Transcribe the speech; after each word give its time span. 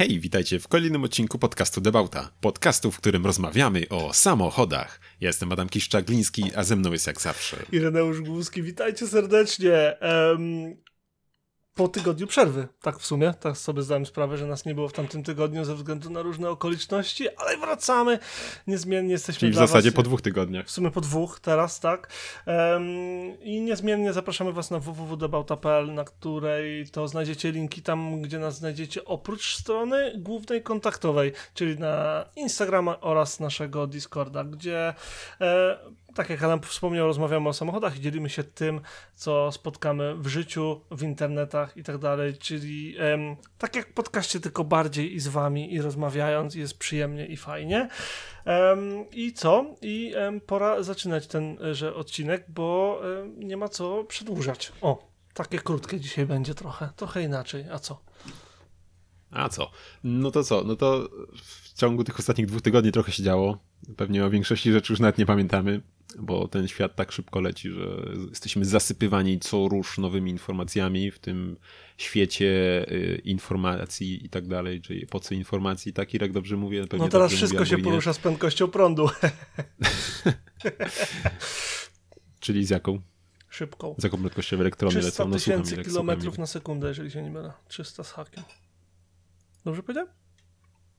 Hej, 0.00 0.20
witajcie 0.20 0.58
w 0.58 0.68
kolejnym 0.68 1.04
odcinku 1.04 1.38
podcastu 1.38 1.80
Debauta. 1.80 2.30
Podcastu, 2.40 2.90
w 2.90 2.96
którym 2.96 3.26
rozmawiamy 3.26 3.88
o 3.88 4.12
samochodach. 4.12 5.00
Ja 5.20 5.28
jestem 5.28 5.52
Adam 5.52 5.68
Kiszczak-Gliński, 5.68 6.50
a 6.56 6.64
ze 6.64 6.76
mną 6.76 6.92
jest 6.92 7.06
jak 7.06 7.20
zawsze. 7.20 7.56
Ireneusz 7.72 8.20
Głuski, 8.20 8.62
witajcie 8.62 9.06
serdecznie. 9.06 9.96
Um, 10.02 10.76
po 11.74 11.88
tygodniu 11.88 12.26
przerwy, 12.26 12.68
tak 12.82 12.98
w 12.98 13.06
sumie. 13.06 13.34
Tak 13.40 13.56
sobie 13.56 13.82
zdałem 13.82 14.06
sprawę, 14.06 14.36
że 14.36 14.46
nas 14.46 14.64
nie 14.64 14.74
było 14.74 14.88
w 14.88 14.92
tamtym 14.92 15.22
tygodniu 15.22 15.64
ze 15.64 15.74
względu 15.74 16.10
na 16.10 16.22
różne 16.22 16.50
okoliczności, 16.50 17.36
ale 17.36 17.56
wracamy. 17.56 18.18
Niezmiennie 18.66 19.12
jesteśmy 19.12 19.40
Czyli 19.40 19.52
w 19.52 19.56
zasadzie 19.56 19.90
was, 19.90 19.96
po 19.96 20.02
dwóch 20.02 20.22
tygodniach. 20.22 20.66
W 20.66 20.70
sumie 20.70 20.90
po 20.90 21.00
dwóch 21.00 21.40
teraz, 21.40 21.80
tak. 21.80 22.12
Um, 22.46 22.82
I 23.42 23.60
niezmiennie 23.60 24.12
zapraszamy 24.12 24.52
was 24.52 24.70
na 24.70 24.78
www.debauta.pl, 24.78 25.94
na 25.94 26.04
której 26.04 26.86
to 26.88 27.08
znajdziecie 27.08 27.52
linki 27.52 27.82
tam, 27.82 28.22
gdzie 28.22 28.38
nas 28.38 28.58
znajdziecie 28.58 29.04
oprócz 29.04 29.56
strony 29.56 30.12
głównej 30.18 30.62
kontaktowej, 30.62 31.32
czyli 31.54 31.78
na 31.78 32.24
Instagrama 32.36 33.00
oraz 33.00 33.40
naszego 33.40 33.86
Discorda, 33.86 34.44
gdzie 34.44 34.94
e, 35.40 35.78
tak 36.14 36.30
jak 36.30 36.42
Adam 36.42 36.60
wspomniał, 36.60 37.06
rozmawiamy 37.06 37.48
o 37.48 37.52
samochodach 37.52 37.96
i 37.96 38.00
dzielimy 38.00 38.30
się 38.30 38.44
tym, 38.44 38.80
co 39.14 39.52
spotkamy 39.52 40.14
w 40.14 40.26
życiu, 40.26 40.80
w 40.90 41.02
internetach 41.02 41.76
i 41.76 41.82
tak 41.82 41.98
dalej, 41.98 42.36
czyli 42.38 42.94
em, 42.98 43.36
tak 43.58 43.76
jak 43.76 43.94
podcaście, 43.94 44.40
tylko 44.40 44.64
bardziej 44.64 45.14
i 45.14 45.20
z 45.20 45.28
wami 45.28 45.74
i 45.74 45.80
rozmawiając 45.80 46.54
jest 46.54 46.78
przyjemnie 46.78 47.26
i 47.26 47.36
fajnie. 47.36 47.88
Em, 48.44 49.10
I 49.12 49.32
co? 49.32 49.74
I 49.82 50.12
em, 50.16 50.40
pora 50.40 50.82
zaczynać 50.82 51.26
tenże 51.26 51.94
odcinek, 51.94 52.44
bo 52.48 53.00
nie 53.36 53.56
ma 53.56 53.68
co 53.68 54.04
przedłużać. 54.04 54.72
O, 54.80 55.10
takie 55.34 55.58
krótkie 55.58 56.00
dzisiaj 56.00 56.26
będzie 56.26 56.54
trochę, 56.54 56.88
trochę 56.96 57.22
inaczej, 57.22 57.64
a 57.72 57.78
co? 57.78 58.00
A 59.30 59.48
co? 59.48 59.70
No 60.04 60.30
to 60.30 60.44
co? 60.44 60.62
No 60.64 60.76
to 60.76 61.08
w 61.42 61.74
ciągu 61.74 62.04
tych 62.04 62.18
ostatnich 62.18 62.46
dwóch 62.46 62.62
tygodni 62.62 62.92
trochę 62.92 63.12
się 63.12 63.22
działo. 63.22 63.58
Pewnie 63.96 64.24
o 64.24 64.30
większości 64.30 64.72
rzeczy 64.72 64.92
już 64.92 65.00
nawet 65.00 65.18
nie 65.18 65.26
pamiętamy 65.26 65.82
bo 66.18 66.48
ten 66.48 66.68
świat 66.68 66.96
tak 66.96 67.12
szybko 67.12 67.40
leci, 67.40 67.70
że 67.70 67.86
jesteśmy 68.28 68.64
zasypywani 68.64 69.40
co 69.40 69.68
rusz 69.68 69.98
nowymi 69.98 70.30
informacjami 70.30 71.10
w 71.10 71.18
tym 71.18 71.56
świecie 71.96 72.46
y, 72.92 73.20
informacji 73.24 74.26
i 74.26 74.28
tak 74.28 74.46
dalej, 74.46 74.80
czyli 74.80 75.06
po 75.06 75.20
co 75.20 75.34
informacji, 75.34 75.92
tak 75.92 76.14
Irek 76.14 76.32
dobrze 76.32 76.56
mówię? 76.56 76.86
Pewnie 76.86 77.06
no 77.06 77.10
teraz 77.10 77.32
wszystko 77.32 77.58
mówię, 77.58 77.70
się 77.70 77.78
porusza 77.78 78.12
z 78.12 78.18
prędkością 78.18 78.68
prądu. 78.68 79.10
czyli 82.40 82.64
z 82.64 82.70
jaką? 82.70 83.00
Szybką. 83.48 83.94
Z 83.98 84.04
jaką 84.04 84.18
prędkością 84.18 84.60
elektrony 84.60 85.00
300 85.00 85.08
lecą? 85.08 85.28
No, 85.28 85.34
tysięcy 85.34 85.76
kilometrów 85.76 86.38
na 86.38 86.46
sekundę, 86.46 86.88
jeżeli 86.88 87.10
się 87.10 87.22
nie 87.22 87.30
mylę. 87.30 87.52
300 87.68 88.04
z 88.04 88.12
hakiem. 88.12 88.44
Dobrze 89.64 89.82
powiedziałem? 89.82 90.10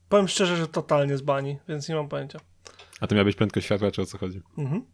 Powiem 0.09 0.27
szczerze, 0.27 0.57
że 0.57 0.67
totalnie 0.67 1.17
zbani, 1.17 1.57
więc 1.67 1.89
nie 1.89 1.95
mam 1.95 2.09
pojęcia. 2.09 2.39
A 2.99 3.07
to 3.07 3.15
miała 3.15 3.25
być 3.25 3.35
prędkość 3.35 3.65
światła, 3.65 3.91
czy 3.91 4.01
o 4.01 4.05
co 4.05 4.17
chodzi? 4.17 4.41
Mhm. 4.57 4.85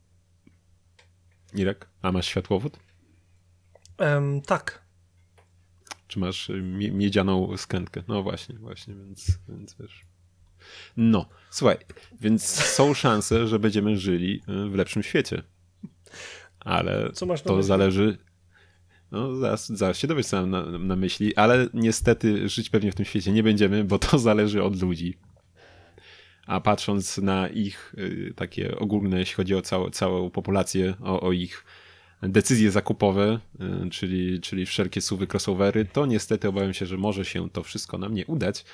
Irek, 1.53 1.87
a 2.01 2.11
masz 2.11 2.27
światłowód? 2.27 2.79
Um, 3.99 4.41
tak. 4.41 4.81
Czy 6.07 6.19
masz 6.19 6.49
y, 6.49 6.61
miedzianą 6.91 7.57
skrętkę? 7.57 8.03
No 8.07 8.23
właśnie, 8.23 8.55
właśnie, 8.55 8.95
więc, 8.95 9.39
więc 9.49 9.75
wiesz. 9.79 10.05
No, 10.97 11.29
słuchaj, 11.49 11.77
więc 12.19 12.43
są 12.75 12.93
szanse, 12.93 13.47
że 13.47 13.59
będziemy 13.59 13.97
żyli 13.97 14.41
y, 14.49 14.69
w 14.69 14.75
lepszym 14.75 15.03
świecie. 15.03 15.43
Ale 16.59 17.11
to 17.43 17.63
zależy. 17.63 18.17
No, 19.11 19.35
zaraz, 19.35 19.69
zaraz 19.69 19.97
się 19.97 20.07
dowiesz, 20.07 20.25
co 20.25 20.41
mam 20.41 20.49
na, 20.49 20.79
na 20.79 20.95
myśli, 20.95 21.35
ale 21.35 21.67
niestety 21.73 22.49
żyć 22.49 22.69
pewnie 22.69 22.91
w 22.91 22.95
tym 22.95 23.05
świecie 23.05 23.31
nie 23.31 23.43
będziemy, 23.43 23.83
bo 23.83 23.99
to 23.99 24.19
zależy 24.19 24.63
od 24.63 24.81
ludzi 24.81 25.17
a 26.47 26.59
patrząc 26.59 27.17
na 27.17 27.47
ich 27.47 27.95
y, 27.97 28.33
takie 28.35 28.77
ogólne, 28.77 29.19
jeśli 29.19 29.35
chodzi 29.35 29.55
o 29.55 29.61
całą, 29.61 29.89
całą 29.89 30.29
populację, 30.29 30.93
o, 31.03 31.21
o 31.21 31.31
ich 31.31 31.65
decyzje 32.21 32.71
zakupowe, 32.71 33.39
y, 33.85 33.89
czyli, 33.89 34.41
czyli 34.41 34.65
wszelkie 34.65 35.01
suwy, 35.01 35.27
crossovery, 35.27 35.85
to 35.85 36.05
niestety 36.05 36.47
obawiam 36.47 36.73
się, 36.73 36.85
że 36.85 36.97
może 36.97 37.25
się 37.25 37.49
to 37.49 37.63
wszystko 37.63 37.97
nam 37.97 38.13
nie 38.13 38.25
udać. 38.25 38.65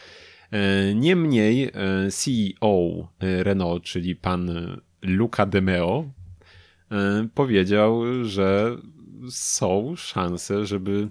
E, 0.54 0.96
niemniej 0.96 1.64
e, 1.64 1.72
CEO 2.12 3.08
Renault, 3.20 3.84
czyli 3.84 4.16
pan 4.16 4.52
Luca 5.02 5.46
De 5.46 5.62
Meo, 5.62 6.06
e, 6.92 7.28
powiedział, 7.34 8.04
że 8.24 8.78
są 9.30 9.96
szanse, 9.96 10.66
żeby 10.66 11.10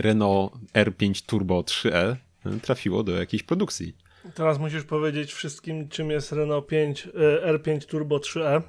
Renault 0.00 0.52
R5 0.74 1.26
Turbo 1.26 1.60
3e 1.60 2.16
trafiło 2.62 3.02
do 3.02 3.12
jakiejś 3.12 3.42
produkcji. 3.42 3.96
Teraz 4.34 4.58
musisz 4.58 4.84
powiedzieć 4.84 5.32
wszystkim, 5.32 5.88
czym 5.88 6.10
jest 6.10 6.32
Renault 6.32 6.66
5 6.66 7.08
e, 7.44 7.52
R5 7.52 7.86
Turbo 7.86 8.18
3e 8.18 8.62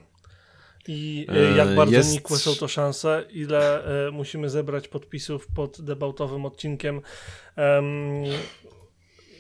i 0.88 1.28
e, 1.29 1.57
jak 1.57 1.75
bardzo 1.75 1.95
jest... 1.95 2.12
nikłe 2.12 2.38
są 2.38 2.56
to 2.56 2.67
szanse, 2.67 3.25
ile 3.31 3.84
e, 4.07 4.11
musimy 4.11 4.50
zebrać 4.50 4.88
podpisów 4.88 5.47
pod 5.47 5.81
debautowym 5.81 6.45
odcinkiem. 6.45 7.01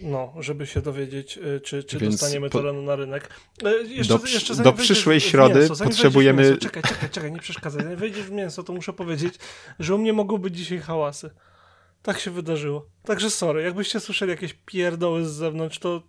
no, 0.01 0.33
żeby 0.39 0.67
się 0.67 0.81
dowiedzieć, 0.81 1.39
czy, 1.63 1.83
czy 1.83 1.99
dostaniemy 1.99 2.49
po... 2.49 2.57
to 2.57 2.65
Renault 2.65 2.87
na 2.87 2.95
rynek. 2.95 3.29
Jeszcze, 3.87 4.17
do, 4.17 4.25
jeszcze 4.25 4.55
do 4.55 4.73
przyszłej 4.73 5.19
środy 5.19 5.59
mięso, 5.59 5.83
potrzebujemy. 5.83 6.57
Czekaj, 6.57 6.83
czekaj, 6.83 7.09
czekaj, 7.09 7.31
nie 7.31 7.39
przeszkadzaj. 7.39 7.95
Wejdziesz 7.95 8.23
w 8.23 8.31
mięso, 8.31 8.63
to 8.63 8.73
muszę 8.73 8.93
powiedzieć, 8.93 9.33
że 9.79 9.95
u 9.95 9.97
mnie 9.97 10.13
mogą 10.13 10.37
być 10.37 10.57
dzisiaj 10.57 10.79
hałasy. 10.79 11.29
Tak 12.01 12.19
się 12.19 12.31
wydarzyło. 12.31 12.89
Także 13.03 13.29
sorry, 13.29 13.63
jakbyście 13.63 13.99
słyszeli 13.99 14.31
jakieś 14.31 14.53
pierdoły 14.65 15.25
z 15.25 15.31
zewnątrz, 15.31 15.79
to 15.79 16.03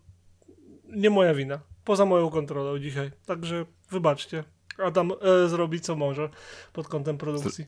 nie 0.89 1.11
moja 1.11 1.35
wina. 1.35 1.61
Poza 1.85 2.05
moją 2.05 2.31
kontrolą 2.31 2.79
dzisiaj. 2.79 3.11
Także 3.27 3.67
wybaczcie. 3.91 4.45
Adam 4.79 5.13
e, 5.13 5.49
zrobi 5.49 5.81
co 5.81 5.97
może 5.97 6.29
pod 6.73 6.89
kątem 6.89 7.19
produkcji. 7.19 7.67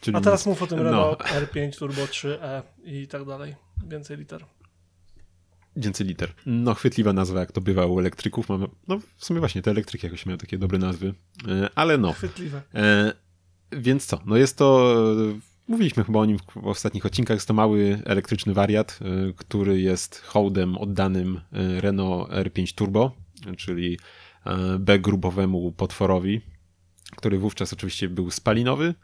Czyli 0.00 0.16
A 0.16 0.20
teraz 0.20 0.46
mów 0.46 0.62
o 0.62 0.66
tym 0.66 0.80
Renault 0.80 1.18
no. 1.18 1.40
R5 1.40 1.78
Turbo 1.78 2.02
3e 2.02 2.62
i 2.84 3.08
tak 3.08 3.24
dalej. 3.24 3.56
Więcej 3.86 4.16
liter. 4.16 4.44
Więcej 5.76 6.06
liter. 6.06 6.32
No, 6.46 6.74
chwytliwa 6.74 7.12
nazwa, 7.12 7.40
jak 7.40 7.52
to 7.52 7.60
bywa 7.60 7.86
u 7.86 7.98
elektryków. 7.98 8.48
Mamy, 8.48 8.66
no, 8.88 8.98
w 9.16 9.24
sumie 9.24 9.40
właśnie 9.40 9.62
te 9.62 9.70
elektryki 9.70 10.06
jakoś 10.06 10.26
mają 10.26 10.38
takie 10.38 10.58
dobre 10.58 10.78
nazwy. 10.78 11.14
E, 11.48 11.68
ale 11.74 11.98
no. 11.98 12.12
Chwytliwe. 12.12 12.62
E, 12.74 13.12
więc 13.72 14.06
co? 14.06 14.20
No 14.26 14.36
jest 14.36 14.56
to 14.56 14.94
Mówiliśmy 15.68 16.04
chyba 16.04 16.18
o 16.18 16.24
nim 16.24 16.38
w 16.38 16.66
ostatnich 16.66 17.06
odcinkach. 17.06 17.36
Jest 17.36 17.48
to 17.48 17.54
mały 17.54 18.02
elektryczny 18.04 18.54
wariat, 18.54 18.98
y, 19.30 19.34
który 19.36 19.80
jest 19.80 20.20
hołdem 20.20 20.78
oddanym 20.78 21.36
y, 21.36 21.80
Renault 21.80 22.30
R5 22.30 22.74
Turbo, 22.74 23.16
czyli 23.56 23.98
y, 24.46 24.78
B-grubowemu 24.78 25.72
potworowi, 25.72 26.40
który 27.16 27.38
wówczas 27.38 27.72
oczywiście 27.72 28.08
był 28.08 28.30
spalinowy. 28.30 28.94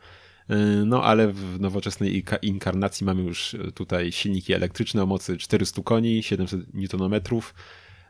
No 0.86 1.04
ale 1.04 1.32
w 1.32 1.60
nowoczesnej 1.60 2.24
inkarnacji 2.42 3.06
mamy 3.06 3.22
już 3.22 3.56
tutaj 3.74 4.12
silniki 4.12 4.52
elektryczne 4.52 5.02
o 5.02 5.06
mocy 5.06 5.36
400 5.36 5.82
koni, 5.82 6.22
700 6.22 6.60
Nm, 6.74 7.20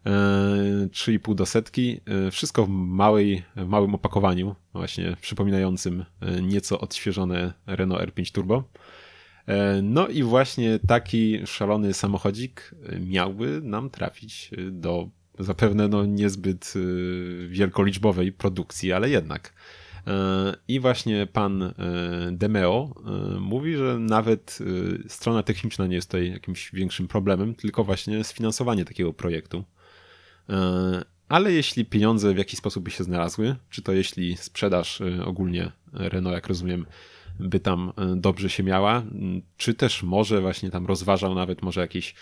3,5 0.04 1.34
do 1.34 1.47
setki. 1.47 2.00
E, 2.26 2.31
wszystko 2.31 2.66
w, 2.66 2.69
małej, 2.69 3.42
w 3.56 3.66
małym 3.66 3.94
opakowaniu, 3.94 4.54
właśnie 4.72 5.16
przypominającym 5.20 6.04
e, 6.20 6.42
nieco 6.42 6.81
odświeżone 6.81 7.53
Renault 7.66 8.03
R5 8.03 8.32
Turbo. 8.32 8.64
E, 9.47 9.82
no 9.82 10.09
i 10.09 10.22
właśnie 10.22 10.78
taki 10.78 11.47
szalony 11.47 11.94
samochodzik 11.94 12.75
miałby 13.00 13.60
nam 13.62 13.91
trafić 13.91 14.50
do 14.70 15.09
zapewne 15.38 15.88
no 15.88 16.06
niezbyt 16.06 16.75
wielkoliczbowej 17.48 18.32
produkcji, 18.32 18.92
ale 18.92 19.10
jednak. 19.10 19.53
I 20.69 20.80
właśnie 20.80 21.26
pan 21.26 21.75
Demeo 22.32 22.94
mówi, 23.41 23.76
że 23.76 23.98
nawet 23.98 24.59
strona 25.09 25.42
techniczna 25.42 25.86
nie 25.86 25.94
jest 25.94 26.09
tutaj 26.09 26.30
jakimś 26.30 26.72
większym 26.72 27.09
problemem, 27.09 27.54
tylko 27.54 27.84
właśnie 27.84 28.25
sfinansowanie 28.25 28.84
takiego 28.84 29.12
projektu. 29.12 29.65
E, 30.50 31.04
ale 31.28 31.53
jeśli 31.53 31.84
pieniądze 31.84 32.34
w 32.34 32.39
jakiś 32.39 32.59
sposób 32.59 32.84
by 32.84 32.91
się 32.91 33.04
znalazły, 33.04 33.56
czy 33.71 33.83
to 33.83 33.92
jeśli 33.92 34.36
sprzedaż 34.36 35.00
e, 35.00 35.24
ogólnie 35.24 35.72
Renault, 35.92 36.34
jak 36.34 36.47
rozumiem, 36.47 36.86
by 37.41 37.60
tam 37.60 37.92
e, 37.97 38.16
dobrze 38.16 38.50
się 38.50 38.62
miała, 38.62 39.03
czy 39.56 39.74
też 39.74 40.03
może 40.03 40.41
właśnie 40.41 40.71
tam 40.71 40.86
rozważał 40.86 41.34
nawet 41.34 41.62
może 41.62 41.80
jakieś 41.80 42.15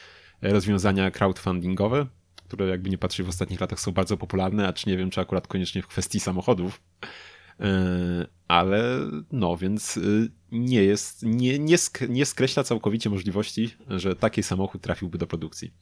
rozwiązania 0.42 1.10
crowdfundingowe, 1.10 2.06
które 2.48 2.68
jakby 2.68 2.90
nie 2.90 2.98
patrzeć 2.98 3.26
w 3.26 3.28
ostatnich 3.28 3.60
latach 3.60 3.80
są 3.80 3.92
bardzo 3.92 4.16
popularne, 4.16 4.68
a 4.68 4.72
czy 4.72 4.88
nie 4.88 4.96
wiem, 4.96 5.10
czy 5.10 5.20
akurat 5.20 5.46
koniecznie 5.46 5.82
w 5.82 5.86
kwestii 5.86 6.20
samochodów. 6.20 6.80
Ale 8.48 8.98
no, 9.32 9.56
więc 9.56 9.98
nie 10.52 10.82
jest, 10.82 11.22
nie, 11.22 11.58
nie, 11.58 11.78
sk 11.78 12.00
nie 12.08 12.26
skreśla 12.26 12.64
całkowicie 12.64 13.10
możliwości, 13.10 13.74
że 13.88 14.16
taki 14.16 14.42
samochód 14.42 14.82
trafiłby 14.82 15.18
do 15.18 15.26
produkcji 15.26 15.72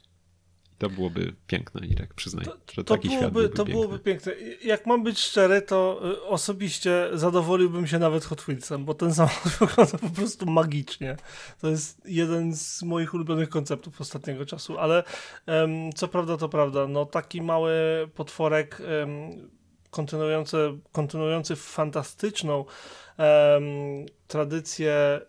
to 0.89 0.95
byłoby 0.95 1.35
piękne, 1.47 1.87
Irek, 1.87 2.15
przyznaj, 2.15 2.45
To, 2.45 2.57
że 2.75 2.85
to 2.85 2.95
taki 2.95 3.09
świat 3.09 3.21
byłoby, 3.21 3.41
byłby 3.41 3.49
to 3.57 3.65
piękny. 3.65 3.73
byłoby 3.75 3.99
piękne. 3.99 4.33
Jak 4.65 4.87
mam 4.87 5.03
być 5.05 5.19
szczery, 5.19 5.63
to 5.63 6.01
y, 6.11 6.23
osobiście 6.23 7.09
zadowoliłbym 7.13 7.87
się 7.87 7.99
nawet 7.99 8.25
Hot 8.25 8.41
Wheelsem, 8.43 8.85
bo 8.85 8.95
ten 8.95 9.15
samochód 9.15 9.53
wygląda 9.53 9.99
po 9.99 10.11
prostu 10.11 10.47
magicznie. 10.47 11.17
To 11.61 11.69
jest 11.69 12.03
jeden 12.05 12.57
z 12.57 12.83
moich 12.83 13.15
ulubionych 13.15 13.49
konceptów 13.49 14.01
ostatniego 14.01 14.47
czasu, 14.47 14.79
ale 14.79 15.05
em, 15.47 15.93
co 15.93 16.09
prawda 16.09 16.37
to 16.37 16.49
prawda, 16.49 16.87
no 16.87 17.07
taki 17.07 17.43
mały 17.43 17.73
potworek 18.15 18.81
em, 19.03 19.31
kontynuujący, 19.91 20.59
kontynuujący 20.93 21.57
fantastyczną 21.57 22.65
em, 23.17 23.63
tradycję 24.27 25.21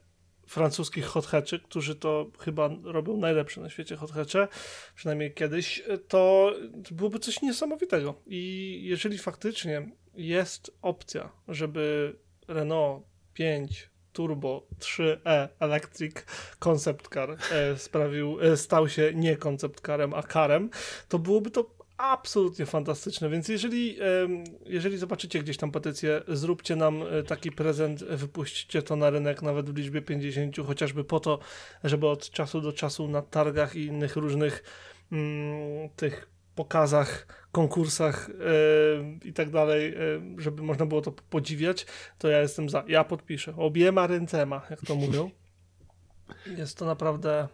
francuskich 0.46 1.06
hot 1.06 1.26
hatchy, 1.26 1.60
którzy 1.60 1.96
to 1.96 2.32
chyba 2.40 2.70
robią 2.84 3.18
najlepsze 3.18 3.62
na 3.62 3.70
świecie 3.70 3.96
hot 3.96 4.12
hatche, 4.12 4.48
przynajmniej 4.96 5.34
kiedyś, 5.34 5.84
to 6.08 6.54
byłoby 6.92 7.20
coś 7.20 7.42
niesamowitego. 7.42 8.16
I 8.26 8.82
jeżeli 8.84 9.18
faktycznie 9.18 9.90
jest 10.16 10.72
opcja, 10.82 11.30
żeby 11.48 12.16
Renault 12.48 13.04
5 13.34 13.90
Turbo 14.14 14.68
3e 14.80 15.48
Electric 15.60 16.14
Concept 16.60 17.14
Car 17.14 17.38
e, 17.52 17.78
sprawił, 17.78 18.42
e, 18.42 18.58
stał 18.58 18.90
się 18.90 19.12
nie 19.16 19.38
concept 19.38 19.86
carem, 19.86 20.14
a 20.14 20.24
carem, 20.24 20.70
to 21.10 21.20
byłoby 21.20 21.52
to 21.52 21.76
absolutnie 21.98 22.66
fantastyczne. 22.66 23.30
Więc 23.30 23.48
jeżeli, 23.48 23.98
jeżeli 24.66 24.98
zobaczycie 24.98 25.40
gdzieś 25.40 25.58
tam 25.58 25.72
petycję, 25.72 26.22
zróbcie 26.28 26.76
nam 26.76 27.02
e, 27.02 27.24
taki 27.24 27.52
prezent, 27.52 28.04
wypuśćcie 28.04 28.82
to 28.82 28.96
na 28.96 29.10
rynek 29.10 29.42
nawet 29.42 29.70
w 29.70 29.78
liczbie 29.78 30.02
50, 30.02 30.58
chociażby 30.68 31.04
po 31.04 31.20
to, 31.20 31.40
żeby 31.84 32.08
od 32.08 32.30
czasu 32.30 32.62
do 32.62 32.74
czasu 32.74 33.08
na 33.08 33.22
targach 33.22 33.76
i 33.76 33.86
innych 33.86 34.16
różnych 34.16 34.64
mm, 35.12 35.90
tych 35.96 36.30
pokazach, 36.56 37.28
konkursach 37.52 38.30
e, 38.30 39.28
i 39.28 39.34
tak 39.34 39.50
dalej, 39.50 39.94
e, 39.94 39.98
żeby 40.38 40.64
można 40.64 40.86
było 40.86 41.02
to 41.02 41.12
podziwiać, 41.12 41.86
to 42.18 42.28
ja 42.28 42.42
jestem 42.42 42.70
za. 42.70 42.84
Ja 42.88 43.04
podpiszę. 43.04 43.54
Obiema 43.58 44.08
ręcema, 44.08 44.62
jak 44.70 44.82
to 44.82 44.96
mówią. 44.96 45.32
Jest 46.58 46.78
to 46.78 46.86
naprawdę. 46.86 47.48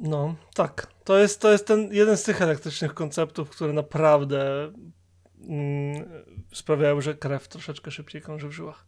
No, 0.00 0.34
tak. 0.54 0.86
To 1.04 1.18
jest, 1.18 1.40
to 1.40 1.52
jest 1.52 1.66
ten 1.66 1.92
jeden 1.92 2.16
z 2.16 2.22
tych 2.22 2.42
elektrycznych 2.42 2.94
konceptów, 2.94 3.50
które 3.50 3.72
naprawdę 3.72 4.72
mm, 5.48 6.04
sprawiają, 6.52 7.00
że 7.00 7.14
krew 7.14 7.48
troszeczkę 7.48 7.90
szybciej 7.90 8.22
krąży 8.22 8.48
w 8.48 8.52
żyłach. 8.52 8.86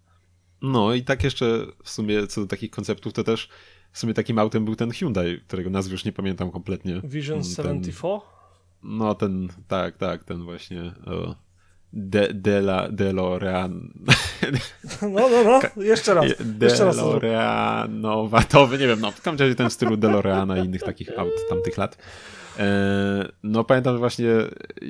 No 0.62 0.94
i 0.94 1.03
tak 1.03 1.25
jeszcze 1.25 1.67
w 1.85 1.91
sumie 1.91 2.26
co 2.26 2.41
do 2.41 2.47
takich 2.47 2.70
konceptów, 2.70 3.12
to 3.12 3.25
też 3.25 3.49
w 3.93 3.99
sumie 3.99 4.14
takim 4.14 4.38
autem 4.38 4.64
był 4.64 4.76
ten 4.76 4.91
Hyundai, 4.91 5.41
którego 5.41 5.70
nazwy 5.70 5.93
już 5.93 6.05
nie 6.05 6.12
pamiętam 6.12 6.50
kompletnie. 6.50 7.00
Vision 7.05 7.43
ten- 7.43 7.50
74? 7.50 8.20
No 8.82 9.14
ten, 9.14 9.49
tak, 9.69 9.97
tak, 9.97 10.25
ten 10.25 10.43
właśnie 10.44 10.82
o, 11.06 11.35
De, 11.92 12.28
Dela, 12.34 12.88
DeLorean. 12.88 13.72
No, 15.02 15.28
no, 15.28 15.60
no, 15.76 15.82
jeszcze 15.82 16.14
raz. 16.14 16.24
Jeszcze 16.62 16.84
raz 16.84 16.96
to 16.96 18.68
nie 18.70 18.86
wiem, 18.86 19.00
no 19.00 19.10
w 19.10 19.22
każdym 19.22 19.46
razie 19.46 19.54
ten 19.54 19.70
w 19.70 19.72
stylu 19.72 19.96
DeLoreana 19.96 20.58
i 20.58 20.64
innych 20.64 20.82
takich 20.82 21.18
aut 21.18 21.32
tamtych 21.48 21.78
lat. 21.78 21.98
E, 22.58 23.28
no 23.42 23.64
pamiętam, 23.64 23.94
że 23.94 23.98
właśnie 23.98 24.28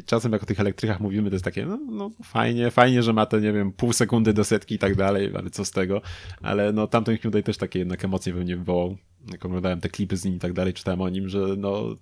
czasem 0.06 0.32
jak 0.32 0.42
o 0.42 0.46
tych 0.46 0.60
elektrykach 0.60 1.00
mówimy, 1.00 1.30
to 1.30 1.34
jest 1.34 1.44
takie, 1.44 1.66
no, 1.66 1.78
no 1.90 2.10
fajnie, 2.24 2.70
fajnie, 2.70 3.02
że 3.02 3.12
ma 3.12 3.26
te, 3.26 3.40
nie 3.40 3.52
wiem, 3.52 3.72
pół 3.72 3.92
sekundy 3.92 4.32
do 4.32 4.44
setki 4.44 4.74
i 4.74 4.78
tak 4.78 4.94
dalej, 4.94 5.32
ale 5.36 5.50
co 5.50 5.64
z 5.64 5.70
tego. 5.70 6.02
Ale 6.42 6.72
no 6.72 6.86
tamten 6.86 7.18
Hyundai 7.18 7.42
też 7.42 7.56
takie 7.56 7.78
jednak 7.78 8.04
emocje 8.04 8.32
we 8.32 8.40
mnie 8.40 8.56
wywołał. 8.56 8.96
Jak 9.32 9.44
oglądałem 9.44 9.80
te 9.80 9.88
klipy 9.88 10.16
z 10.16 10.24
nim 10.24 10.34
i 10.34 10.38
tak 10.38 10.52
dalej, 10.52 10.74
czytałem 10.74 11.00
o 11.00 11.08
nim, 11.08 11.28
że 11.28 11.38
no 11.56 11.96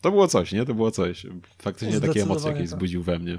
to 0.00 0.10
było 0.10 0.28
coś, 0.28 0.52
nie? 0.52 0.64
To 0.64 0.74
było 0.74 0.90
coś. 0.90 1.26
Faktycznie 1.58 2.00
takie 2.00 2.22
emocje 2.22 2.50
jakieś 2.50 2.70
tak. 2.70 2.78
zbudził 2.78 3.02
we 3.02 3.18
mnie. 3.18 3.38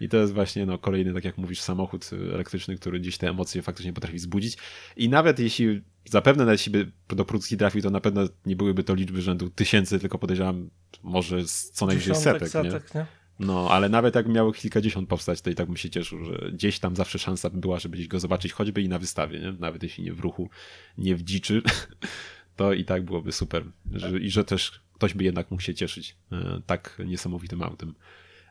I 0.00 0.08
to 0.08 0.16
jest 0.16 0.32
właśnie 0.32 0.66
no, 0.66 0.78
kolejny, 0.78 1.14
tak 1.14 1.24
jak 1.24 1.38
mówisz, 1.38 1.60
samochód 1.60 2.10
elektryczny, 2.12 2.76
który 2.76 3.00
gdzieś 3.00 3.18
te 3.18 3.28
emocje 3.28 3.62
faktycznie 3.62 3.92
potrafi 3.92 4.18
zbudzić. 4.18 4.58
I 4.96 5.08
nawet 5.08 5.38
jeśli, 5.38 5.82
zapewne 6.04 6.44
nawet 6.44 6.60
jeśli 6.60 6.72
by 6.72 6.92
do 7.08 7.24
produkcji 7.24 7.56
trafił, 7.56 7.82
to 7.82 7.90
na 7.90 8.00
pewno 8.00 8.28
nie 8.46 8.56
byłyby 8.56 8.84
to 8.84 8.94
liczby 8.94 9.22
rzędu 9.22 9.50
tysięcy, 9.50 9.98
tylko 9.98 10.18
podejrzewam 10.18 10.70
może 11.02 11.44
co 11.72 11.86
najwyżej 11.86 12.14
Dziesiątek, 12.14 12.48
setek, 12.48 12.64
nie? 12.64 12.70
setek, 12.70 12.94
nie? 12.94 13.06
No, 13.38 13.70
ale 13.70 13.88
nawet 13.88 14.14
jak 14.14 14.28
miało 14.28 14.52
kilkadziesiąt 14.52 15.08
powstać, 15.08 15.40
to 15.40 15.50
i 15.50 15.54
tak 15.54 15.66
bym 15.66 15.76
się 15.76 15.90
cieszył, 15.90 16.24
że 16.24 16.50
gdzieś 16.52 16.78
tam 16.78 16.96
zawsze 16.96 17.18
szansa 17.18 17.50
by 17.50 17.58
była, 17.58 17.78
żeby 17.78 17.96
gdzieś 17.96 18.08
go 18.08 18.20
zobaczyć, 18.20 18.52
choćby 18.52 18.82
i 18.82 18.88
na 18.88 18.98
wystawie, 18.98 19.40
nie? 19.40 19.52
Nawet 19.52 19.82
jeśli 19.82 20.04
nie 20.04 20.12
w 20.12 20.20
ruchu, 20.20 20.50
nie 20.98 21.16
w 21.16 21.22
dziczy, 21.22 21.62
to 22.56 22.72
i 22.72 22.84
tak 22.84 23.04
byłoby 23.04 23.32
super. 23.32 23.64
Że, 23.92 24.18
I 24.18 24.30
że 24.30 24.44
też 24.44 24.80
ktoś 24.94 25.14
by 25.14 25.24
jednak 25.24 25.50
mógł 25.50 25.62
się 25.62 25.74
cieszyć 25.74 26.16
e, 26.32 26.60
tak 26.66 27.02
niesamowitym 27.06 27.62
autem. 27.62 27.94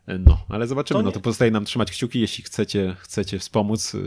No, 0.08 0.38
ale 0.50 0.68
zobaczymy. 0.68 1.00
To 1.00 1.04
No 1.06 1.12
to 1.12 1.20
pozostaje 1.20 1.52
nam 1.52 1.66
trzymać 1.66 1.92
kciuki. 1.92 2.20
Jeśli 2.20 2.44
chcecie, 2.44 2.96
chcecie 3.00 3.40
wspomóc, 3.40 3.96
e, 3.96 4.00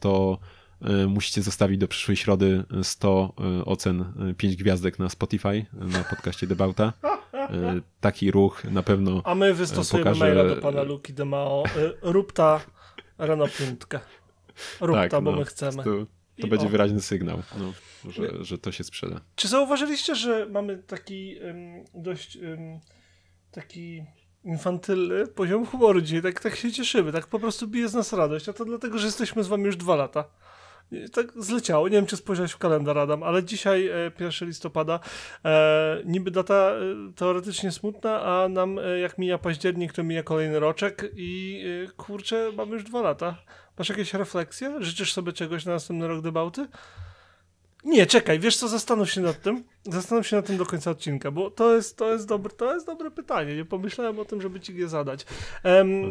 to 0.00 0.38
e, 0.80 1.06
musicie 1.06 1.42
zostawić 1.42 1.78
do 1.78 1.88
przyszłej 1.88 2.16
środy 2.16 2.64
100 2.82 3.34
e, 3.60 3.64
ocen 3.64 4.04
5 4.36 4.56
gwiazdek 4.56 4.98
na 4.98 5.08
Spotify, 5.08 5.66
na 5.72 6.04
podcaście 6.04 6.46
Debauta. 6.46 6.92
Taki 8.00 8.30
ruch 8.30 8.64
na 8.64 8.82
pewno 8.82 9.20
A 9.24 9.34
my 9.34 9.54
wystosujemy 9.54 10.10
pokażę- 10.10 10.18
maila 10.18 10.44
do 10.44 10.56
pana 10.56 10.82
Luki 10.82 11.12
Demao. 11.12 11.64
Y, 11.76 11.94
Rób 12.02 12.32
ta 12.32 12.60
Renault 13.18 13.56
piątkę. 13.58 14.00
Rób 14.80 14.96
ta, 15.10 15.20
bo 15.20 15.32
no, 15.32 15.38
my 15.38 15.44
chcemy. 15.44 15.84
To, 15.84 15.90
to 16.40 16.46
będzie 16.46 16.66
o. 16.66 16.68
wyraźny 16.68 17.00
sygnał, 17.00 17.42
no, 17.58 17.72
że, 18.10 18.44
że 18.44 18.58
to 18.58 18.72
się 18.72 18.84
sprzeda. 18.84 19.20
Czy 19.36 19.48
zauważyliście, 19.48 20.14
że 20.14 20.46
mamy 20.50 20.78
taki 20.78 21.38
ym, 21.42 21.84
dość 21.94 22.36
ym, 22.36 22.80
taki 23.50 24.04
infantylny 24.44 25.26
poziom 25.26 25.66
humoru 25.66 26.00
dzisiaj, 26.00 26.22
tak, 26.22 26.40
tak 26.40 26.56
się 26.56 26.72
cieszymy, 26.72 27.12
tak 27.12 27.26
po 27.26 27.38
prostu 27.38 27.68
bije 27.68 27.88
z 27.88 27.94
nas 27.94 28.12
radość, 28.12 28.48
a 28.48 28.52
to 28.52 28.64
dlatego, 28.64 28.98
że 28.98 29.06
jesteśmy 29.06 29.44
z 29.44 29.48
wami 29.48 29.64
już 29.64 29.76
dwa 29.76 29.96
lata. 29.96 30.24
Tak 31.12 31.32
zleciało, 31.36 31.88
nie 31.88 31.96
wiem 31.96 32.06
czy 32.06 32.16
spojrzałeś 32.16 32.52
w 32.52 32.58
kalendarz 32.58 32.96
Adam, 32.96 33.22
ale 33.22 33.44
dzisiaj 33.44 33.88
e, 33.88 34.10
1 34.20 34.48
listopada, 34.48 35.00
e, 35.44 36.02
niby 36.04 36.30
data 36.30 36.54
e, 36.54 37.12
teoretycznie 37.16 37.72
smutna, 37.72 38.22
a 38.22 38.48
nam 38.48 38.78
e, 38.78 38.98
jak 38.98 39.18
mija 39.18 39.38
październik, 39.38 39.92
to 39.92 40.04
mija 40.04 40.22
kolejny 40.22 40.60
roczek 40.60 41.10
i 41.16 41.62
e, 41.84 41.92
kurczę, 41.92 42.50
mamy 42.56 42.72
już 42.72 42.84
dwa 42.84 43.02
lata. 43.02 43.36
Masz 43.78 43.88
jakieś 43.88 44.14
refleksje? 44.14 44.76
Życzysz 44.80 45.12
sobie 45.12 45.32
czegoś 45.32 45.64
na 45.64 45.72
następny 45.72 46.08
rok 46.08 46.20
debauty? 46.20 46.66
Nie, 47.84 48.06
czekaj, 48.06 48.40
wiesz 48.40 48.56
co, 48.56 48.68
zastanów 48.68 49.10
się 49.10 49.20
nad 49.20 49.42
tym. 49.42 49.64
Zastanów 49.84 50.26
się 50.26 50.36
nad 50.36 50.46
tym 50.46 50.56
do 50.56 50.66
końca 50.66 50.90
odcinka, 50.90 51.30
bo 51.30 51.50
to 51.50 51.74
jest, 51.74 51.96
to 51.96 52.12
jest, 52.12 52.28
dobre, 52.28 52.52
to 52.52 52.74
jest 52.74 52.86
dobre 52.86 53.10
pytanie. 53.10 53.56
Nie 53.56 53.64
pomyślałem 53.64 54.18
o 54.18 54.24
tym, 54.24 54.40
żeby 54.40 54.60
ci 54.60 54.76
je 54.76 54.88
zadać. 54.88 55.26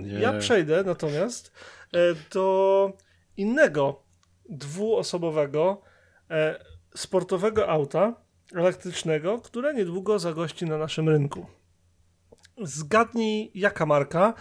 Nie. 0.03 0.13
ja 0.13 0.33
przejdę 0.39 0.83
natomiast 0.83 1.51
e, 1.93 1.97
do 2.33 2.93
innego 3.37 4.03
dwuosobowego 4.49 5.81
e, 6.29 6.65
sportowego 6.95 7.69
auta 7.69 8.15
elektrycznego, 8.55 9.39
które 9.39 9.73
niedługo 9.73 10.19
zagości 10.19 10.65
na 10.65 10.77
naszym 10.77 11.09
rynku. 11.09 11.45
Zgadnij, 12.61 13.51
jaka 13.55 13.85
marka 13.85 14.33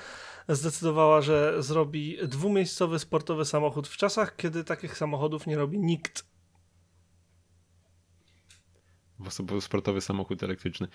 zdecydowała, 0.48 1.20
że 1.20 1.62
zrobi 1.62 2.18
dwumiejscowy 2.22 2.98
sportowy 2.98 3.44
samochód 3.44 3.88
w 3.88 3.96
czasach, 3.96 4.36
kiedy 4.36 4.64
takich 4.64 4.96
samochodów 4.96 5.46
nie 5.46 5.56
robi 5.56 5.78
nikt. 5.78 6.31
Osobowy 9.26 9.60
sportowy 9.60 10.00
samochód 10.00 10.42
elektryczny. 10.42 10.88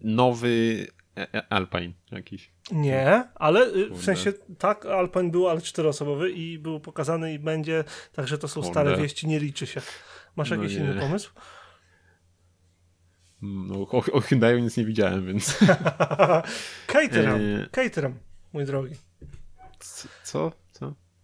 Nowy 0.00 0.86
e- 1.16 1.34
e- 1.34 1.52
Alpine 1.52 1.92
jakiś. 2.12 2.52
Nie, 2.72 3.24
ale 3.34 3.66
y, 3.66 3.90
w 3.90 4.04
sensie 4.04 4.32
tak, 4.58 4.86
Alpine 4.86 5.30
był, 5.30 5.48
ale 5.48 5.60
czteroosobowy 5.60 6.30
i 6.30 6.58
był 6.58 6.80
pokazany 6.80 7.34
i 7.34 7.38
będzie, 7.38 7.84
także 8.12 8.38
to 8.38 8.48
są 8.48 8.62
stare 8.62 8.96
wieści, 8.96 9.26
nie 9.28 9.40
liczy 9.40 9.66
się. 9.66 9.80
Masz 10.36 10.50
No 10.50 10.56
jakiś 10.56 10.76
nie. 10.76 10.80
inny 10.84 11.00
pomysł? 11.00 11.30
No, 13.42 13.74
o, 13.74 13.96
o 14.12 14.20
Hyundaiu 14.20 14.58
nic 14.58 14.76
nie 14.76 14.84
widziałem, 14.84 15.26
więc... 15.26 15.58
Caterham, 16.86 17.40
E, 17.40 17.66
Caterham, 17.70 18.14
mój 18.52 18.64
drogi. 18.64 18.94
Co? 20.22 20.52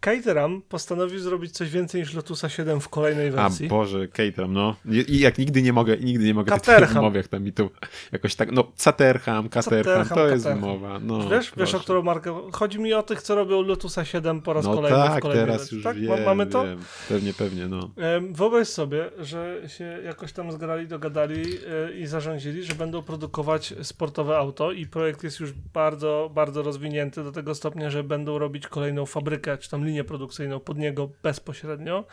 Caterham 0.01 0.63
postanowił 0.69 1.19
zrobić 1.19 1.53
coś 1.53 1.71
więcej 1.71 2.01
niż 2.01 2.15
Lotusa 2.15 2.49
7 2.49 2.81
w 2.81 2.89
kolejnej 2.89 3.29
A 3.29 3.31
wersji. 3.31 3.69
Boże, 3.69 4.09
Caterham, 4.09 4.53
no. 4.53 4.77
I, 4.85 5.05
I 5.15 5.19
jak 5.21 5.39
nigdy 5.39 5.63
nie 5.63 5.73
mogę, 5.73 5.97
nigdy 5.97 6.25
nie 6.25 6.35
mogę 6.35 6.51
Caterham. 6.53 6.85
tych 6.89 6.95
wymow, 6.95 7.15
jak 7.15 7.29
tam 7.29 7.43
mi 7.43 7.53
tu 7.53 7.71
jakoś 8.13 8.35
tak, 8.35 8.53
no 8.53 8.65
Caterham, 8.85 9.49
Caterham, 9.49 9.85
Caterham, 9.85 10.19
to 10.19 10.29
jest 10.29 10.45
wymowa. 10.45 10.99
No, 11.01 11.29
wiesz, 11.31 11.53
wiesz 11.57 11.75
o 11.75 11.81
którą 11.81 12.03
markę? 12.03 12.41
Chodzi 12.53 12.79
mi 12.79 12.95
o 12.95 13.03
tych, 13.03 13.23
co 13.23 13.35
robią 13.35 13.63
Lotusa 13.63 14.05
7 14.05 14.43
po 14.43 14.53
raz 14.53 14.65
No 14.65 14.75
kolejny 14.75 14.99
w 14.99 15.01
tak, 15.09 15.23
teraz 15.23 15.47
wersji. 15.49 15.75
już 15.77 15.85
tak? 15.85 15.97
wiem, 15.97 16.11
Ma- 16.11 16.25
Mamy 16.27 16.47
to? 16.47 16.65
wiem. 16.65 16.79
Pewnie, 17.09 17.35
pewnie, 17.35 17.69
no. 17.69 17.91
Wyobraź 18.31 18.69
sobie, 18.69 19.11
że 19.19 19.63
się 19.69 19.85
jakoś 20.05 20.33
tam 20.33 20.53
zgrali, 20.53 20.89
dogadali 20.89 21.43
e, 21.43 21.93
i 21.99 22.07
zarządzili, 22.07 22.63
że 22.65 22.75
będą 22.75 23.03
produkować 23.03 23.75
sportowe 23.83 24.37
auto 24.39 24.73
i 24.73 24.87
projekt 24.87 25.25
jest 25.25 25.41
już 25.41 25.53
bardzo, 25.53 26.31
bardzo 26.35 26.63
rozwinięty 26.63 27.25
do 27.25 27.33
tego 27.33 27.55
stopnia, 27.55 27.91
że 27.91 28.05
będą 28.05 28.39
robić 28.39 28.67
kolejną 28.69 29.07
fabrykę, 29.07 29.59
czy 29.59 29.71
tam 29.71 29.86
linię 29.87 30.05
produkcyjną 30.05 30.61
pod 30.61 30.79
niego 30.79 31.11
bezpośrednio. 31.23 32.05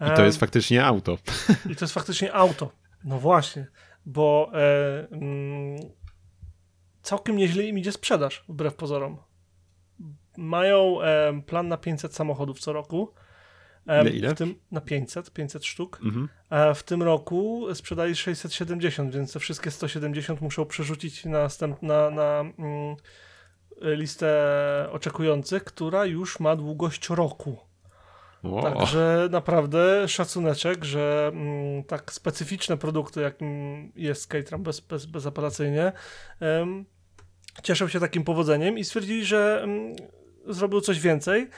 I 0.00 0.16
to 0.16 0.24
jest 0.24 0.40
faktycznie 0.40 0.84
auto. 0.84 1.18
I 1.70 1.76
to 1.76 1.84
jest 1.84 1.94
faktycznie 1.94 2.34
auto. 2.34 2.72
No 3.04 3.18
właśnie, 3.18 3.66
bo 4.06 4.50
e, 4.54 5.08
mm, 5.10 5.76
całkiem 7.02 7.36
nieźle 7.36 7.62
im 7.62 7.78
idzie 7.78 7.92
sprzedaż, 7.92 8.44
wbrew 8.48 8.74
pozorom. 8.74 9.18
Mają 10.36 11.00
em, 11.00 11.42
plan 11.42 11.68
na 11.68 11.76
500 11.76 12.14
samochodów 12.14 12.60
co 12.60 12.72
roku. 12.72 13.14
Ile, 13.86 14.10
ile? 14.10 14.34
W 14.34 14.38
tym, 14.38 14.54
na 14.70 14.80
500, 14.80 15.30
500 15.30 15.64
sztuk. 15.64 16.00
Mhm. 16.04 16.28
A 16.50 16.74
w 16.74 16.82
tym 16.82 17.02
roku 17.02 17.66
sprzedali 17.74 18.16
670, 18.16 19.14
więc 19.14 19.32
te 19.32 19.40
wszystkie 19.40 19.70
170 19.70 20.40
muszą 20.40 20.66
przerzucić 20.66 21.24
na, 21.24 21.30
następ, 21.30 21.82
na, 21.82 22.10
na 22.10 22.40
mm, 22.40 22.96
listę 23.84 24.88
oczekujących, 24.92 25.64
która 25.64 26.04
już 26.04 26.40
ma 26.40 26.56
długość 26.56 27.08
roku. 27.08 27.56
O, 28.42 28.62
Także 28.62 29.28
naprawdę 29.30 30.08
szacuneczek, 30.08 30.84
że 30.84 31.30
mm, 31.32 31.84
tak 31.84 32.12
specyficzne 32.12 32.76
produkty, 32.76 33.20
jakim 33.20 33.92
jest 33.96 34.26
Caterham 34.26 34.62
bez, 34.62 34.80
bez, 34.80 35.06
bezapelacyjnie, 35.06 35.92
em, 36.40 36.84
cieszą 37.62 37.88
się 37.88 38.00
takim 38.00 38.24
powodzeniem 38.24 38.78
i 38.78 38.84
stwierdzili, 38.84 39.24
że 39.24 39.60
mm, 39.62 39.96
zrobią 40.46 40.80
coś 40.80 41.00
więcej. 41.00 41.48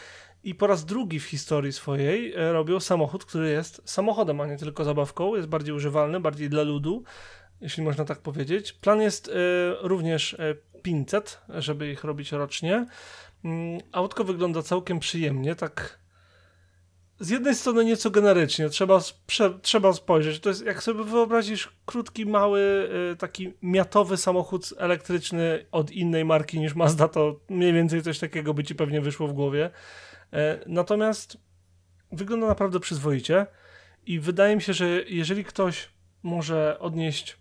I 0.45 0.54
po 0.54 0.66
raz 0.66 0.85
drugi 0.85 1.21
w 1.21 1.25
historii 1.25 1.73
swojej 1.73 2.35
e, 2.35 2.52
robią 2.52 2.80
samochód, 2.80 3.25
który 3.25 3.50
jest 3.50 3.83
samochodem, 3.85 4.40
a 4.40 4.47
nie 4.47 4.56
tylko 4.56 4.85
zabawką. 4.85 5.37
Jest 5.37 5.49
bardziej 5.49 5.75
używalny, 5.75 6.21
bardziej 6.21 6.49
dla 6.49 6.62
ludu, 6.62 7.04
jeśli 7.61 7.83
można 7.83 8.04
tak 8.04 8.18
powiedzieć. 8.18 8.73
Plan 8.73 9.00
jest 9.00 9.28
e, 9.28 9.33
również 9.80 10.35
e, 10.35 10.54
500, 10.87 11.40
żeby 11.49 11.90
ich 11.90 12.05
robić 12.05 12.33
rocznie. 12.33 12.87
Mm, 13.45 13.81
Autko 13.93 14.25
wygląda 14.25 14.62
całkiem 14.62 14.99
przyjemnie, 14.99 15.55
tak 15.55 15.99
z 17.21 17.31
jednej 17.31 17.55
strony 17.55 17.85
nieco 17.85 18.11
generycznie, 18.11 18.69
trzeba, 18.69 18.99
sprze- 18.99 19.59
trzeba 19.62 19.93
spojrzeć. 19.93 20.40
To 20.40 20.49
jest, 20.49 20.64
jak 20.66 20.83
sobie 20.83 21.05
wyobrazisz, 21.05 21.73
krótki, 21.87 22.26
mały, 22.26 22.88
y, 23.12 23.16
taki 23.16 23.52
miatowy 23.62 24.16
samochód 24.16 24.75
elektryczny 24.78 25.66
od 25.73 25.90
innej 25.90 26.25
marki 26.25 26.61
niż 26.61 26.75
Mazda, 26.75 27.09
to 27.09 27.40
mniej 27.49 27.73
więcej 27.73 28.02
coś 28.02 28.19
takiego 28.19 28.55
by 28.55 28.64
ci 28.64 28.75
pewnie 28.75 29.00
wyszło 29.00 29.28
w 29.28 29.33
głowie. 29.33 29.71
E, 30.33 30.59
Natomiast 30.66 31.37
wygląda 32.12 32.47
naprawdę 32.47 32.81
przyzwoicie 32.81 33.47
i 34.07 34.21
wydaje 34.21 34.57
mi 34.57 34.62
się, 34.62 34.73
że 34.73 34.88
jeżeli 35.09 35.45
ktoś 35.45 35.88
może 36.23 36.76
odnieść 36.81 37.37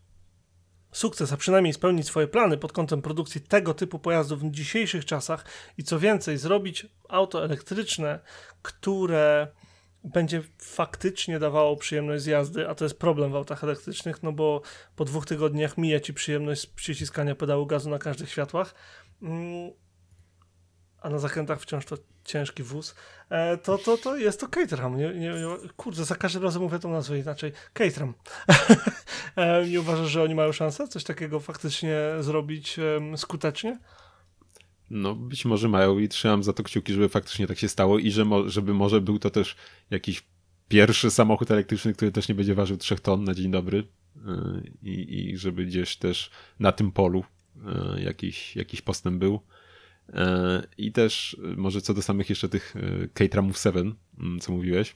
sukces, 0.97 1.33
a 1.33 1.37
przynajmniej 1.37 1.73
spełnić 1.73 2.07
swoje 2.07 2.27
plany 2.27 2.57
pod 2.57 2.73
kątem 2.73 3.01
produkcji 3.01 3.41
tego 3.41 3.73
typu 3.73 3.99
pojazdów 3.99 4.39
w 4.39 4.51
dzisiejszych 4.51 5.05
czasach 5.05 5.45
i 5.77 5.83
co 5.83 5.99
więcej, 5.99 6.37
zrobić 6.37 6.87
auto 7.09 7.45
elektryczne, 7.45 8.19
które 8.61 9.47
będzie 10.03 10.43
faktycznie 10.57 11.39
dawało 11.39 11.77
przyjemność 11.77 12.23
z 12.23 12.25
jazdy, 12.25 12.69
a 12.69 12.75
to 12.75 12.85
jest 12.85 12.99
problem 12.99 13.31
w 13.31 13.35
autach 13.35 13.63
elektrycznych, 13.63 14.23
no 14.23 14.31
bo 14.31 14.61
po 14.95 15.05
dwóch 15.05 15.25
tygodniach 15.25 15.77
mija 15.77 15.99
ci 15.99 16.13
przyjemność 16.13 16.61
z 16.61 16.65
przyciskania 16.65 17.35
pedału 17.35 17.65
gazu 17.65 17.89
na 17.89 17.99
każdych 17.99 18.29
światłach, 18.29 18.75
mm, 19.21 19.71
a 21.05 21.09
na 21.09 21.19
zakrętach 21.19 21.61
wciąż 21.61 21.85
to 21.85 21.97
ciężki 22.23 22.63
wóz, 22.63 22.95
e, 23.29 23.57
to, 23.57 23.77
to, 23.77 23.97
to 23.97 24.17
jest 24.17 24.39
to 24.39 24.47
Caterham. 24.47 24.97
Nie, 24.97 25.13
nie, 25.13 25.33
kurde, 25.77 26.05
za 26.05 26.15
każdym 26.15 26.43
razem 26.43 26.61
mówię 26.61 26.79
tą 26.79 26.91
nazwę 26.91 27.19
inaczej. 27.19 27.51
Caterham. 27.73 28.13
E, 29.35 29.67
nie 29.67 29.81
uważasz, 29.81 30.09
że 30.09 30.23
oni 30.23 30.35
mają 30.35 30.51
szansę 30.51 30.87
coś 30.87 31.03
takiego 31.03 31.39
faktycznie 31.39 31.97
zrobić 32.19 32.77
skutecznie? 33.15 33.79
No, 34.89 35.15
być 35.15 35.45
może 35.45 35.67
mają 35.67 35.99
i 35.99 36.09
trzymam 36.09 36.43
za 36.43 36.53
to 36.53 36.63
kciuki, 36.63 36.93
żeby 36.93 37.09
faktycznie 37.09 37.47
tak 37.47 37.57
się 37.57 37.69
stało 37.69 37.99
i 37.99 38.11
że 38.11 38.25
mo- 38.25 38.49
żeby 38.49 38.73
może 38.73 39.01
był 39.01 39.19
to 39.19 39.29
też 39.29 39.55
jakiś 39.91 40.23
pierwszy 40.67 41.11
samochód 41.11 41.51
elektryczny, 41.51 41.93
który 41.93 42.11
też 42.11 42.29
nie 42.29 42.35
będzie 42.35 42.55
ważył 42.55 42.77
3 42.77 42.95
ton 42.95 43.23
na 43.23 43.33
dzień 43.33 43.51
dobry 43.51 43.77
yy, 44.15 44.71
i, 44.83 45.19
i 45.19 45.37
żeby 45.37 45.65
gdzieś 45.65 45.97
też 45.97 46.31
na 46.59 46.71
tym 46.71 46.91
polu 46.91 47.23
jakiś, 47.97 48.55
jakiś 48.55 48.81
postęp 48.81 49.17
był. 49.19 49.39
Yy, 50.09 50.17
I 50.77 50.91
też 50.91 51.37
yy, 51.43 51.55
może 51.55 51.81
co 51.81 51.93
do 51.93 52.01
samych 52.01 52.29
jeszcze 52.29 52.49
tych 52.49 52.75
yy, 52.75 53.09
Caterhamów 53.13 53.57
7, 53.57 53.95
yy, 54.17 54.39
co 54.39 54.51
mówiłeś, 54.51 54.95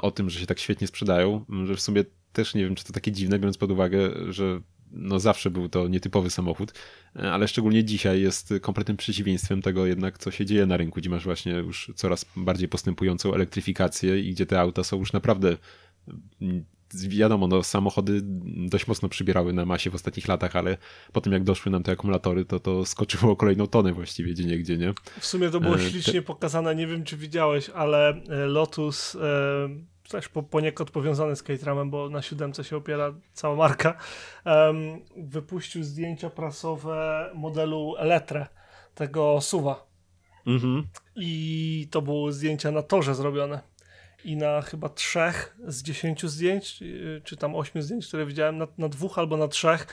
o 0.00 0.10
tym, 0.10 0.30
że 0.30 0.40
się 0.40 0.46
tak 0.46 0.58
świetnie 0.58 0.86
sprzedają, 0.86 1.44
yy, 1.48 1.66
że 1.66 1.76
w 1.76 1.80
sumie 1.80 2.04
też 2.32 2.54
nie 2.54 2.64
wiem, 2.64 2.74
czy 2.74 2.84
to 2.84 2.92
takie 2.92 3.12
dziwne, 3.12 3.38
biorąc 3.38 3.58
pod 3.58 3.70
uwagę, 3.70 4.10
że 4.32 4.60
no 4.92 5.20
zawsze 5.20 5.50
był 5.50 5.68
to 5.68 5.88
nietypowy 5.88 6.30
samochód, 6.30 6.72
e, 7.16 7.32
ale 7.32 7.48
szczególnie 7.48 7.84
dzisiaj 7.84 8.20
jest 8.20 8.54
kompletnym 8.60 8.96
przeciwieństwem 8.96 9.62
tego 9.62 9.86
jednak, 9.86 10.18
co 10.18 10.30
się 10.30 10.46
dzieje 10.46 10.66
na 10.66 10.76
rynku, 10.76 11.00
gdzie 11.00 11.10
masz 11.10 11.24
właśnie 11.24 11.52
już 11.52 11.92
coraz 11.94 12.26
bardziej 12.36 12.68
postępującą 12.68 13.34
elektryfikację 13.34 14.20
i 14.20 14.30
gdzie 14.32 14.46
te 14.46 14.60
auta 14.60 14.84
są 14.84 14.98
już 14.98 15.12
naprawdę 15.12 15.56
mm, 16.42 16.64
wiadomo, 16.94 17.46
no 17.46 17.62
samochody 17.62 18.20
dość 18.68 18.86
mocno 18.86 19.08
przybierały 19.08 19.52
na 19.52 19.64
masie 19.66 19.90
w 19.90 19.94
ostatnich 19.94 20.28
latach, 20.28 20.56
ale 20.56 20.76
po 21.12 21.20
tym 21.20 21.32
jak 21.32 21.44
doszły 21.44 21.72
nam 21.72 21.82
te 21.82 21.92
akumulatory, 21.92 22.44
to 22.44 22.60
to 22.60 22.84
skoczyło 22.86 23.36
kolejną 23.36 23.66
tonę 23.66 23.92
właściwie 23.92 24.32
gdzie 24.32 24.44
niegdzie, 24.44 24.78
nie? 24.78 24.94
W 25.20 25.26
sumie 25.26 25.50
to 25.50 25.60
było 25.60 25.74
E, 25.74 25.90
ślicznie 25.90 26.22
pokazane, 26.22 26.74
nie 26.74 26.86
wiem 26.86 27.04
czy 27.04 27.16
widziałeś, 27.16 27.70
ale 27.70 28.08
e, 28.08 28.46
Lotus 28.46 29.14
e, 29.14 29.18
też 30.08 30.28
po, 30.28 30.42
poniekąd 30.42 30.90
powiązany 30.90 31.36
z 31.36 31.42
Caterhamem, 31.42 31.90
bo 31.90 32.08
na 32.08 32.22
siódemce 32.22 32.64
się 32.64 32.76
opiera 32.76 33.14
cała 33.32 33.56
marka, 33.56 33.98
wypuścił 35.16 35.84
zdjęcia 35.84 36.30
prasowe 36.30 37.30
modelu 37.34 37.94
Eletre, 37.98 38.46
tego 38.94 39.40
suwa. 39.40 39.86
Mhm. 40.46 40.86
I 41.16 41.88
to 41.90 42.02
były 42.02 42.32
zdjęcia 42.32 42.70
na 42.70 42.82
torze 42.82 43.14
zrobione. 43.14 43.60
I 44.24 44.36
na 44.36 44.62
chyba 44.62 44.88
trzech 44.88 45.56
z 45.66 45.82
dziesięciu 45.82 46.28
zdjęć, 46.28 46.80
yy, 46.80 47.20
czy 47.24 47.36
tam 47.36 47.54
ośmiu 47.54 47.82
zdjęć, 47.82 48.06
które 48.08 48.26
widziałem, 48.26 48.58
na, 48.58 48.66
na 48.78 48.88
dwóch 48.88 49.18
albo 49.18 49.36
na 49.36 49.48
trzech, 49.48 49.86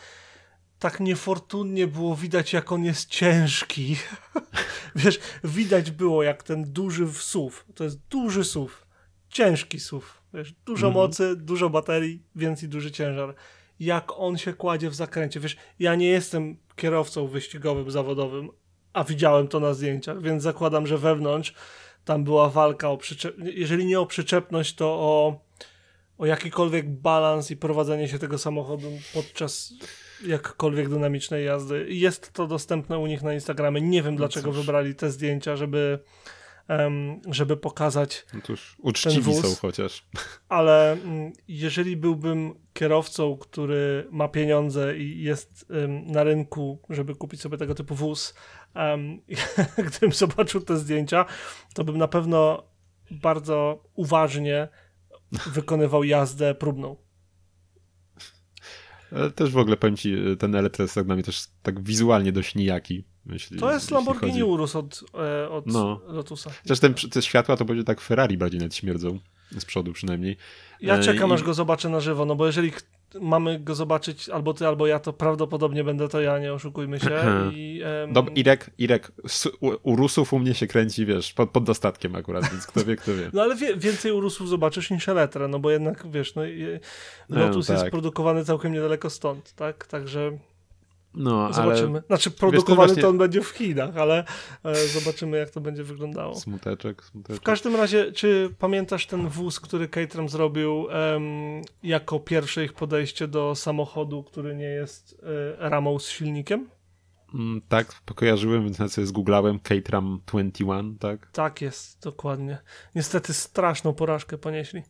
tak 0.79 0.99
niefortunnie 0.99 1.87
było 1.87 2.15
widać, 2.15 2.53
jak 2.53 2.71
on 2.71 2.83
jest 2.83 3.09
ciężki. 3.09 3.95
Wiesz, 4.95 5.19
widać 5.43 5.91
było, 5.91 6.23
jak 6.23 6.43
ten 6.43 6.63
duży 6.73 7.07
SUV, 7.13 7.55
to 7.75 7.83
jest 7.83 7.99
duży 8.09 8.43
SUV, 8.43 8.73
ciężki 9.29 9.79
SUV, 9.79 10.05
wiesz, 10.33 10.53
dużo 10.65 10.87
Mhm. 10.87 11.05
mocy, 11.05 11.35
dużo 11.35 11.69
baterii, 11.69 12.23
więc 12.35 12.63
i 12.63 12.67
duży 12.67 12.91
ciężar. 12.91 13.35
Jak 13.79 14.19
on 14.19 14.37
się 14.37 14.53
kładzie 14.53 14.89
w 14.89 14.95
zakręcie. 14.95 15.39
Wiesz, 15.39 15.57
ja 15.79 15.95
nie 15.95 16.07
jestem 16.07 16.57
kierowcą 16.75 17.27
wyścigowym, 17.27 17.91
zawodowym, 17.91 18.49
a 18.93 19.03
widziałem 19.03 19.47
to 19.47 19.59
na 19.59 19.73
zdjęciach, 19.73 20.21
więc 20.21 20.43
zakładam, 20.43 20.87
że 20.87 20.97
wewnątrz 20.97 21.53
tam 22.07 22.23
była 22.23 22.49
walka 22.49 22.89
o 22.89 22.97
przyczep... 22.97 23.35
jeżeli 23.39 23.85
nie 23.85 23.99
o 23.99 24.05
przyczepność, 24.05 24.75
to 24.75 24.85
o, 24.87 25.39
o 26.17 26.25
jakikolwiek 26.25 26.89
balans 26.89 27.51
i 27.51 27.57
prowadzenie 27.57 28.07
się 28.07 28.19
tego 28.19 28.37
samochodu 28.37 28.91
podczas 29.13 29.73
jakkolwiek 30.25 30.89
dynamicznej 30.89 31.45
jazdy. 31.45 31.85
Jest 31.89 32.33
to 32.33 32.47
dostępne 32.47 32.97
u 32.99 33.07
nich 33.07 33.23
na 33.23 33.33
Instagramie. 33.33 33.81
Nie 33.81 34.03
wiem, 34.03 34.15
dlaczego 34.15 34.49
cóż. 34.49 34.57
wybrali 34.57 34.95
te 34.95 35.11
zdjęcia, 35.11 35.55
żeby, 35.55 35.99
żeby 37.29 37.57
pokazać 37.57 38.25
No 38.33 38.41
to 38.41 38.53
już 38.53 38.75
uczciwi 38.79 39.21
wóz- 39.21 39.41
są 39.41 39.55
chociaż. 39.55 40.05
ale 40.49 40.91
mm, 40.91 41.33
jeżeli 41.47 41.97
byłbym 41.97 42.53
kierowcą, 42.73 43.37
który 43.37 44.07
ma 44.11 44.27
pieniądze 44.27 44.97
i 44.97 45.23
jest 45.23 45.65
na 46.05 46.23
rynku, 46.23 46.81
żeby 46.89 47.15
kupić 47.15 47.41
sobie 47.41 47.57
tego 47.57 47.75
typu 47.75 47.95
wóz, 47.95 48.33
gdybym 49.87 50.11
zobaczył 50.11 50.61
te 50.61 50.77
zdjęcia, 50.77 51.25
to 51.73 51.83
bym 51.83 51.97
na 51.97 52.07
pewno 52.07 52.63
bardzo 53.11 53.83
uważnie 53.93 54.67
wykonywał 55.53 56.03
jazdę 56.03 56.55
próbną. 56.55 57.06
Ale 59.11 59.31
też 59.31 59.49
w 59.51 59.57
ogóle 59.57 59.77
powiem 59.77 59.97
ci, 59.97 60.15
ten 60.39 60.55
Eletre 60.55 60.83
jest 60.83 60.95
tak 60.95 61.05
dla 61.05 61.15
mnie 61.15 61.23
też 61.23 61.43
tak 61.63 61.83
wizualnie 61.83 62.31
dość 62.31 62.55
nijaki. 62.55 63.03
Jeśli, 63.25 63.59
To 63.59 63.73
jest 63.73 63.91
Lamborghini 63.91 64.31
chodzi- 64.31 64.43
Urus 64.43 64.75
od, 64.75 65.03
e, 65.13 65.49
od 65.49 65.65
No. 65.67 66.01
Lotusa. 66.07 66.49
Chociaż 66.63 66.79
ten, 66.79 66.93
te 66.93 67.21
światła 67.21 67.57
to 67.57 67.65
będzie 67.65 67.83
tak 67.83 68.01
Ferrari 68.01 68.37
bardziej 68.37 68.59
nawet 68.59 68.75
śmierdzą. 68.75 69.19
Z 69.57 69.65
przodu 69.65 69.93
przynajmniej. 69.93 70.37
Ja 70.81 70.95
E, 70.97 71.03
czekam, 71.03 71.29
i- 71.29 71.33
aż 71.33 71.43
go 71.43 71.53
zobaczę 71.53 71.89
na 71.89 71.99
żywo, 71.99 72.25
no 72.25 72.35
bo 72.35 72.45
jeżeli 72.47 72.71
mamy 73.21 73.59
go 73.59 73.75
zobaczyć 73.75 74.29
albo 74.29 74.53
ty, 74.53 74.67
albo 74.67 74.87
ja, 74.87 74.99
to 74.99 75.13
prawdopodobnie 75.13 75.83
będę 75.83 76.07
to 76.09 76.21
ja, 76.21 76.39
nie 76.39 76.53
oszukujmy 76.53 76.99
się. 76.99 77.09
I, 77.53 77.81
em, 78.03 78.13
Dob 78.13 78.37
Irek, 78.37 78.69
Irek, 78.77 79.11
u, 79.61 79.71
u 79.83 79.95
Rusów 79.95 80.33
u 80.33 80.39
mnie 80.39 80.53
się 80.53 80.67
kręci, 80.67 81.05
wiesz, 81.05 81.33
pod, 81.33 81.49
pod 81.49 81.63
dostatkiem 81.63 82.15
akurat, 82.15 82.51
więc 82.51 82.67
kto 82.67 82.85
wie, 82.85 82.95
kto 82.95 83.15
wie. 83.15 83.29
No 83.33 83.41
ale 83.41 83.55
wie, 83.55 83.75
więcej 83.77 84.11
urusów 84.11 84.49
zobaczysz 84.49 84.91
niż 84.91 85.09
Eletre, 85.09 85.47
no 85.47 85.59
bo 85.59 85.71
jednak 85.71 86.11
wiesz, 86.11 86.35
no, 86.35 86.45
i- 86.45 86.79
No, 87.29 87.39
Lotus 87.39 87.69
jest 87.69 87.81
tak. 87.81 87.91
produkowany 87.91 88.45
całkiem 88.45 88.73
niedaleko 88.73 89.09
stąd, 89.09 89.53
tak? 89.53 89.87
Także 89.87 90.37
No, 91.19 91.53
zobaczymy. 91.53 91.89
ale 91.97 92.01
Znaczy 92.07 92.31
produkowany 92.31 92.87
właśnie- 92.87 93.01
to 93.01 93.09
on 93.09 93.17
będzie 93.17 93.41
w 93.41 93.47
Chinach, 93.49 93.97
ale 93.97 94.25
e, 94.63 94.75
zobaczymy 94.87 95.37
jak 95.37 95.49
to 95.49 95.61
będzie 95.61 95.83
wyglądało. 95.83 96.35
smuteczek, 96.35 97.01
W 97.01 97.05
smuteczek. 97.05 97.43
każdym 97.43 97.75
razie, 97.75 98.11
czy 98.11 98.49
pamiętasz 98.59 99.07
ten 99.07 99.27
wóz, 99.27 99.59
który 99.59 99.87
Caterham 99.87 100.29
zrobił 100.29 100.87
em, 100.89 101.21
jako 101.83 102.19
pierwsze 102.19 102.63
ich 102.65 102.73
podejście 102.73 103.27
do 103.27 103.55
samochodu, 103.55 104.23
który 104.23 104.55
nie 104.55 104.65
jest 104.69 105.21
e, 105.59 105.69
ramą 105.69 105.99
z 105.99 106.09
silnikiem? 106.09 106.69
Mm, 107.33 107.61
tak, 107.69 107.93
pokojarzyłem, 108.05 108.63
więc 108.63 108.79
nawet 108.79 108.93
sobie 108.93 109.07
zgooglałem 109.07 109.59
Caterham 109.59 110.21
21, 110.25 110.97
tak? 110.97 111.31
Tak 111.31 111.61
jest, 111.61 112.03
dokładnie. 112.03 112.57
Niestety 112.95 113.33
straszną 113.33 113.93
porażkę 113.93 114.37
ponieśli. 114.37 114.81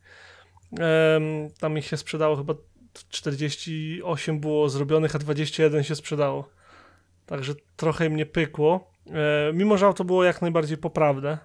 Em, 0.72 1.50
tam 1.60 1.78
ich 1.78 1.86
się 1.86 1.98
sprzedało 1.98 2.36
chyba 2.36 2.54
48 3.10 4.40
było 4.40 4.70
zrobionych, 4.70 5.16
a 5.16 5.20
21 5.20 5.84
się 5.84 5.96
sprzedało. 5.96 6.50
Także 7.26 7.54
trochę 7.76 8.10
mnie 8.10 8.26
pykło. 8.26 8.92
E, 9.08 9.54
mimo, 9.54 9.78
że 9.78 9.86
auto 9.86 10.04
było 10.04 10.24
jak 10.24 10.42
najbardziej 10.42 10.78
poprawne. 10.78 11.38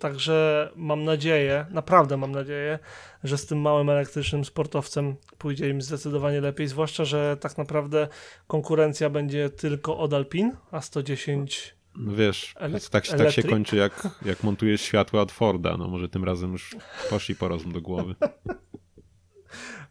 Także 0.00 0.70
mam 0.76 1.04
nadzieję, 1.04 1.66
naprawdę 1.70 2.16
mam 2.16 2.32
nadzieję, 2.32 2.78
że 3.24 3.38
z 3.38 3.46
tym 3.46 3.60
małym 3.60 3.90
elektrycznym 3.90 4.44
sportowcem 4.44 5.16
pójdzie 5.38 5.68
im 5.68 5.82
zdecydowanie 5.82 6.40
lepiej. 6.40 6.68
Zwłaszcza, 6.68 7.04
że 7.04 7.36
tak 7.40 7.58
naprawdę 7.58 8.08
konkurencja 8.46 9.10
będzie 9.10 9.50
tylko 9.50 9.98
od 9.98 10.14
Alpin, 10.14 10.52
a 10.70 10.80
110 10.80 11.74
No 11.96 12.14
wiesz, 12.14 12.54
Elek- 12.60 12.90
tak, 12.90 13.06
tak 13.06 13.30
się 13.30 13.42
kończy 13.42 13.76
jak, 13.76 14.08
jak 14.24 14.42
montujesz 14.42 14.80
światła 14.80 15.22
od 15.22 15.32
Forda. 15.32 15.76
No 15.76 15.88
może 15.88 16.08
tym 16.08 16.24
razem 16.24 16.52
już 16.52 16.76
poszli 17.10 17.34
po 17.34 17.48
rozum 17.48 17.72
do 17.72 17.80
głowy. 17.80 18.14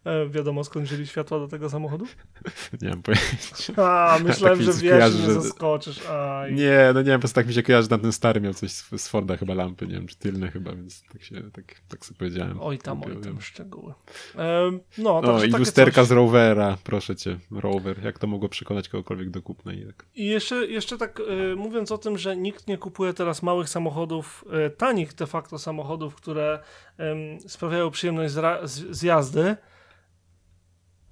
E, 0.05 0.29
wiadomo 0.29 0.63
skąd 0.63 0.85
wzięli 0.85 1.07
światła 1.07 1.39
do 1.39 1.47
tego 1.47 1.69
samochodu? 1.69 2.05
Nie 2.81 2.89
mam 2.89 3.01
pojęcia. 3.01 3.73
A, 3.77 4.19
myślałem, 4.23 4.57
Tak 4.57 4.65
że 4.67 4.73
wiesz, 4.73 4.91
kojarzy, 4.91 5.17
że- 5.17 5.41
zaskoczysz. 5.41 6.05
Aj. 6.09 6.53
Nie, 6.53 6.91
no 6.93 7.01
nie 7.01 7.05
wiem, 7.07 7.19
po 7.19 7.21
prostu 7.21 7.35
tak 7.35 7.47
mi 7.47 7.53
się 7.53 7.63
kojarzy, 7.63 7.87
że 7.91 7.99
ten 7.99 8.11
stary 8.11 8.41
miał 8.41 8.53
coś 8.53 8.71
z, 8.71 9.07
Forda 9.07 9.37
chyba 9.37 9.53
lampy, 9.53 9.87
nie 9.87 9.93
wiem, 9.93 10.07
czy 10.07 10.15
tylne 10.17 10.51
chyba, 10.51 10.71
więc 10.75 11.03
tak 11.13 11.23
się, 11.23 11.35
tak, 11.51 11.65
tak 11.87 12.05
sobie 12.05 12.17
powiedziałem. 12.17 12.57
Oj 12.61 12.77
tam, 12.77 13.03
oj 13.03 13.13
tam 13.13 13.21
wiem. 13.21 13.41
szczegóły. 13.41 13.93
Em, 14.35 14.79
no, 14.97 15.17
O, 15.17 15.21
także 15.21 15.47
i 15.47 15.51
lusterka 15.51 16.01
coś. 16.01 16.07
z 16.07 16.11
Rovera, 16.11 16.77
proszę 16.83 17.15
cię, 17.15 17.39
Rover, 17.51 18.03
jak 18.03 18.19
to 18.19 18.27
mogło 18.27 18.49
przekonać 18.49 18.89
kogokolwiek 18.89 19.29
do 19.29 19.41
kupna 19.41 19.73
i 19.73 19.85
tak. 19.85 20.05
I 20.15 20.25
jeszcze, 20.25 20.55
jeszcze 20.67 20.97
tak 20.97 21.19
e, 21.51 21.55
mówiąc 21.55 21.91
o 21.91 21.97
tym, 21.97 22.17
że 22.17 22.37
nikt 22.37 22.67
nie 22.67 22.77
kupuje 22.77 23.13
teraz 23.13 23.43
małych 23.43 23.69
samochodów, 23.69 24.45
e, 24.51 24.69
tanich 24.69 25.13
de 25.13 25.27
facto 25.27 25.59
samochodów, 25.59 26.15
które 26.15 26.59
em, 26.97 27.39
sprawiają 27.49 27.91
przyjemność 27.91 28.33
z, 28.33 28.69
z, 28.71 28.97
z 28.97 29.01
jazdy, 29.03 29.55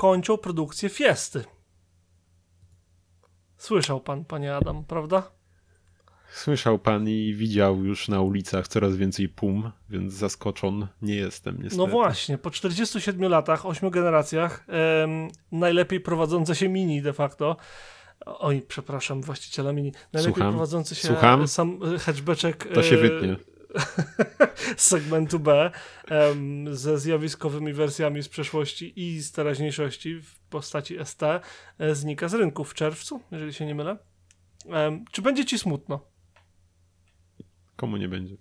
kończą 0.01 0.38
produkcję 0.38 0.89
Fiesty. 0.89 1.43
Słyszał 3.58 4.01
pan, 4.01 4.25
panie 4.25 4.55
Adam, 4.55 4.84
prawda? 4.86 5.31
Słyszał 6.31 6.79
pan 6.79 7.10
i 7.10 7.34
widział 7.34 7.84
już 7.84 8.08
na 8.08 8.22
ulicach 8.22 8.67
coraz 8.67 8.96
więcej 8.96 9.29
pum, 9.29 9.72
więc 9.89 10.13
zaskoczon 10.13 10.88
nie 11.01 11.15
jestem 11.15 11.55
niestety. 11.55 11.77
No 11.77 11.88
właśnie, 11.88 12.38
po 12.38 12.51
47 12.51 13.31
latach, 13.31 13.65
8 13.65 13.89
generacjach, 13.89 14.65
em, 14.67 15.27
najlepiej 15.51 16.00
prowadzące 16.00 16.55
się 16.55 16.70
Mini 16.70 17.01
de 17.01 17.13
facto. 17.13 17.58
Oj, 18.25 18.62
przepraszam, 18.67 19.22
właściciela 19.22 19.74
Mini. 19.74 19.91
Najlepiej 20.13 20.34
Słucham. 20.34 20.51
prowadzący 20.51 20.96
się 20.96 21.08
Słucham. 21.08 21.48
sam 21.48 21.79
e, 21.96 22.00
hatchbaczek 22.00 22.74
To 22.74 22.84
się 22.84 22.96
e, 22.96 23.00
wytnie. 23.00 23.50
z 24.77 24.87
segmentu 24.87 25.39
B 25.39 25.71
em, 26.07 26.75
ze 26.75 26.99
zjawiskowymi 26.99 27.73
wersjami 27.73 28.23
z 28.23 28.29
przeszłości 28.29 28.93
i 28.95 29.21
z 29.21 29.31
teraźniejszości 29.31 30.21
w 30.21 30.39
postaci 30.39 30.97
ST 31.03 31.23
e, 31.23 31.41
znika 31.95 32.29
z 32.29 32.33
rynku 32.33 32.63
w 32.63 32.73
czerwcu, 32.73 33.21
jeżeli 33.31 33.53
się 33.53 33.65
nie 33.65 33.75
mylę. 33.75 33.97
Em, 34.69 35.05
czy 35.11 35.21
będzie 35.21 35.45
ci 35.45 35.59
smutno? 35.59 35.99
Komu 37.75 37.97
nie 37.97 38.09
będzie? 38.09 38.37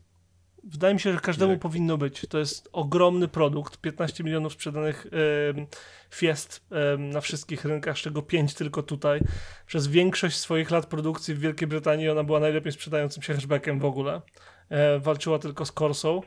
Wydaje 0.65 0.95
mi 0.95 1.01
się, 1.01 1.13
że 1.13 1.21
każdemu 1.21 1.53
Jak? 1.53 1.61
powinno 1.61 1.99
być. 1.99 2.27
To 2.29 2.39
jest 2.39 2.69
ogromny 2.73 3.29
produkt. 3.29 3.77
15 3.77 4.25
milionów 4.25 4.53
sprzedanych 4.53 5.07
em, 5.07 5.67
Fiest 6.11 6.67
na 6.99 7.21
wszystkich 7.21 7.65
rynkach, 7.65 7.99
z 7.99 8.01
czego 8.01 8.23
5 8.23 8.55
tylko 8.55 8.83
tutaj. 8.83 9.21
Przez 9.67 9.87
większość 9.87 10.37
swoich 10.37 10.71
lat 10.71 10.87
produkcji 10.87 11.35
w 11.35 11.41
Wielkiej 11.41 11.69
Brytanii 11.69 12.09
ona 12.09 12.25
była 12.25 12.41
najlepiej 12.41 12.73
sprzedającym 12.73 13.23
się 13.23 13.35
hatchbackiem 13.35 13.79
w 13.79 13.85
ogóle. 13.85 14.23
E, 14.71 14.99
walczyła 14.99 15.39
tylko 15.39 15.65
z 15.65 15.73
Corsą. 15.73 16.21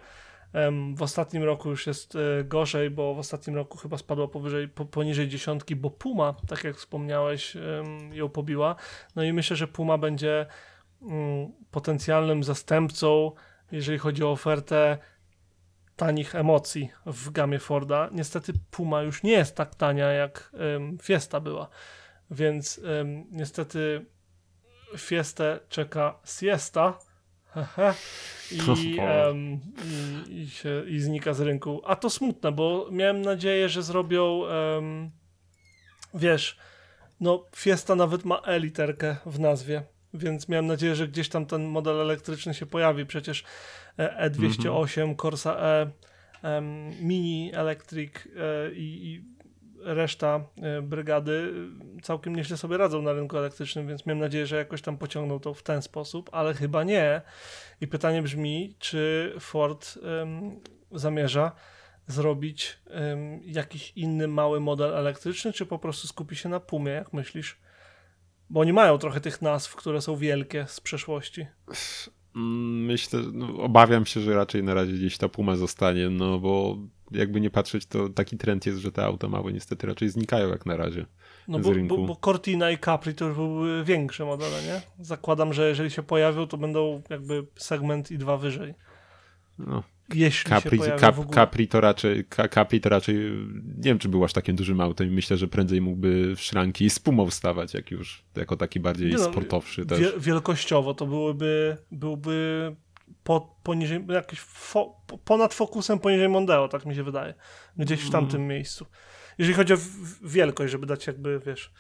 W 0.96 1.02
ostatnim 1.02 1.44
roku 1.44 1.70
już 1.70 1.88
jest 1.88 2.16
e, 2.16 2.44
gorzej, 2.44 2.90
bo 2.90 3.16
w 3.16 3.20
ostatnim 3.20 3.56
roku 3.56 3.78
chyba 3.78 3.98
spadła 3.98 4.28
powyżej, 4.28 4.68
po, 4.68 4.86
poniżej 4.86 5.28
dziesiątki, 5.28 5.76
bo 5.76 5.90
Puma, 5.90 6.36
tak 6.48 6.64
jak 6.64 6.76
wspomniałeś, 6.76 7.58
ją 8.12 8.30
pobiła. 8.30 8.76
No 9.16 9.24
i 9.24 9.34
myślę, 9.34 9.56
że 9.56 9.68
Puma 9.68 9.98
będzie 9.98 10.46
mm, 11.02 11.52
potencjalnym 11.72 12.44
zastępcą 12.44 13.32
jeżeli 13.72 13.98
chodzi 13.98 14.24
o 14.24 14.32
ofertę 14.32 14.98
tanich 15.96 16.36
emocji 16.36 16.90
w 17.06 17.32
gamie 17.32 17.60
Forda. 17.60 18.10
Niestety 18.12 18.54
Puma 18.72 19.02
już 19.02 19.24
nie 19.24 19.32
jest 19.32 19.56
tak 19.56 19.76
tania 19.76 20.12
jak 20.12 20.52
Fiesta 21.02 21.40
była, 21.40 21.70
więc 22.32 22.82
niestety 23.32 24.06
Fiestę 24.98 25.60
czeka 25.70 26.20
Siesta 26.26 27.00
i, 28.52 29.00
em, 29.00 29.60
i, 30.30 30.34
i, 30.42 30.50
się, 30.50 30.84
i 30.88 31.00
znika 31.00 31.34
z 31.34 31.42
rynku. 31.42 31.82
A 31.86 31.96
to 31.96 32.10
smutne, 32.10 32.52
bo 32.52 32.88
miałem 32.92 33.22
nadzieję, 33.22 33.70
że 33.70 33.84
zrobią 33.84 34.46
em, 34.48 35.12
wiesz, 36.14 36.58
no 37.20 37.46
Fiesta 37.56 37.96
nawet 37.96 38.26
ma 38.26 38.42
E-literkę 38.42 39.16
w 39.26 39.40
nazwie, 39.40 39.84
więc 40.14 40.50
miałem 40.50 40.68
nadzieję, 40.68 40.96
że 40.96 41.08
gdzieś 41.08 41.30
tam 41.30 41.46
ten 41.46 41.66
model 41.66 42.02
elektryczny 42.02 42.54
się 42.54 42.66
pojawi. 42.66 43.06
Przecież 43.06 43.44
e- 43.98 44.30
E208, 44.30 45.16
Corsa 45.16 45.58
E, 45.60 45.92
em, 46.44 46.90
Mini 47.02 47.52
Electric 47.54 48.12
e, 48.16 48.72
i 48.74 49.22
reszta 49.86 50.46
e, 50.62 50.82
brygady 50.82 51.54
e, 51.98 52.02
całkiem 52.02 52.36
nieźle 52.36 52.58
sobie 52.58 52.78
radzą 52.78 53.02
na 53.02 53.14
rynku 53.14 53.38
elektrycznym, 53.38 53.88
więc 53.88 54.06
miałem 54.06 54.20
nadzieję, 54.20 54.46
że 54.48 54.56
jakoś 54.56 54.82
tam 54.82 54.98
pociągną 54.98 55.40
to 55.40 55.54
w 55.54 55.64
ten 55.64 55.82
sposób, 55.82 56.30
ale 56.34 56.54
chyba 56.54 56.84
nie. 56.84 57.22
I 57.82 57.88
pytanie 57.88 58.22
brzmi, 58.22 58.76
czy 58.80 59.34
Ford 59.40 60.00
em, 60.22 60.60
zamierza 60.92 61.52
zrobić 62.08 62.80
em, 62.90 63.40
jakiś 63.44 63.94
inny 63.96 64.28
mały 64.28 64.60
model 64.60 64.94
elektryczny, 64.94 65.54
czy 65.54 65.66
po 65.66 65.80
prostu 65.80 66.08
skupi 66.08 66.36
się 66.36 66.50
na 66.50 66.60
Pumie, 66.60 66.92
jak 66.92 67.14
myślisz? 67.14 67.58
Bo 68.50 68.60
oni 68.60 68.74
mają 68.74 68.98
trochę 68.98 69.22
tych 69.22 69.42
nazw, 69.42 69.76
które 69.76 70.02
są 70.02 70.16
wielkie 70.16 70.66
z 70.68 70.80
przeszłości. 70.80 71.46
Myślę, 72.36 73.20
no, 73.34 73.58
obawiam 73.58 74.06
się, 74.06 74.22
że 74.22 74.36
raczej 74.36 74.64
na 74.64 74.74
razie 74.74 74.94
gdzieś 74.94 75.18
ta 75.18 75.30
Puma 75.30 75.56
zostanie, 75.56 76.10
no 76.10 76.40
bo 76.40 76.78
jakby 77.14 77.42
nie 77.42 77.50
patrzeć, 77.50 77.86
to 77.86 78.10
taki 78.10 78.38
trend 78.38 78.66
jest, 78.66 78.80
że 78.80 78.92
te 78.92 79.06
auta 79.06 79.28
małe 79.28 79.54
niestety 79.54 79.88
raczej 79.88 80.10
znikają 80.10 80.50
jak 80.50 80.66
na 80.66 80.78
razie. 80.78 81.06
No 81.48 81.60
bo, 81.60 81.72
bo, 81.88 81.98
bo 81.98 82.16
Cortina 82.16 82.72
i 82.72 82.78
Capri 82.78 83.14
to 83.14 83.26
już 83.26 83.36
były 83.36 83.84
większe 83.84 84.26
modele, 84.26 84.64
nie? 84.64 85.06
Zakładam, 85.06 85.54
że 85.54 85.70
jeżeli 85.70 85.92
się 85.92 86.04
pojawią, 86.04 86.48
to 86.48 86.58
będą 86.58 87.02
jakby 87.10 87.46
segment 87.56 88.12
i 88.12 88.18
dwa 88.18 88.38
wyżej. 88.38 88.74
No, 89.60 89.84
Jeśli 90.14 90.50
Capri, 90.50 90.78
się 90.78 90.96
Cap. 91.00 91.34
Capri 91.34 91.68
to 91.68 91.82
raczej, 91.82 92.26
Ca- 92.30 92.48
Capri 92.48 92.82
to 92.82 92.90
raczej, 92.90 93.16
nie 93.78 93.84
wiem 93.84 94.00
czy 94.00 94.10
był 94.10 94.24
aż 94.24 94.34
takim 94.34 94.56
dużym 94.56 94.82
autem 94.82 95.14
myślę, 95.14 95.38
że 95.38 95.48
prędzej 95.48 95.82
mógłby 95.82 96.36
w 96.36 96.42
szranki 96.42 96.90
z 96.90 97.00
Pumą 97.00 97.28
wstawać, 97.28 97.74
jak 97.74 97.92
już, 97.92 98.24
jako 98.36 98.58
taki 98.58 98.80
bardziej 98.80 99.10
Nie 99.10 99.18
no, 99.18 99.24
sportowszy 99.24 99.86
też. 99.86 100.00
Wie, 100.00 100.12
wielkościowo 100.18 100.94
to 100.94 101.06
byłyby, 101.06 101.78
byłby 101.92 102.76
po, 103.24 103.56
poniżej, 103.64 104.06
jakiś 104.10 104.40
fo, 104.40 104.96
po- 105.08 105.18
ponad 105.18 105.54
fokusem 105.54 106.00
poniżej 106.00 106.30
Mondeo, 106.30 106.68
tak 106.68 106.86
mi 106.86 106.96
się 106.96 107.04
wydaje. 107.04 107.34
Gdzieś 107.78 108.02
w 108.02 108.10
tamtym 108.12 108.36
Mm. 108.42 108.48
miejscu. 108.48 108.86
Jeżeli 109.38 109.56
chodzi 109.56 109.74
o 109.74 109.78
wielkość, 110.22 110.72
żeby 110.72 110.86
dać 110.86 111.08
jakby, 111.08 111.40
wiesz, 111.46 111.72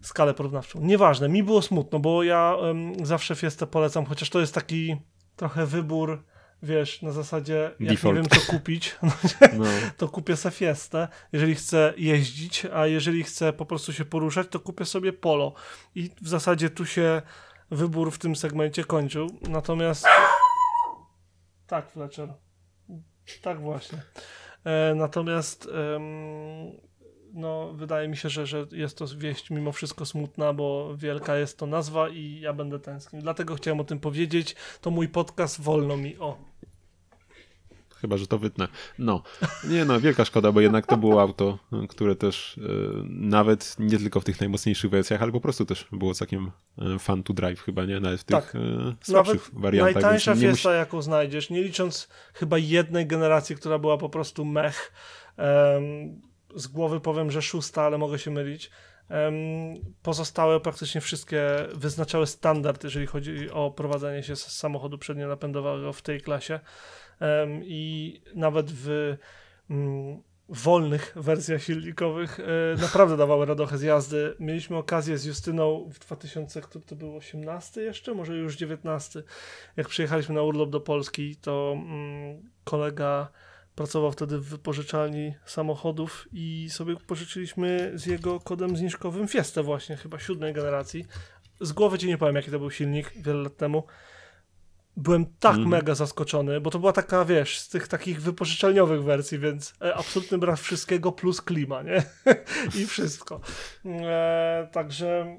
skalę 0.00 0.34
porównawczą. 0.34 0.80
Nieważne, 0.82 1.28
mi 1.28 1.42
było 1.42 1.62
smutno, 1.62 1.98
bo 1.98 2.22
ja 2.22 2.56
em, 2.70 3.06
zawsze 3.06 3.34
Fiestę 3.34 3.66
polecam, 3.66 4.04
chociaż 4.06 4.30
to 4.30 4.40
jest 4.40 4.54
taki 4.54 4.96
trochę 5.36 5.66
wybór, 5.66 6.24
wiesz, 6.62 7.02
na 7.02 7.12
zasadzie 7.12 7.70
jak 7.80 7.88
Default. 7.88 8.16
nie 8.16 8.22
wiem 8.22 8.30
co 8.40 8.52
kupić, 8.52 8.96
no, 9.02 9.10
No, 9.58 9.64
to 9.96 10.08
kupię 10.08 10.36
sobie 10.36 10.52
Fiestę, 10.54 11.08
jeżeli 11.32 11.54
chcę 11.54 11.94
jeździć, 11.96 12.66
a 12.74 12.86
jeżeli 12.86 13.22
chcę 13.24 13.52
po 13.52 13.66
prostu 13.66 13.92
się 13.92 14.04
poruszać, 14.04 14.46
to 14.50 14.60
kupię 14.60 14.84
sobie 14.84 15.12
Polo. 15.12 15.52
I 15.94 16.10
w 16.22 16.28
zasadzie 16.28 16.70
tu 16.70 16.86
się 16.86 17.22
wybór 17.74 18.12
w 18.12 18.18
tym 18.18 18.36
segmencie 18.36 18.84
kończył. 18.84 19.26
Natomiast 19.48 20.06
tak, 21.66 21.90
Fletcher. 21.90 22.34
Tak 23.42 23.60
właśnie. 23.60 24.02
E, 24.64 24.94
natomiast 24.94 25.68
no, 27.34 27.72
wydaje 27.72 28.08
mi 28.08 28.16
się, 28.16 28.28
że, 28.28 28.46
że 28.46 28.66
jest 28.72 28.98
to 28.98 29.06
wieść 29.16 29.50
mimo 29.50 29.72
wszystko 29.72 30.06
smutna, 30.06 30.52
bo 30.52 30.96
wielka 30.96 31.36
jest 31.36 31.58
to 31.58 31.66
nazwa 31.66 32.08
i 32.08 32.40
ja 32.40 32.52
będę 32.52 32.78
tęsknił. 32.78 33.22
Dlatego 33.22 33.54
chciałem 33.54 33.80
o 33.80 33.84
tym 33.84 34.00
powiedzieć. 34.00 34.56
To 34.80 34.90
mój 34.90 35.08
podcast, 35.08 35.60
wolno 35.60 35.96
mi. 35.96 36.18
O. 36.18 36.36
chyba, 38.04 38.16
że 38.16 38.26
to 38.26 38.38
wytnę. 38.38 38.68
No, 38.98 39.22
nie 39.68 39.84
no, 39.84 40.00
wielka 40.00 40.24
szkoda, 40.24 40.52
bo 40.52 40.60
jednak 40.60 40.86
to 40.86 40.96
było 40.96 41.22
auto, 41.22 41.58
które 41.88 42.16
też 42.16 42.58
e, 42.58 42.62
nawet 43.08 43.76
nie 43.78 43.98
tylko 43.98 44.20
w 44.20 44.24
tych 44.24 44.40
najmocniejszych 44.40 44.90
wersjach, 44.90 45.22
ale 45.22 45.32
po 45.32 45.40
prostu 45.40 45.66
też 45.66 45.88
było 45.92 46.14
całkiem 46.14 46.50
e, 46.78 46.98
fun 46.98 47.22
to 47.22 47.32
drive 47.32 47.60
chyba, 47.60 47.84
nie? 47.84 48.00
Nawet 48.00 48.20
w 48.20 48.24
tych 48.24 48.36
Tak. 48.36 48.54
e, 48.54 48.58
słabszych 49.00 49.52
Nawet 49.52 49.62
wariantach. 49.62 49.94
najtańsza 49.94 50.34
Fiesta, 50.34 50.74
jaką 50.74 51.02
znajdziesz, 51.02 51.50
nie 51.50 51.62
licząc 51.62 52.08
chyba 52.34 52.58
jednej 52.58 53.06
generacji, 53.06 53.56
która 53.56 53.78
była 53.78 53.98
po 53.98 54.08
prostu 54.08 54.44
mech. 54.44 54.92
Z 56.54 56.66
głowy 56.66 57.00
powiem, 57.00 57.30
że 57.30 57.42
szósta, 57.42 57.82
ale 57.82 57.98
mogę 57.98 58.18
się 58.18 58.30
mylić. 58.30 58.70
Pozostałe 60.02 60.60
praktycznie 60.60 61.00
wszystkie 61.00 61.42
wyznaczały 61.74 62.26
standard, 62.26 62.84
jeżeli 62.84 63.06
chodzi 63.06 63.50
o 63.50 63.70
prowadzenie 63.70 64.22
się 64.22 64.36
z 64.36 64.52
samochodu 64.52 64.98
przednionapędowego 64.98 65.92
w 65.92 66.02
tej 66.02 66.20
klasie. 66.20 66.60
I 67.62 68.20
nawet 68.34 68.70
w, 68.70 69.16
mm, 69.70 70.22
wolnych 70.48 71.12
wersjach 71.16 71.62
silnikowych 71.62 72.40
e, 72.40 72.80
naprawdę 72.80 73.16
dawały 73.16 73.46
radochę 73.46 73.78
z 73.78 73.82
jazdy. 73.82 74.34
Mieliśmy 74.40 74.76
okazję 74.76 75.18
z 75.18 75.24
Justyną 75.24 75.90
w 75.92 75.98
2000, 75.98 76.60
który 76.60 76.84
to 76.84 76.96
był 76.96 77.16
18 77.16 77.82
jeszcze, 77.82 78.14
może 78.14 78.36
już 78.36 78.56
19. 78.56 79.22
Jak 79.76 79.88
przyjechaliśmy 79.88 80.34
na 80.34 80.42
urlop 80.42 80.70
do 80.70 80.80
Polski, 80.80 81.36
to 81.36 81.72
mm, 81.76 82.50
kolega 82.64 83.28
pracował 83.74 84.12
wtedy 84.12 84.38
w 84.38 84.44
wypożyczalni 84.44 85.34
samochodów 85.44 86.28
i 86.32 86.68
sobie 86.70 86.96
pożyczyliśmy 86.96 87.92
z 87.94 88.06
jego 88.06 88.40
kodem 88.40 88.76
zniżkowym 88.76 89.28
Fiestę 89.28 89.62
właśnie, 89.62 89.96
chyba 89.96 90.18
siódmej 90.18 90.52
generacji. 90.52 91.06
Z 91.60 91.72
głowy 91.72 91.98
ci 91.98 92.06
nie 92.06 92.18
powiem, 92.18 92.36
jaki 92.36 92.50
to 92.50 92.58
był 92.58 92.70
silnik 92.70 93.12
wiele 93.16 93.42
lat 93.42 93.56
temu. 93.56 93.82
Byłem 94.96 95.26
tak 95.26 95.52
Mhm. 95.54 95.68
mega 95.68 95.94
zaskoczony, 95.94 96.60
bo 96.60 96.70
to 96.70 96.78
była 96.78 96.92
taka, 96.92 97.24
wiesz, 97.24 97.58
z 97.58 97.68
tych 97.68 97.88
takich 97.88 98.22
wypożyczalniowych 98.22 99.02
wersji, 99.04 99.38
więc 99.38 99.74
e, 99.82 99.94
absolutny 99.94 100.38
brak 100.38 100.58
wszystkiego 100.58 101.12
plus 101.12 101.40
klima, 101.40 101.82
nie? 101.82 102.02
I 102.80 102.86
wszystko. 102.86 103.40
E, 103.86 104.68
także 104.72 105.36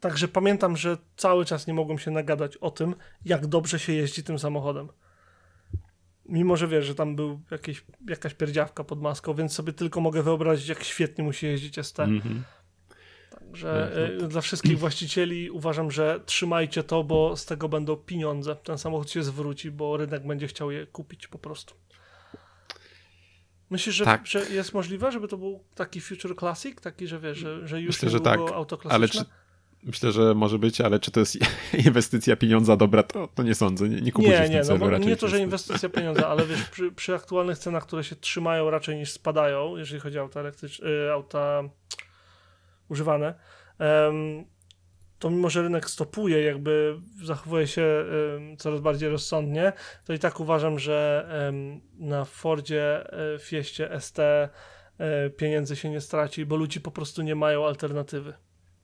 Także 0.00 0.28
pamiętam, 0.28 0.76
że 0.76 0.96
cały 1.16 1.44
czas 1.44 1.66
nie 1.66 1.74
mogłem 1.74 1.98
się 1.98 2.10
nagadać 2.10 2.56
o 2.56 2.70
tym, 2.70 2.94
jak 3.24 3.46
dobrze 3.46 3.78
się 3.78 3.92
jeździ 3.92 4.22
tym 4.22 4.38
samochodem. 4.38 4.88
Mimo, 6.28 6.56
że 6.56 6.68
wiesz, 6.68 6.86
że 6.86 6.94
tam 6.94 7.16
był 7.16 7.40
jakieś, 7.50 7.84
jakaś 8.08 8.34
pierdziawka 8.34 8.84
pod 8.84 9.02
maską, 9.02 9.34
więc 9.34 9.52
sobie 9.52 9.72
tylko 9.72 10.00
mogę 10.00 10.22
wyobrazić, 10.22 10.68
jak 10.68 10.84
świetnie 10.84 11.24
musi 11.24 11.46
jeździć 11.46 11.86
ST. 11.86 12.00
Mhm. 12.00 12.44
Także 13.46 13.90
Tak, 13.94 14.24
e, 14.24 14.28
dla 14.28 14.40
wszystkich 14.40 14.78
właścicieli 14.78 15.50
uważam, 15.50 15.90
że 15.90 16.20
trzymajcie 16.26 16.82
to, 16.82 17.04
bo 17.04 17.36
z 17.36 17.44
tego 17.44 17.68
będą 17.68 17.96
pieniądze. 17.96 18.56
Ten 18.56 18.78
samochód 18.78 19.10
się 19.10 19.22
zwróci, 19.22 19.70
bo 19.70 19.96
rynek 19.96 20.26
będzie 20.26 20.48
chciał 20.48 20.70
je 20.70 20.86
kupić 20.86 21.26
po 21.26 21.38
prostu. 21.38 21.74
Myślisz, 23.70 23.94
że, 23.94 24.04
Tak. 24.04 24.26
że 24.26 24.50
jest 24.50 24.74
możliwe, 24.74 25.12
żeby 25.12 25.28
to 25.28 25.36
był 25.36 25.64
taki 25.74 26.00
Future 26.00 26.36
Classic? 26.36 26.80
Taki, 26.80 27.06
że 27.06 27.20
wiesz, 27.20 27.38
że, 27.38 27.68
że 27.68 27.80
już 27.80 27.96
Myślę, 27.96 28.10
że 28.10 28.20
tak, 28.20 28.40
auto 28.40 28.78
Ale 28.88 29.08
czy, 29.08 29.24
myślę, 29.82 30.12
że 30.12 30.34
może 30.34 30.58
być, 30.58 30.80
ale 30.80 30.98
czy 30.98 31.10
to 31.10 31.20
jest 31.20 31.38
inwestycja 31.86 32.36
pieniądza 32.36 32.76
dobra, 32.76 33.02
to, 33.02 33.28
to 33.34 33.42
nie 33.42 33.54
sądzę. 33.54 33.88
Nie, 33.88 34.00
nie 34.00 34.12
kupujcie 34.12 34.40
Nie, 34.40 34.46
w 34.46 34.50
nie, 34.50 34.60
tym 34.60 34.68
no 34.68 34.78
celu 34.78 34.90
raczej 34.90 35.06
nie 35.06 35.16
to, 35.16 35.28
że 35.28 35.40
inwestycja 35.40 35.88
pieniądza, 35.88 36.28
ale 36.28 36.46
wiesz, 36.46 36.64
przy, 36.64 36.92
przy 36.92 37.14
aktualnych 37.14 37.58
cenach, 37.58 37.86
które 37.86 38.04
się 38.04 38.16
trzymają 38.16 38.70
raczej 38.70 38.96
niż 38.96 39.12
spadają, 39.12 39.76
jeżeli 39.76 40.00
chodzi 40.00 40.18
o 40.18 40.22
auta 40.22 40.40
elektryczne, 40.40 40.88
auta 41.12 41.62
używane, 42.88 43.34
to 45.18 45.30
mimo, 45.30 45.50
że 45.50 45.62
rynek 45.62 45.90
stopuje, 45.90 46.42
jakby 46.42 47.00
zachowuje 47.22 47.66
się 47.66 48.04
coraz 48.58 48.80
bardziej 48.80 49.08
rozsądnie, 49.08 49.72
to 50.04 50.12
i 50.12 50.18
tak 50.18 50.40
uważam, 50.40 50.78
że 50.78 51.28
na 51.98 52.24
Fordzie 52.24 53.12
e, 53.12 53.38
Fieście 53.38 54.00
ST 54.00 54.18
e, 54.18 54.50
pieniędzy 55.30 55.76
się 55.76 55.90
nie 55.90 56.00
straci, 56.00 56.46
bo 56.46 56.56
ludzie 56.56 56.80
po 56.80 56.90
prostu 56.90 57.22
nie 57.22 57.34
mają 57.34 57.66
alternatywy. 57.66 58.34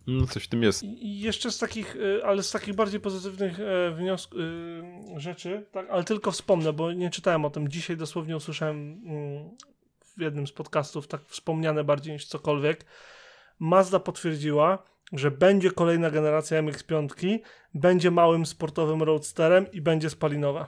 No, 0.06 0.26
coś 0.26 0.44
w 0.44 0.48
tym 0.48 0.62
jest. 0.62 0.82
I 0.82 1.20
jeszcze 1.20 1.50
z 1.50 1.58
takich, 1.58 1.96
y, 1.96 2.24
ale 2.24 2.42
z 2.42 2.50
takich 2.50 2.74
bardziej 2.74 3.00
pozytywnych 3.00 3.60
e, 3.60 3.90
wniosków, 3.90 4.38
rzeczy, 5.16 5.66
tak, 5.72 5.86
ale 5.90 6.04
tylko 6.04 6.30
wspomnę, 6.30 6.72
bo 6.72 6.92
nie 6.92 7.10
czytałem 7.10 7.44
o 7.44 7.50
tym. 7.50 7.68
Dzisiaj 7.68 7.96
dosłownie 7.96 8.36
usłyszałem 8.36 8.76
mm, 8.76 9.50
w 10.16 10.20
jednym 10.20 10.46
z 10.46 10.52
podcastów, 10.52 11.08
tak 11.08 11.22
wspomniane 11.26 11.84
bardziej 11.84 12.12
niż 12.12 12.26
cokolwiek. 12.26 12.84
Mazda 13.58 14.00
potwierdziła, 14.00 14.82
że 15.12 15.30
będzie 15.30 15.70
kolejna 15.70 16.10
generacja 16.10 16.62
MX-5, 16.62 17.38
będzie 17.74 18.10
małym 18.10 18.46
sportowym 18.46 19.02
roadsterem 19.02 19.72
i 19.72 19.80
będzie 19.80 20.10
spalinowa. 20.10 20.66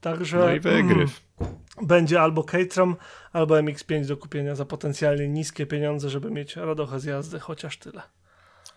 Także 0.00 0.38
No 0.38 0.52
i 0.52 0.60
wygryw. 0.60 1.22
mm, 1.40 1.54
będzie 1.82 2.20
albo 2.20 2.44
Caterham, 2.44 2.96
albo 3.32 3.54
MX-5 3.54 4.06
do 4.06 4.16
kupienia 4.16 4.54
za 4.54 4.64
potencjalnie 4.64 5.28
niskie 5.28 5.66
pieniądze, 5.66 6.10
żeby 6.10 6.30
mieć 6.30 6.56
radochę 6.56 7.00
z 7.00 7.04
jazdy, 7.04 7.40
chociaż 7.40 7.78
tyle. 7.78 8.02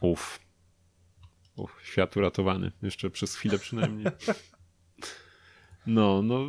Uff. 0.01 0.39
Uff, 1.55 1.79
świat 1.83 2.17
uratowany. 2.17 2.71
Jeszcze 2.81 3.09
przez 3.09 3.35
chwilę 3.35 3.59
przynajmniej. 3.59 4.05
No, 5.87 6.21
no, 6.21 6.39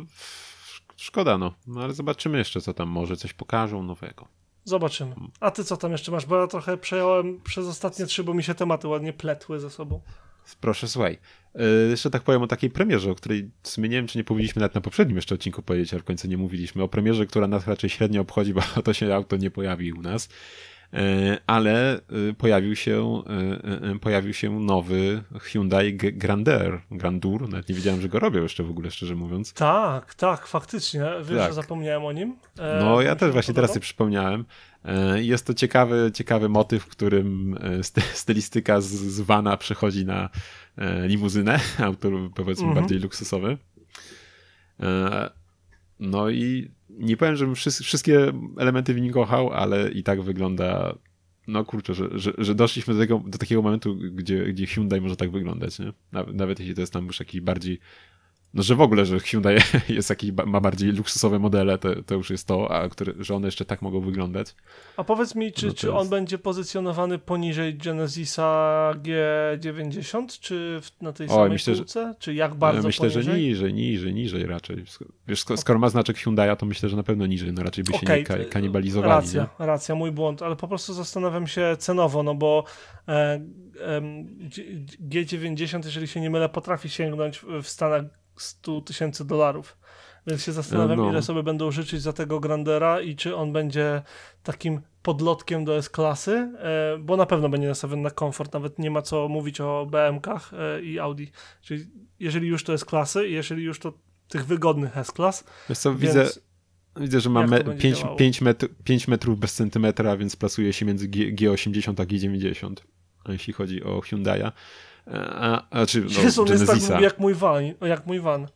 szkoda 0.97 1.37
no. 1.37 1.53
no. 1.67 1.81
Ale 1.83 1.93
zobaczymy 1.93 2.37
jeszcze, 2.37 2.61
co 2.61 2.73
tam 2.73 2.89
może 2.89 3.17
coś 3.17 3.33
pokażą 3.33 3.83
nowego. 3.83 4.27
Zobaczymy. 4.63 5.15
A 5.39 5.51
ty 5.51 5.63
co 5.63 5.77
tam 5.77 5.91
jeszcze 5.91 6.11
masz? 6.11 6.25
Bo 6.25 6.37
ja 6.37 6.47
trochę 6.47 6.77
przejąłem 6.77 7.41
przez 7.41 7.67
ostatnie 7.67 8.05
trzy, 8.05 8.23
bo 8.23 8.33
mi 8.33 8.43
się 8.43 8.55
tematy 8.55 8.87
ładnie 8.87 9.13
pletły 9.13 9.59
ze 9.59 9.69
sobą. 9.69 10.01
Proszę, 10.61 10.87
słuchaj. 10.87 11.17
Yy, 11.55 11.61
jeszcze 11.89 12.09
tak 12.09 12.23
powiem 12.23 12.41
o 12.41 12.47
takiej 12.47 12.69
premierze, 12.69 13.11
o 13.11 13.15
której 13.15 13.51
wiem, 13.77 14.07
czy 14.07 14.17
nie 14.17 14.23
powinniśmy 14.23 14.59
nawet 14.59 14.75
na 14.75 14.81
poprzednim 14.81 15.15
jeszcze 15.15 15.35
odcinku 15.35 15.61
powiedzieć, 15.61 15.93
a 15.93 15.99
w 15.99 16.03
końcu 16.03 16.27
nie 16.27 16.37
mówiliśmy. 16.37 16.83
O 16.83 16.87
premierze, 16.87 17.25
która 17.25 17.47
nas 17.47 17.67
raczej 17.67 17.89
średnio 17.89 18.21
obchodzi, 18.21 18.53
bo 18.53 18.61
to 18.83 18.93
się 18.93 19.15
auto 19.15 19.37
nie 19.37 19.51
pojawi 19.51 19.93
u 19.93 20.01
nas. 20.01 20.29
Yy, 20.93 21.37
ale 21.47 21.99
yy, 22.11 22.33
pojawił 22.33 22.75
się, 22.75 23.21
yy, 23.91 23.99
pojawił 23.99 24.33
się 24.33 24.59
nowy 24.59 25.23
Hyundai 25.41 25.93
Grandeur. 25.95 26.81
Grandeur, 26.91 27.49
nawet 27.49 27.69
nie 27.69 27.75
wiedziałem, 27.75 28.01
że 28.01 28.09
go 28.09 28.19
robią 28.19 28.41
jeszcze 28.43 28.63
w 28.63 28.69
ogóle, 28.69 28.91
szczerze 28.91 29.15
mówiąc. 29.15 29.53
Tak, 29.53 30.15
tak, 30.15 30.47
faktycznie. 30.47 31.05
Wiesz, 31.23 31.37
Tak. 31.37 31.47
że 31.47 31.53
zapomniałem 31.53 32.05
o 32.05 32.11
nim. 32.11 32.35
E, 32.59 32.79
No, 32.83 33.01
ja 33.01 33.15
też 33.15 33.31
właśnie 33.31 33.53
teraz 33.53 33.69
sobie 33.71 33.81
przypomniałem. 33.81 34.45
E, 34.85 35.21
Jest 35.23 35.45
to 35.47 35.53
ciekawy, 35.53 36.11
ciekawy 36.13 36.49
motyw, 36.49 36.83
w 36.83 36.87
którym 36.87 37.57
e, 37.61 37.83
sty- 37.83 38.01
stylistyka 38.13 38.81
z, 38.81 39.21
vana 39.21 39.57
przechodzi 39.57 40.05
na 40.05 40.29
e, 40.77 41.07
limuzynę, 41.07 41.59
auto 41.85 42.09
powiedzmy 42.35 42.65
Mhm. 42.67 42.81
bardziej 42.83 42.99
luksusowy. 42.99 43.57
No 46.01 46.29
i 46.29 46.71
nie 46.89 47.17
powiem, 47.17 47.35
żebym 47.35 47.55
wszys- 47.55 47.83
wszystkie 47.83 48.33
elementy 48.57 48.93
w 48.93 49.01
nim 49.01 49.13
kochał, 49.13 49.53
ale 49.53 49.91
i 49.91 50.03
tak 50.03 50.21
wygląda, 50.21 50.95
no 51.47 51.65
kurczę, 51.65 51.93
że, 51.93 52.09
że, 52.13 52.33
że 52.37 52.55
doszliśmy 52.55 52.93
do, 52.93 52.99
tego, 52.99 53.23
do 53.27 53.37
takiego 53.37 53.61
momentu, 53.61 53.95
gdzie, 53.95 54.45
gdzie 54.45 54.67
Hyundai 54.67 55.01
może 55.01 55.15
tak 55.15 55.31
wyglądać, 55.31 55.79
nie? 55.79 55.93
Nawet, 56.11 56.35
nawet 56.35 56.59
jeśli 56.59 56.75
to 56.75 56.81
jest 56.81 56.93
tam 56.93 57.05
już 57.05 57.19
jakiś 57.19 57.41
bardziej 57.41 57.79
no, 58.53 58.63
że 58.63 58.75
w 58.75 58.81
ogóle, 58.81 59.05
że 59.05 59.19
Hyundai 59.19 59.57
jest 59.89 60.09
jakiś, 60.09 60.31
ma 60.45 60.61
bardziej 60.61 60.91
luksusowe 60.91 61.39
modele, 61.39 61.77
to, 61.77 62.03
to 62.03 62.15
już 62.15 62.29
jest 62.29 62.47
to, 62.47 62.71
a 62.71 62.89
które, 62.89 63.13
że 63.19 63.35
one 63.35 63.47
jeszcze 63.47 63.65
tak 63.65 63.81
mogą 63.81 64.01
wyglądać. 64.01 64.55
A 64.97 65.03
powiedz 65.03 65.35
mi, 65.35 65.51
czy, 65.53 65.67
No 65.67 65.73
czy 65.73 65.91
on 65.91 65.97
jest- 65.97 66.09
będzie 66.11 66.37
pozycjonowany 66.37 67.19
poniżej 67.19 67.75
Genesisa 67.77 68.91
G90, 69.03 70.39
czy 70.39 70.79
w, 70.81 71.01
na 71.01 71.13
tej 71.13 71.27
Oj, 71.27 71.33
samej 71.35 71.49
myślę, 71.49 71.75
że- 71.75 71.81
półce? 71.83 72.15
Czy 72.19 72.33
jak 72.33 72.55
bardzo 72.55 72.87
myślę, 72.87 73.09
poniżej? 73.09 73.23
że 73.33 73.39
niżej, 73.39 73.73
niżej, 73.73 74.13
niżej 74.13 74.45
raczej. 74.45 74.77
Wiesz, 75.27 75.45
sk- 75.45 75.57
skoro 75.57 75.79
ma 75.79 75.89
znaczek 75.89 76.17
Hyundai'a, 76.17 76.55
to 76.55 76.65
myślę, 76.65 76.89
że 76.89 76.97
na 76.97 77.03
pewno 77.03 77.25
niżej, 77.25 77.53
no 77.53 77.63
raczej 77.63 77.83
by 77.83 77.93
się 77.93 77.99
Okej, 77.99 78.19
nie 78.19 78.25
ka- 78.25 78.37
to- 78.37 78.49
kanibalizowali. 78.49 79.11
Racja, 79.13 79.47
Nie? 79.59 79.65
racja, 79.65 79.95
mój 79.95 80.11
błąd, 80.11 80.41
ale 80.41 80.55
po 80.55 80.67
prostu 80.67 80.93
zastanawiam 80.93 81.47
się 81.47 81.75
cenowo, 81.79 82.23
no 82.23 82.35
bo 82.35 82.63
e, 83.07 83.39
G- 84.99 85.25
G90, 85.25 85.85
jeżeli 85.85 86.07
się 86.07 86.21
nie 86.21 86.29
mylę, 86.29 86.49
potrafi 86.49 86.89
sięgnąć 86.89 87.41
w 87.63 87.67
Stanach 87.67 88.03
100 88.37 88.81
tysięcy 88.81 89.25
dolarów. 89.25 89.77
Więc 90.27 90.43
się 90.43 90.51
zastanawiam, 90.51 90.97
No. 90.97 91.09
ile 91.09 91.21
sobie 91.21 91.43
będą 91.43 91.71
życzyć 91.71 92.01
za 92.01 92.13
tego 92.13 92.39
Grandera 92.39 93.01
i 93.01 93.15
czy 93.15 93.35
on 93.35 93.53
będzie 93.53 94.01
takim 94.43 94.81
podlotkiem 95.03 95.65
do 95.65 95.77
S-klasy, 95.77 96.31
e, 96.59 96.97
bo 96.99 97.17
na 97.17 97.25
pewno 97.25 97.49
będzie 97.49 97.67
nastawiony 97.67 98.01
na 98.01 98.09
komfort, 98.11 98.53
nawet 98.53 98.79
nie 98.79 98.91
ma 98.91 99.01
co 99.01 99.27
mówić 99.27 99.61
o 99.61 99.87
BM-kach 99.91 100.53
e, 100.53 100.81
i 100.81 100.99
Audi. 100.99 101.25
Czyli 101.61 101.85
jeżeli 102.19 102.47
już 102.47 102.63
to 102.63 102.73
S-klasy 102.73 103.27
i 103.27 103.33
jeżeli 103.33 103.63
już 103.63 103.79
to 103.79 103.93
tych 104.27 104.45
wygodnych 104.45 104.97
S-klas, 104.97 105.43
Wiesz 105.69 105.77
co, 105.77 105.95
więc 105.95 106.01
widzę, 106.01 106.29
widzę, 106.97 107.19
że 107.21 107.29
ma 107.29 107.41
jak 107.41 107.49
to 107.49 107.55
me- 107.55 107.63
będzie 107.63 107.81
5, 107.81 107.97
działało? 107.99 108.17
5, 108.17 108.41
metr, 108.41 108.67
5 108.83 109.07
metrów 109.07 109.39
bez 109.39 109.53
centymetra, 109.53 110.17
więc 110.17 110.35
plasuje 110.35 110.73
się 110.73 110.85
między 110.85 111.07
G, 111.07 111.31
G80 111.31 112.01
a 112.01 112.05
G90, 112.05 112.73
jeśli 113.29 113.53
chodzi 113.53 113.83
o 113.83 113.99
Hyundai'a. 113.99 114.51
E, 115.07 115.29
A, 115.35 115.69
a, 115.69 115.85
czy, 115.85 116.01
no, 116.01 116.07
on 116.19 116.23
jest 116.23 116.37
tak 116.37 116.47
Genesisa. 116.47 117.01
jak 117.01 117.19
mój 117.19 117.33
van, 117.33 117.63
jak 117.81 118.05
mój 118.05 118.19
van. 118.19 118.47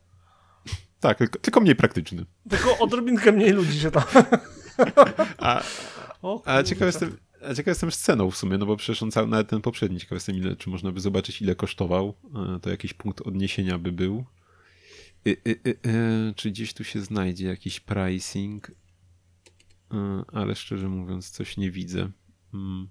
Tak, 1.00 1.18
tylko, 1.18 1.38
tylko 1.38 1.60
mniej 1.60 1.76
praktyczny. 1.76 2.26
Tylko 2.50 2.78
odrobinkę 2.78 3.32
mniej 3.32 3.52
ludzi 3.52 3.80
się 3.80 3.90
tam. 3.90 4.02
A, 5.38 5.62
A 6.44 6.62
ciekaw 6.62 6.86
jestem, 6.86 7.16
a 7.42 7.54
ciekaw 7.54 7.66
jestem 7.66 7.90
z 7.90 7.98
ceną 7.98 8.30
w 8.30 8.36
sumie, 8.36 8.58
no 8.58 8.66
bo 8.66 8.76
przecież 8.76 9.02
on 9.02 9.10
cały, 9.10 9.26
nawet 9.28 9.48
ten 9.48 9.60
poprzedni, 9.62 10.00
ciekaw 10.00 10.16
jestem 10.16 10.36
ile, 10.36 10.56
czy 10.56 10.70
można 10.70 10.92
by 10.92 11.00
zobaczyć 11.00 11.42
ile 11.42 11.54
kosztował, 11.54 12.14
E, 12.56 12.60
to 12.60 12.70
jakiś 12.70 12.94
punkt 12.94 13.20
odniesienia 13.20 13.78
by 13.78 13.92
był. 13.92 14.24
Y, 15.26 15.36
y, 15.46 16.34
czy 16.36 16.50
gdzieś 16.50 16.74
tu 16.74 16.84
się 16.84 17.00
znajdzie 17.00 17.46
jakiś 17.46 17.80
pricing, 17.80 18.70
E, 19.92 20.24
ale 20.32 20.54
szczerze 20.54 20.88
mówiąc 20.88 21.30
coś 21.30 21.56
nie 21.56 21.70
widzę. 21.70 22.10
Mm. 22.54 22.88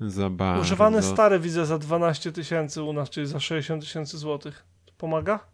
Za 0.00 0.30
bardzo. 0.30 0.62
Używany 0.62 1.02
stary 1.02 1.40
widzę 1.40 1.66
za 1.66 1.78
12 1.78 2.32
tysięcy 2.32 2.82
u 2.82 2.92
nas, 2.92 3.10
czyli 3.10 3.26
za 3.26 3.40
60 3.40 3.82
tysięcy 3.82 4.18
złotych. 4.18 4.64
To 4.84 4.92
Pomaga? 4.98 5.40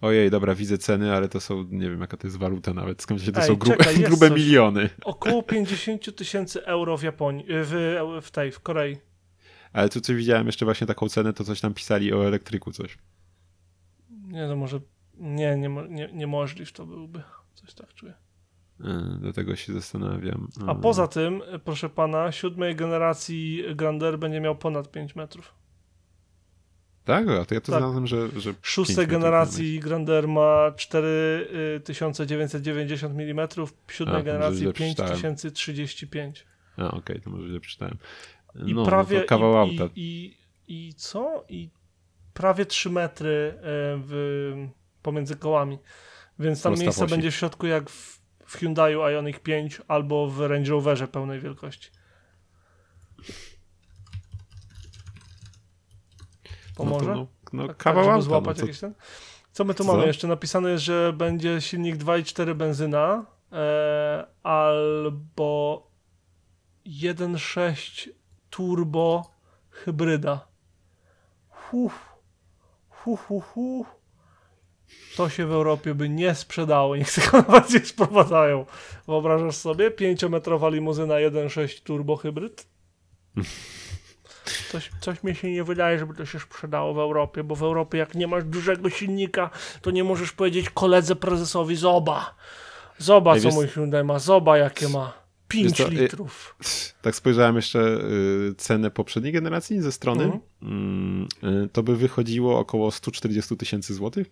Ojej, 0.00 0.30
dobra, 0.30 0.54
widzę 0.54 0.78
ceny, 0.78 1.14
ale 1.14 1.28
to 1.28 1.40
są, 1.40 1.64
nie 1.70 1.90
wiem 1.90 2.00
jaka 2.00 2.16
to 2.16 2.26
jest 2.26 2.36
waluta 2.36 2.74
nawet, 2.74 3.02
skąd 3.02 3.22
się 3.22 3.32
to 3.32 3.40
Ej, 3.40 3.46
są 3.46 3.56
grube, 3.56 3.76
czekaj, 3.76 3.96
grube 3.96 4.30
miliony. 4.30 4.90
Około 5.04 5.42
50 5.52 6.16
tysięcy 6.16 6.66
euro 6.66 6.96
w 6.96 7.02
Japonii, 7.02 7.44
w, 7.48 7.96
w 8.22 8.30
tej, 8.30 8.52
w 8.52 8.60
Korei. 8.60 8.96
Ale 9.72 9.88
tu 9.88 10.00
coś 10.00 10.16
widziałem 10.16 10.46
jeszcze 10.46 10.64
właśnie 10.64 10.86
taką 10.86 11.08
cenę, 11.08 11.32
to 11.32 11.44
coś 11.44 11.60
tam 11.60 11.74
pisali 11.74 12.12
o 12.12 12.26
elektryku 12.26 12.72
coś. 12.72 12.98
Nie 14.10 14.46
no, 14.46 14.56
może 14.56 14.80
Nie, 15.14 15.56
nie, 15.56 15.68
nie, 15.88 16.08
niemożliw 16.12 16.72
to 16.72 16.86
byłby. 16.86 17.22
Coś 17.54 17.74
tak 17.74 17.94
czuję. 17.94 18.14
E, 18.84 19.18
Dlatego 19.20 19.56
się 19.56 19.72
zastanawiam. 19.72 20.48
A 20.66 20.72
E, 20.72 20.80
poza 20.80 21.08
tym, 21.08 21.42
proszę 21.64 21.88
pana, 21.88 22.32
siódmej 22.32 22.76
generacji 22.76 23.64
Grander 23.74 24.18
będzie 24.18 24.40
miał 24.40 24.56
ponad 24.56 24.90
5 24.90 25.16
metrów. 25.16 25.54
Tak? 27.04 27.28
A 27.28 27.44
to 27.44 27.54
ja 27.54 27.60
to 27.60 27.72
Tak. 27.72 27.80
znalazłem, 27.80 28.06
że. 28.06 28.28
że 28.40 28.54
Szóstej 28.62 29.06
generacji 29.06 29.80
Grander 29.80 30.28
ma 30.28 30.72
4990 30.76 33.14
mm, 33.20 33.48
siódmej 33.88 34.24
generacji 34.24 34.58
źle 34.60 34.72
przeczytałem. 34.72 35.12
5035. 35.12 36.46
ma 36.76 36.84
być. 36.84 36.92
A, 36.92 36.96
okej, 36.96 37.20
to 37.20 37.30
może 37.30 37.48
źle 37.48 37.60
przeczytałem. 37.60 37.98
I 38.66 38.74
No, 38.74 38.84
prawie. 38.84 39.18
no 39.18 39.24
kawał 39.24 39.52
i, 39.52 39.56
auta. 39.56 39.88
I, 39.96 40.36
i, 40.68 40.88
I 40.88 40.94
co? 40.94 41.44
I 41.48 41.70
prawie 42.34 42.66
3 42.66 42.90
metry 42.90 43.54
e, 43.56 43.60
w, 44.06 44.66
pomiędzy 45.02 45.36
kołami. 45.36 45.78
Więc 46.38 46.62
tam 46.62 46.72
Prosta 46.72 46.84
miejsca 46.84 47.04
osi. 47.04 47.10
będzie 47.10 47.30
w 47.30 47.34
środku 47.34 47.66
jak 47.66 47.90
w, 47.90 48.17
w 48.48 48.56
Hyundaiu 48.56 49.02
Ioniq 49.02 49.40
5 49.40 49.82
albo 49.88 50.28
w 50.28 50.40
Range 50.40 50.70
Roverze 50.70 51.08
pełnej 51.08 51.40
wielkości. 51.40 51.90
Pomoże? 56.76 57.06
No, 57.06 57.14
to, 57.14 57.30
no, 57.52 57.62
no 57.62 57.68
Tak, 57.68 57.76
kawał 57.76 58.04
tak, 58.04 58.12
auta. 58.12 58.16
No, 58.16 58.22
złapać 58.22 58.56
to, 58.56 58.62
jakiś 58.62 58.80
ten. 58.80 58.94
Co 59.52 59.64
my 59.64 59.74
tu 59.74 59.84
Co? 59.84 59.92
mamy? 59.92 60.06
Jeszcze 60.06 60.28
napisane 60.28 60.70
jest, 60.70 60.84
że 60.84 61.12
będzie 61.12 61.60
silnik 61.60 61.96
2.4 61.96 62.54
benzyna 62.54 63.26
e, 63.52 64.26
albo 64.42 65.82
1.6 66.86 68.08
turbo 68.50 69.34
hybryda. 69.70 70.48
Hu, 71.48 71.90
hu, 72.88 73.16
hu, 73.16 73.40
hu. 73.40 73.86
To 75.18 75.28
się 75.28 75.46
w 75.46 75.52
Europie 75.52 75.94
by 75.94 76.08
nie 76.08 76.34
sprzedało. 76.34 76.96
Niech 76.96 77.32
nawet 77.32 77.70
nie 77.74 77.80
sprowadzają. 77.80 78.66
Wyobrażasz 79.06 79.56
sobie? 79.56 79.90
5-metrowa 79.90 80.72
limuzyna 80.72 81.14
1.6 81.14 81.82
turbo 81.82 82.16
hybryd? 82.16 82.66
Coś, 84.72 84.90
coś 85.00 85.22
mi 85.22 85.34
się 85.34 85.52
nie 85.52 85.64
wydaje, 85.64 85.98
żeby 85.98 86.14
to 86.14 86.26
się 86.26 86.40
sprzedało 86.40 86.94
w 86.94 86.98
Europie, 86.98 87.44
bo 87.44 87.54
w 87.56 87.62
Europie 87.62 87.98
jak 87.98 88.14
nie 88.14 88.26
masz 88.26 88.44
dużego 88.44 88.90
silnika, 88.90 89.50
to 89.82 89.90
nie 89.90 90.04
możesz 90.04 90.32
powiedzieć 90.32 90.70
koledze 90.70 91.16
prezesowi 91.16 91.76
zoba. 91.76 92.34
Zoba, 92.98 93.34
Ej, 93.34 93.40
co 93.40 93.48
wiesz- 93.48 93.54
mój 93.54 93.68
Hyundai 93.68 94.04
ma, 94.04 94.18
zoba 94.18 94.58
jakie 94.58 94.88
ma. 94.88 95.12
5 95.48 95.64
Wiesz 95.68 95.76
co, 95.76 95.88
y- 95.88 95.90
litrów. 95.90 96.56
tak 97.02 97.14
spojrzałem 97.14 97.56
jeszcze 97.56 97.78
y, 97.80 98.54
cenę 98.58 98.90
poprzedniej 98.90 99.32
generacji 99.32 99.80
ze 99.80 99.92
strony. 99.92 100.24
Mhm. 100.24 100.40
Mm, 100.62 101.28
y, 101.64 101.68
to 101.68 101.82
by 101.82 101.96
wychodziło 101.96 102.58
około 102.58 102.90
140 102.90 103.56
tysięcy 103.56 103.94
złotych. 103.94 104.26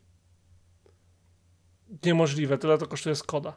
Niemożliwe, 2.05 2.59
tyle 2.59 2.79
to 2.79 2.87
kosztuje 2.87 3.15
Skoda. 3.17 3.57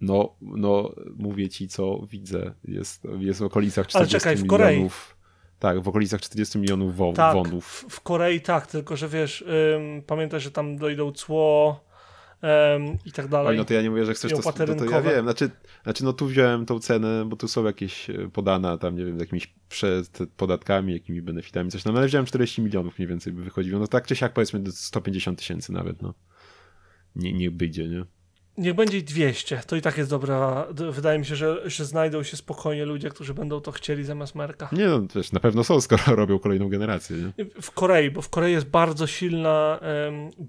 No, 0.00 0.34
no, 0.40 0.92
mówię 1.16 1.48
ci, 1.48 1.68
co 1.68 2.00
widzę. 2.10 2.54
Jest, 2.64 3.02
jest 3.18 3.40
w 3.40 3.42
okolicach 3.42 3.86
Ale 3.94 4.06
40 4.06 4.18
czekaj, 4.18 4.36
w 4.36 4.46
Korei. 4.46 4.68
milionów. 4.74 5.16
Tak, 5.58 5.80
w 5.80 5.88
okolicach 5.88 6.20
40 6.20 6.58
milionów 6.58 6.96
wo- 6.96 7.12
Tak, 7.12 7.34
wonów. 7.34 7.66
w, 7.88 7.94
w 7.94 8.00
Korei 8.00 8.40
tak, 8.40 8.66
tylko 8.66 8.96
że 8.96 9.08
wiesz, 9.08 9.44
ym, 9.76 10.02
pamiętaj, 10.02 10.40
że 10.40 10.50
tam 10.50 10.76
dojdą 10.76 11.12
cło 11.12 11.80
ym, 12.76 12.98
i 13.04 13.12
tak 13.12 13.28
dalej. 13.28 13.48
Oj, 13.48 13.56
no 13.56 13.64
to 13.64 13.74
ja 13.74 13.82
nie 13.82 13.90
mówię, 13.90 14.04
że 14.04 14.14
chcesz 14.14 14.32
to, 14.32 14.52
to, 14.52 14.74
to 14.74 14.84
ja 14.84 15.02
wiem. 15.02 15.24
Znaczy, 15.24 15.50
znaczy, 15.84 16.04
no 16.04 16.12
tu 16.12 16.26
wziąłem 16.26 16.66
tą 16.66 16.78
cenę, 16.78 17.24
bo 17.26 17.36
tu 17.36 17.48
są 17.48 17.64
jakieś 17.64 18.10
e, 18.10 18.28
podane 18.32 18.78
tam, 18.78 18.96
nie 18.96 19.04
wiem, 19.04 19.16
z 19.16 19.20
jakimiś 19.20 19.54
przed 19.68 20.18
podatkami, 20.36 20.92
jakimi 20.92 21.22
benefitami, 21.22 21.70
coś 21.70 21.82
tam, 21.82 21.96
ale 21.96 22.06
wziąłem 22.06 22.26
40 22.26 22.62
milionów 22.62 22.98
mniej 22.98 23.08
więcej 23.08 23.32
by 23.32 23.42
wychodziło. 23.42 23.80
No 23.80 23.86
tak 23.86 24.06
czy 24.06 24.16
siak 24.16 24.32
powiedzmy 24.32 24.60
do 24.60 24.72
150 24.72 25.38
tysięcy 25.38 25.72
nawet, 25.72 26.02
no. 26.02 26.14
Nie, 27.16 27.32
nie 27.32 27.50
wyjdzie, 27.50 27.88
nie? 27.88 28.04
Niech 28.58 28.74
będzie 28.74 28.98
ich 28.98 29.04
200, 29.04 29.60
to 29.66 29.76
i 29.76 29.80
tak 29.80 29.98
jest 29.98 30.10
dobra. 30.10 30.66
Wydaje 30.90 31.18
mi 31.18 31.26
się, 31.26 31.36
że, 31.36 31.70
że 31.70 31.84
znajdą 31.84 32.22
się 32.22 32.36
spokojnie 32.36 32.84
ludzie, 32.84 33.10
którzy 33.10 33.34
będą 33.34 33.60
to 33.60 33.72
chcieli 33.72 34.04
zamiast 34.04 34.34
Merka. 34.34 34.68
Nie 34.72 34.86
no, 34.86 35.00
też 35.00 35.32
na 35.32 35.40
pewno 35.40 35.64
są, 35.64 35.80
skoro 35.90 36.02
robią 36.06 36.38
kolejną 36.38 36.68
generację, 36.68 37.16
nie? 37.16 37.44
W 37.62 37.70
Korei, 37.70 38.10
bo 38.10 38.22
w 38.22 38.28
Korei 38.28 38.52
jest 38.52 38.66
bardzo 38.66 39.06
silna, 39.06 39.80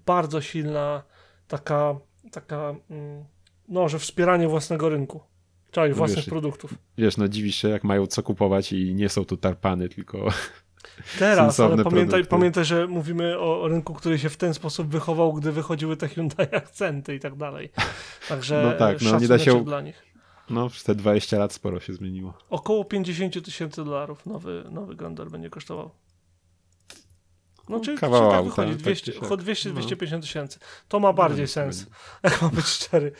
bardzo 0.06 0.42
silna 0.42 1.04
taka, 1.48 1.96
taka, 2.32 2.76
mm, 2.90 3.24
no, 3.70 3.90
że 3.90 4.00
wspieranie 4.00 4.48
własnego 4.48 4.90
rynku. 4.90 5.22
Czyli 5.72 5.90
No 5.90 5.96
własnych 5.96 6.18
wiesz, 6.18 6.30
produktów. 6.30 6.74
Wiesz, 6.98 7.18
no 7.18 7.28
dziwisz 7.28 7.56
się, 7.56 7.70
jak 7.70 7.84
mają 7.84 8.08
co 8.08 8.24
kupować 8.24 8.74
i 8.74 8.96
nie 8.96 9.10
są 9.10 9.26
tu 9.26 9.38
tarpany, 9.38 9.90
tylko... 9.90 10.28
Teraz, 11.20 11.60
ale 11.60 11.70
pamiętaj, 11.70 12.06
produkty. 12.06 12.30
pamiętaj, 12.30 12.66
że 12.66 12.88
mówimy 12.88 13.40
o 13.40 13.62
o 13.62 13.68
rynku, 13.68 13.94
który 13.94 14.20
się 14.20 14.30
w 14.30 14.38
ten 14.38 14.54
sposób 14.54 14.88
wychował, 14.88 15.34
gdy 15.34 15.52
wychodziły 15.52 15.98
te 15.98 16.08
Hyundai 16.08 16.48
akcenty 16.56 17.16
i 17.16 17.20
tak 17.20 17.36
dalej. 17.36 17.72
Także 18.30 18.64
No 18.72 18.80
tak, 18.80 19.02
no, 19.02 19.20
nie 19.20 19.28
da 19.28 19.40
się- 19.40 19.64
dla 19.64 19.82
nich. 19.82 20.04
No, 20.50 20.70
przez 20.70 20.84
te 20.84 20.96
20 20.96 21.38
lat 21.40 21.54
sporo 21.54 21.80
się 21.80 21.94
zmieniło. 21.94 22.34
Około 22.50 22.86
50 22.86 23.42
tysięcy 23.46 23.86
dolarów 23.86 24.26
nowy, 24.26 24.64
nowy 24.72 24.96
Grandeur 24.96 25.32
będzie 25.32 25.50
kosztował. 25.50 25.92
No, 27.70 27.80
czyli, 27.80 27.98
kawał 27.98 28.20
czyli 28.20 28.30
tak 28.32 28.38
auta, 28.40 28.50
wychodzi, 28.50 28.72
tak 28.72 28.78
200, 28.82 29.06
czy 29.06 29.12
siak. 29.14 29.24
około 29.24 29.38
200 29.38 29.70
No. 29.70 29.74
250 29.76 30.24
tysięcy. 30.24 30.60
To 30.88 31.00
ma 31.00 31.14
bardziej 31.14 31.44
No, 31.44 31.48
sens, 31.48 31.86
jak 32.24 32.42
ma 32.42 32.50
być 32.50 32.66
szczery. 32.66 33.12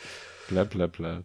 Ple, 0.48 0.66
ple, 0.66 0.88
ple. 0.88 1.22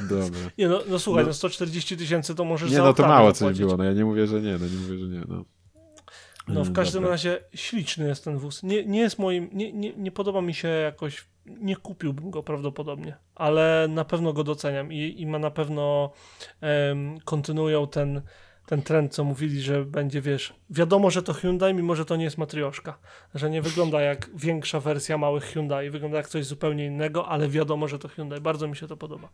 Dobra. 0.00 0.40
Nie 0.58 0.68
no, 0.68 0.80
no 0.88 0.98
słuchaj, 0.98 1.24
No. 1.24 1.28
no 1.28 1.34
140 1.34 1.96
tysięcy 1.96 2.34
to 2.34 2.44
możesz 2.44 2.70
Nie, 2.70 2.78
no 2.78 2.92
to 2.94 3.08
mało 3.08 3.32
coś 3.32 3.58
było, 3.58 3.76
no 3.76 3.84
ja 3.84 3.92
nie 3.92 4.04
mówię, 4.04 4.26
że 4.26 4.40
nie, 4.40 4.52
no 4.52 4.66
nie 4.66 4.76
mówię, 4.76 4.98
że 4.98 5.06
nie, 5.06 5.22
no. 5.28 5.44
No 6.48 6.54
w 6.60 6.66
Mm, 6.66 6.74
każdym 6.74 7.02
dobra. 7.02 7.10
razie 7.10 7.38
śliczny 7.54 8.08
jest 8.08 8.24
ten 8.24 8.38
wóz. 8.38 8.62
Nie, 8.62 8.84
nie 8.84 9.00
jest 9.00 9.18
moim, 9.18 9.50
nie, 9.52 9.72
nie, 9.72 9.92
nie 9.96 10.12
podoba 10.12 10.42
mi 10.42 10.54
się 10.54 10.68
jakoś, 10.68 11.24
nie 11.46 11.76
kupiłbym 11.76 12.30
go 12.30 12.42
prawdopodobnie, 12.42 13.16
ale 13.34 13.86
na 13.90 14.04
pewno 14.04 14.32
go 14.32 14.44
doceniam 14.44 14.92
i, 14.92 15.14
i 15.18 15.26
ma 15.26 15.38
na 15.38 15.50
pewno 15.50 16.12
em, 16.60 17.18
kontynuują 17.24 17.86
ten, 17.86 18.22
ten 18.66 18.82
trend, 18.82 19.14
co 19.14 19.24
mówili, 19.24 19.60
że 19.62 19.84
będzie, 19.84 20.20
wiesz, 20.20 20.54
wiadomo, 20.70 21.10
że 21.10 21.22
to 21.22 21.32
Hyundai, 21.32 21.74
mimo 21.74 21.94
że 21.94 22.04
to 22.04 22.16
nie 22.16 22.24
jest 22.24 22.38
matrioszka, 22.38 22.98
że 23.34 23.50
nie 23.50 23.62
wygląda 23.62 24.00
jak 24.00 24.30
większa 24.34 24.80
wersja 24.80 25.18
małych 25.18 25.44
Hyundai, 25.44 25.90
wygląda 25.90 26.16
jak 26.16 26.28
coś 26.28 26.44
zupełnie 26.46 26.86
innego, 26.86 27.28
ale 27.28 27.48
wiadomo, 27.48 27.88
że 27.88 27.98
to 27.98 28.08
Hyundai. 28.08 28.40
Bardzo 28.40 28.68
mi 28.68 28.76
się 28.76 28.86
to 28.86 28.96
podoba. 28.96 29.28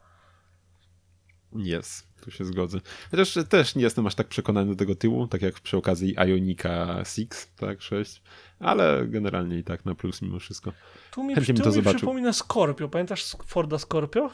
Jest, 1.56 2.06
tu 2.20 2.30
się 2.30 2.44
zgodzę. 2.44 2.78
Chociaż 3.10 3.38
też 3.48 3.74
nie 3.74 3.82
jestem 3.82 4.06
aż 4.06 4.14
tak 4.14 4.28
przekonany 4.28 4.70
do 4.70 4.76
tego 4.76 4.94
tyłu, 4.94 5.26
tak 5.26 5.42
jak 5.42 5.54
przy 5.60 5.76
okazji 5.76 6.14
Ionika 6.18 7.04
6, 7.04 7.28
tak, 7.56 7.82
6, 7.82 8.22
ale 8.60 9.06
generalnie 9.06 9.58
i 9.58 9.64
tak 9.64 9.84
na 9.84 9.94
plus 9.94 10.22
mimo 10.22 10.38
wszystko. 10.38 10.72
Tu 11.10 11.24
mi, 11.24 11.34
Chętnie 11.34 11.54
tu 11.54 11.62
to 11.62 11.68
mi 11.68 11.74
zobaczył. 11.74 11.98
przypomina 11.98 12.32
Scorpio. 12.32 12.88
Pamiętasz 12.88 13.36
Forda 13.46 13.78
Scorpio? 13.78 14.30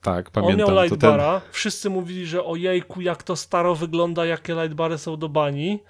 Tak, 0.00 0.26
On 0.26 0.32
pamiętam. 0.32 0.58
miał 0.58 0.68
to 0.68 0.74
ten... 0.74 0.84
lightbara. 0.84 1.40
Wszyscy 1.52 1.90
mówili, 1.90 2.26
że 2.26 2.44
ojejku, 2.44 3.00
jak 3.00 3.22
to 3.22 3.36
staro 3.36 3.74
wygląda, 3.74 4.26
jakie 4.26 4.54
lightbary 4.54 4.98
są 4.98 5.16
do 5.16 5.28
bani. 5.28 5.82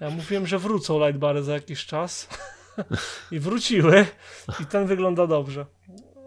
Ja 0.00 0.10
mówiłem, 0.10 0.46
że 0.46 0.58
wrócą 0.58 1.06
lightbary 1.06 1.42
za 1.42 1.52
jakiś 1.52 1.86
czas. 1.86 2.28
I 3.32 3.38
wróciły. 3.38 4.06
I 4.60 4.66
ten 4.66 4.86
wygląda 4.86 5.26
dobrze. 5.26 5.66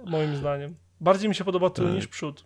Moim 0.06 0.36
zdaniem. 0.36 0.76
Bardziej 1.02 1.30
mi 1.30 1.36
się 1.36 1.44
podoba 1.44 1.70
tył 1.70 1.86
Tak. 1.86 1.94
niż 1.94 2.08
przód. 2.08 2.46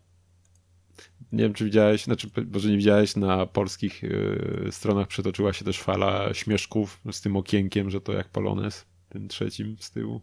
Nie 1.31 1.43
wiem, 1.43 1.53
czy 1.53 1.65
widziałeś, 1.65 2.03
znaczy, 2.03 2.29
może 2.53 2.69
nie 2.69 2.77
widziałeś, 2.77 3.15
na 3.15 3.45
polskich 3.45 4.03
y, 4.03 4.67
stronach 4.71 5.07
przetoczyła 5.07 5.53
się 5.53 5.65
też 5.65 5.81
fala 5.81 6.33
śmieszków 6.33 7.01
z 7.11 7.21
tym 7.21 7.37
okienkiem, 7.37 7.89
że 7.89 8.01
to 8.01 8.13
jak 8.13 8.29
Polones, 8.29 8.85
tym 9.09 9.27
trzecim 9.27 9.75
z 9.79 9.91
tyłu. 9.91 10.21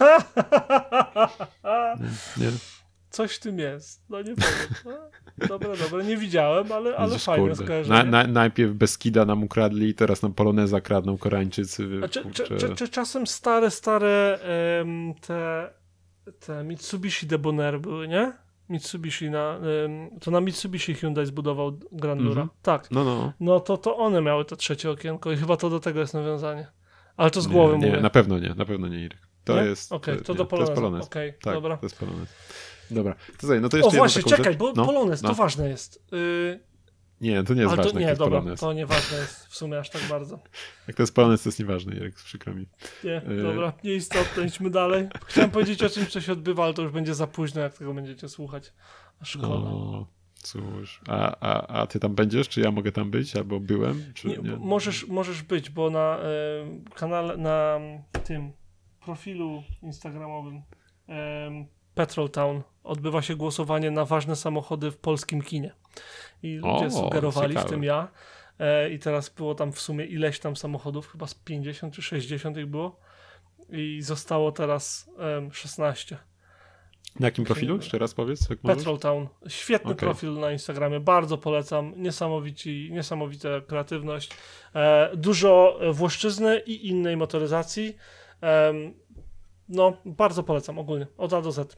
Nie? 2.36 2.50
Coś 3.10 3.36
w 3.36 3.40
tym 3.40 3.58
jest. 3.58 4.02
No 4.08 4.22
nie 4.22 4.34
powiem. 4.34 4.50
No, 4.84 5.10
Dobra, 5.48 5.76
dobra. 5.76 6.02
Nie 6.02 6.16
widziałem, 6.16 6.72
ale, 6.72 6.96
ale 6.96 7.08
Widzisz, 7.08 7.24
fajne 7.24 7.56
skojarzenie. 7.56 8.04
Na, 8.04 8.22
na, 8.22 8.26
najpierw 8.26 8.72
Beskida 8.72 9.24
nam 9.24 9.42
ukradli, 9.42 9.94
teraz 9.94 10.22
nam 10.22 10.34
Poloneza 10.34 10.80
kradną 10.80 11.18
Koreańczycy. 11.18 11.88
A 12.04 12.08
czy, 12.08 12.30
czy, 12.30 12.56
czy, 12.56 12.74
czy 12.74 12.88
czasem 12.88 13.26
stare, 13.26 13.70
stare 13.70 14.38
em, 14.80 15.14
te, 15.20 15.70
te 16.46 16.64
Mitsubishi 16.64 17.26
Debonair 17.26 17.80
były, 17.80 18.08
nie? 18.08 18.32
Mitsubishi 18.72 19.30
na, 19.30 19.60
to 20.20 20.30
na 20.30 20.40
Mitsubishi 20.40 20.94
Hyundai 20.94 21.26
zbudował 21.26 21.78
Grandura. 21.92 22.42
Mhm. 22.42 22.48
Tak. 22.62 22.90
No, 22.90 23.04
no. 23.04 23.32
No 23.40 23.60
to, 23.60 23.76
to 23.76 23.96
one 23.96 24.20
miały 24.22 24.44
to 24.44 24.56
trzecie 24.56 24.90
okienko 24.90 25.32
i 25.32 25.36
chyba 25.36 25.56
to 25.56 25.70
do 25.70 25.80
tego 25.80 26.00
jest 26.00 26.14
nawiązanie. 26.14 26.66
Ale 27.16 27.30
to 27.30 27.40
z 27.40 27.46
głowy 27.46 27.72
nie, 27.72 27.78
mówię. 27.86 27.92
nie, 27.96 28.02
na 28.02 28.10
pewno 28.10 28.38
nie, 28.38 28.54
na 28.54 28.64
pewno 28.64 28.88
nie, 28.88 29.04
Irek. 29.04 29.18
To 29.44 29.56
Nie? 29.56 29.68
jest. 29.68 29.92
Okej, 29.92 30.18
to 30.22 30.32
nie, 30.32 30.38
do 30.38 30.44
To 30.44 30.56
jest. 30.56 30.72
Polonez. 30.72 31.06
Okej, 31.06 31.34
Tak, 31.42 31.54
dobra. 31.54 31.76
to 31.76 31.86
jest 31.86 31.98
Polonez. 31.98 32.28
Dobra, 32.90 33.14
to 33.14 33.20
słuchaj, 33.40 33.60
no 33.60 33.68
to 33.68 33.76
O 33.76 33.78
jeszcze 33.78 33.86
jedną 33.88 33.98
właśnie, 33.98 34.22
czekaj, 34.22 34.44
rzecz. 34.44 34.56
bo 34.56 34.72
no, 34.76 34.84
Polonez, 34.86 35.22
no. 35.22 35.28
to 35.28 35.34
ważne 35.34 35.68
jest. 35.68 36.04
Yy, 36.12 36.60
Nie, 37.22 37.42
to 37.42 37.54
nie 37.54 37.60
jest 37.60 37.72
ale 37.72 37.82
to 37.82 37.88
ważne, 37.88 38.00
nie, 38.00 38.06
to 38.06 38.10
jest 38.10 38.18
dobra, 38.18 38.38
Polonez. 38.38 38.60
to 38.60 38.72
nieważne 38.72 39.18
jest 39.18 39.46
w 39.46 39.56
sumie 39.56 39.78
aż 39.78 39.90
tak 39.90 40.02
bardzo. 40.10 40.38
Jak 40.88 40.96
to 40.96 41.02
jest 41.02 41.14
Polonez, 41.14 41.42
to 41.42 41.48
jest 41.48 41.58
nieważne, 41.58 41.94
Irek, 41.94 42.14
przykro 42.14 42.54
mi. 42.54 42.66
Nie, 43.04 43.22
Yy. 43.28 43.42
dobra, 43.42 43.72
nieistotne, 43.84 44.44
idźmy 44.44 44.70
dalej. 44.70 45.08
Chciałem 45.26 45.50
powiedzieć 45.50 45.82
o 45.82 45.88
czymś, 45.88 46.08
co 46.08 46.20
się 46.20 46.32
odbywa, 46.32 46.64
ale 46.64 46.74
to 46.74 46.82
już 46.82 46.92
będzie 46.92 47.14
za 47.14 47.26
późno, 47.26 47.60
jak 47.60 47.78
tego 47.78 47.94
będziecie 47.94 48.28
słuchać. 48.28 48.72
Szkoda. 49.22 49.48
No, 49.48 50.06
cóż. 50.34 51.00
A, 51.08 51.36
a, 51.40 51.80
a 51.80 51.86
ty 51.86 52.00
tam 52.00 52.14
będziesz? 52.14 52.48
Czy 52.48 52.60
ja 52.60 52.70
mogę 52.70 52.92
tam 52.92 53.10
być? 53.10 53.36
Albo 53.36 53.60
byłem? 53.60 54.04
Czy 54.14 54.28
Nie, 54.28 54.36
nie? 54.36 54.56
Możesz, 54.56 55.06
możesz 55.08 55.42
być, 55.42 55.70
bo 55.70 55.90
na 55.90 56.18
y, 56.18 56.90
kanale, 56.94 57.36
na 57.36 57.80
tym 58.24 58.52
profilu 59.04 59.62
instagramowym 59.82 60.62
em, 61.08 61.66
Petrol 61.94 62.30
Town 62.30 62.62
odbywa 62.84 63.22
się 63.22 63.36
głosowanie 63.36 63.90
na 63.90 64.04
ważne 64.04 64.36
samochody 64.36 64.90
w 64.90 64.96
polskim 64.96 65.42
kinie. 65.42 65.72
I 66.42 66.54
ludzie 66.56 66.86
O, 66.86 66.90
sugerowali, 66.90 67.52
w 67.52 67.56
ciekawe. 67.56 67.70
tym 67.70 67.84
ja. 67.84 68.08
E, 68.58 68.90
I 68.90 68.98
teraz 68.98 69.28
było 69.28 69.54
tam 69.54 69.72
w 69.72 69.80
sumie 69.80 70.04
ileś 70.04 70.38
tam 70.38 70.56
samochodów, 70.56 71.12
chyba 71.12 71.26
z 71.26 71.34
50 71.34 71.94
czy 71.94 72.02
60 72.02 72.56
ich 72.56 72.66
było. 72.66 73.00
I 73.70 74.02
zostało 74.02 74.52
teraz 74.52 75.10
em, 75.18 75.52
16. 75.52 76.18
Na 77.20 77.26
jakim 77.26 77.44
profilu? 77.44 77.76
Jeszcze 77.76 77.98
raz 77.98 78.14
powiedz. 78.14 78.50
Jak 78.50 78.64
możesz? 78.64 78.78
Petrol 78.78 78.98
Town. 78.98 79.28
Świetny 79.48 79.92
Okej. 79.92 80.06
profil 80.08 80.34
na 80.34 80.52
Instagramie, 80.52 81.00
bardzo 81.00 81.38
polecam. 81.38 81.92
Niesamowici, 81.96 82.88
niesamowita 82.92 83.48
kreatywność. 83.66 84.30
E, 84.74 85.10
dużo 85.16 85.78
e, 85.80 85.92
włoszczyzny 85.92 86.58
i 86.58 86.88
innej 86.88 87.16
motoryzacji. 87.16 87.96
Em, 88.40 88.94
no, 89.68 89.96
bardzo 90.04 90.42
polecam 90.42 90.78
ogólnie, 90.78 91.06
od 91.16 91.32
A 91.32 91.42
do 91.42 91.52
Z. 91.52 91.76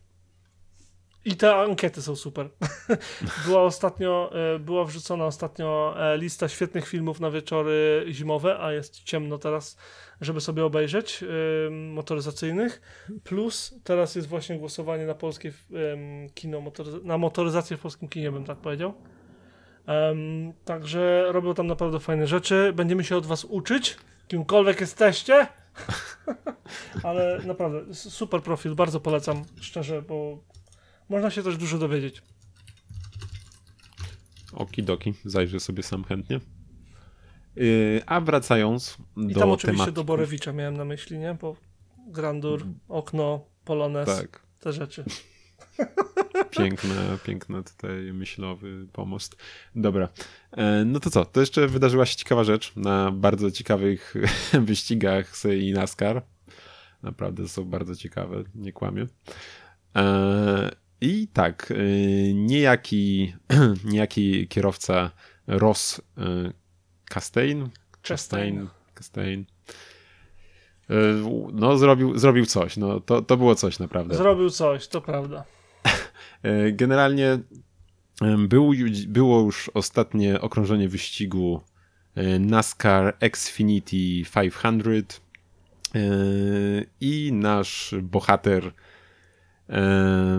I 1.24 1.36
te 1.36 1.54
ankiety 1.56 2.02
są 2.02 2.16
super. 2.16 2.48
była 3.46 3.62
ostatnio, 3.62 4.30
e, 4.54 4.58
była 4.58 4.84
wrzucona 4.84 5.26
ostatnio 5.26 5.94
e, 5.98 6.18
lista 6.18 6.48
świetnych 6.48 6.88
filmów 6.88 7.20
na 7.20 7.30
wieczory 7.30 8.06
zimowe, 8.10 8.58
a 8.58 8.72
jest 8.72 9.02
ciemno 9.02 9.38
teraz, 9.38 9.76
żeby 10.20 10.40
sobie 10.40 10.64
obejrzeć, 10.64 11.24
motoryzacyjnych. 11.70 12.80
Plus 13.24 13.74
teraz 13.84 14.14
jest 14.14 14.28
właśnie 14.28 14.58
głosowanie 14.58 15.06
na 15.06 15.14
polskie 15.14 15.52
kino, 16.34 16.62
na 17.02 17.18
motoryzację 17.18 17.76
w 17.76 17.80
polskim 17.80 18.08
kinie, 18.08 18.32
bym 18.32 18.44
tak 18.44 18.58
powiedział. 18.58 18.94
Także 20.64 21.26
robią 21.28 21.54
tam 21.54 21.66
naprawdę 21.66 22.00
fajne 22.00 22.26
rzeczy. 22.26 22.72
Będziemy 22.76 23.04
się 23.04 23.16
od 23.16 23.26
was 23.26 23.44
uczyć, 23.44 23.96
kimkolwiek 24.28 24.80
jesteście. 24.80 25.46
Ale 27.02 27.40
naprawdę, 27.46 27.94
super 27.94 28.42
profil, 28.42 28.74
bardzo 28.74 29.00
polecam, 29.00 29.42
szczerze, 29.60 30.02
bo 30.02 30.38
można 31.08 31.30
się 31.30 31.42
też 31.42 31.56
dużo 31.56 31.78
dowiedzieć. 31.78 32.22
Okidoki, 34.52 35.14
zajrzę 35.24 35.60
sobie 35.60 35.82
sam 35.82 36.04
chętnie. 36.04 36.40
Yy, 37.56 38.02
a 38.06 38.20
wracając 38.20 38.96
I 39.16 39.32
do 39.32 39.40
tam 39.40 39.50
oczywiście 39.50 39.84
tematu. 39.84 39.92
do 39.92 40.04
Borewicza 40.04 40.52
miałem 40.52 40.76
na 40.76 40.84
myśli, 40.84 41.18
nie? 41.18 41.36
Bo 41.40 41.56
Grandur, 42.06 42.66
okno, 42.88 43.46
Polones, 43.64 44.06
Tak, 44.06 44.42
te 44.60 44.72
rzeczy. 44.72 45.04
piękne, 46.58 47.18
piękny 47.24 47.62
tutaj 47.62 48.12
myślowy 48.12 48.86
pomost. 48.92 49.36
Dobra, 49.74 50.08
e, 50.52 50.84
no 50.84 51.00
to 51.00 51.10
co? 51.10 51.24
To 51.24 51.40
jeszcze 51.40 51.68
wydarzyła 51.68 52.06
się 52.06 52.16
ciekawa 52.16 52.44
rzecz 52.44 52.76
na 52.76 53.10
bardzo 53.10 53.50
ciekawych 53.50 54.14
wyścigach 54.66 55.32
i 55.60 55.72
NASCAR. 55.72 56.22
Naprawdę 57.02 57.48
są 57.48 57.64
bardzo 57.64 57.96
ciekawe, 57.96 58.44
nie 58.54 58.72
kłamię. 58.72 59.06
I 61.00 61.28
tak, 61.32 61.70
e, 61.70 61.74
niejaki, 62.34 63.34
niejaki 63.84 64.48
kierowca 64.48 65.10
Ross 65.46 66.00
e, 66.18 66.52
Chastain, 67.10 67.70
Chastain. 68.08 68.68
Chastain, 68.94 69.44
e, 70.90 70.94
no 71.52 71.78
zrobił, 71.78 72.18
zrobił 72.18 72.46
coś, 72.46 72.76
no 72.76 73.00
to, 73.00 73.22
to 73.22 73.36
było 73.36 73.54
coś 73.54 73.78
naprawdę. 73.78 74.16
Zrobił 74.16 74.50
coś, 74.50 74.88
to 74.88 75.00
prawda. 75.00 75.44
Generalnie 76.72 77.38
był, 78.48 78.72
było 79.06 79.40
już 79.40 79.70
ostatnie 79.74 80.40
okrążenie 80.40 80.88
wyścigu 80.88 81.60
NASCAR 82.40 83.16
Xfinity 83.20 84.22
500 84.34 85.20
e, 85.94 86.00
i 87.00 87.30
nasz 87.32 87.94
bohater 88.02 88.72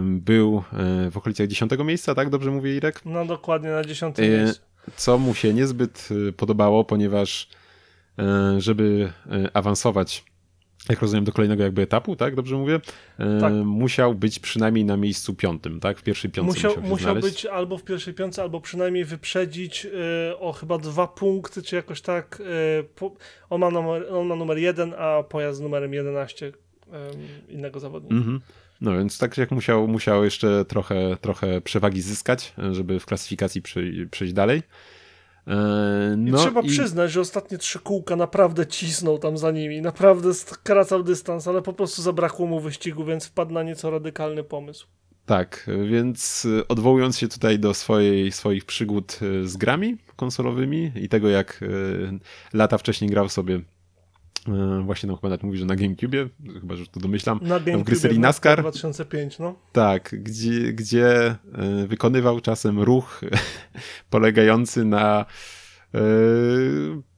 był 0.03 0.63
e, 0.73 1.11
w 1.11 1.17
okolicach 1.17 1.47
10 1.47 1.71
miejsca, 1.85 2.15
tak? 2.15 2.29
Dobrze 2.29 2.51
mówię, 2.51 2.75
Irek? 2.75 3.05
No 3.05 3.25
dokładnie 3.25 3.69
na 3.69 3.83
dziesiątym 3.83 4.25
E, 4.25 4.29
miejscu. 4.29 4.61
Co 4.95 5.17
mu 5.17 5.33
się 5.33 5.53
niezbyt 5.53 6.09
e, 6.29 6.31
podobało, 6.31 6.83
ponieważ 6.83 7.49
żeby 8.57 9.11
awansować 9.53 10.23
jak 10.89 11.01
rozumiem, 11.01 11.23
do 11.25 11.31
kolejnego 11.31 11.63
jakby 11.63 11.81
etapu, 11.81 12.15
tak? 12.15 12.35
Dobrze 12.35 12.55
mówię? 12.55 12.79
Tak. 13.41 13.53
Musiał 13.53 14.15
być 14.15 14.39
przynajmniej 14.39 14.85
na 14.85 14.97
miejscu 14.97 15.33
piątym, 15.33 15.79
tak? 15.79 15.99
W 15.99 16.03
pierwszej 16.03 16.31
piątce 16.31 16.53
musiał, 16.53 16.71
Musiał, 16.71 16.89
musiał 16.89 17.11
znaleźć. 17.11 17.27
być 17.35 17.45
albo 17.45 17.77
w 17.77 17.83
pierwszej 17.83 18.13
piątce, 18.13 18.41
albo 18.41 18.61
przynajmniej 18.61 19.05
wyprzedzić 19.05 19.87
o 20.39 20.53
chyba 20.53 20.77
dwa 20.77 21.07
punkty, 21.07 21.61
czy 21.61 21.75
jakoś 21.75 22.01
tak. 22.01 22.41
On, 23.49 23.59
ma 23.61 23.69
numer, 23.71 24.05
on 24.13 24.27
ma 24.27 24.35
numer 24.35 24.57
1, 24.57 24.93
a 24.97 25.23
pojazd 25.23 25.57
z 25.57 25.61
numerem 25.61 25.93
11 25.93 26.45
ym, 26.45 26.53
innego 27.49 27.79
zawodnika. 27.79 28.15
Mhm. 28.15 28.41
No 28.81 28.97
więc 28.97 29.17
tak 29.17 29.37
jak 29.37 29.51
musiał, 29.51 29.87
musiał 29.87 30.23
jeszcze 30.23 30.65
trochę, 30.65 31.17
trochę 31.21 31.61
przewagi 31.61 32.01
zyskać, 32.01 32.53
żeby 32.71 32.99
w 32.99 33.05
klasyfikacji 33.05 33.61
przej- 33.61 34.07
przejść 34.09 34.33
dalej. 34.33 34.63
E, 35.47 35.53
I 36.13 36.17
No 36.17 36.37
trzeba 36.37 36.63
przyznać, 36.63 37.11
że 37.11 37.21
ostatnie 37.21 37.57
trzy 37.57 37.79
kółka 37.79 38.15
naprawdę 38.15 38.67
cisnął 38.67 39.17
tam 39.19 39.37
za 39.37 39.51
nimi. 39.51 39.81
Naprawdę 39.81 40.33
skracał 40.33 41.03
dystans, 41.03 41.47
ale 41.47 41.61
po 41.61 41.73
prostu 41.73 42.01
zabrakło 42.01 42.47
mu 42.47 42.59
wyścigu, 42.59 43.05
więc 43.05 43.25
wpadł 43.25 43.53
na 43.53 43.63
nieco 43.63 43.89
radykalny 43.89 44.43
pomysł. 44.43 44.87
Tak, 45.25 45.69
więc 45.89 46.45
y, 46.45 46.67
odwołując 46.67 47.17
się 47.17 47.27
tutaj 47.27 47.59
do 47.59 47.73
swojej, 47.73 48.31
swoich 48.31 48.65
przygód 48.65 49.19
y, 49.21 49.47
z 49.47 49.57
grami 49.57 49.97
konsolowymi 50.15 50.91
i 50.95 51.09
tego, 51.09 51.29
jak 51.29 51.63
lata 52.53 52.77
wcześniej 52.77 53.09
grał 53.09 53.29
sobie, 53.29 53.59
właśnie 54.83 55.07
no 55.07 55.15
chyba 55.15 55.29
nawet 55.29 55.43
mówi, 55.43 55.57
że 55.57 55.65
na 55.65 55.75
GameCube, 55.75 56.29
chyba 56.61 56.75
że 56.75 56.87
to 56.87 56.99
domyślam, 56.99 57.39
Na 57.41 57.59
w 57.59 57.63
gry 57.63 57.71
GameCube 57.71 57.95
serii 57.95 58.19
NASCAR. 58.19 58.59
2005, 58.59 59.39
no. 59.39 59.55
tak, 59.71 60.15
gdzie, 60.23 60.73
gdzie 60.73 61.35
y, 61.83 61.87
wykonywał 61.87 62.39
czasem 62.39 62.79
ruch 62.79 63.21
polegający 64.09 64.85
na 64.85 65.25
y, 65.95 65.99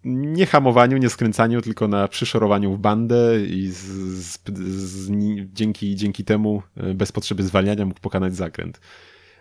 nie 0.04 0.46
hamowaniu, 0.46 0.98
nie 0.98 1.10
skręcaniu, 1.10 1.62
tylko 1.62 1.88
na 1.88 2.08
przyszorowaniu 2.08 2.74
w 2.74 2.80
bandę 2.80 3.46
i 3.46 3.68
z, 3.68 3.78
z, 3.78 4.40
z, 4.58 5.12
dzięki, 5.54 5.96
dzięki 5.96 6.24
temu 6.24 6.64
bez 6.96 7.12
potrzeby 7.12 7.44
zwalniania 7.44 7.86
mógł 7.86 8.00
pokonać 8.00 8.36
zakręt. 8.36 8.80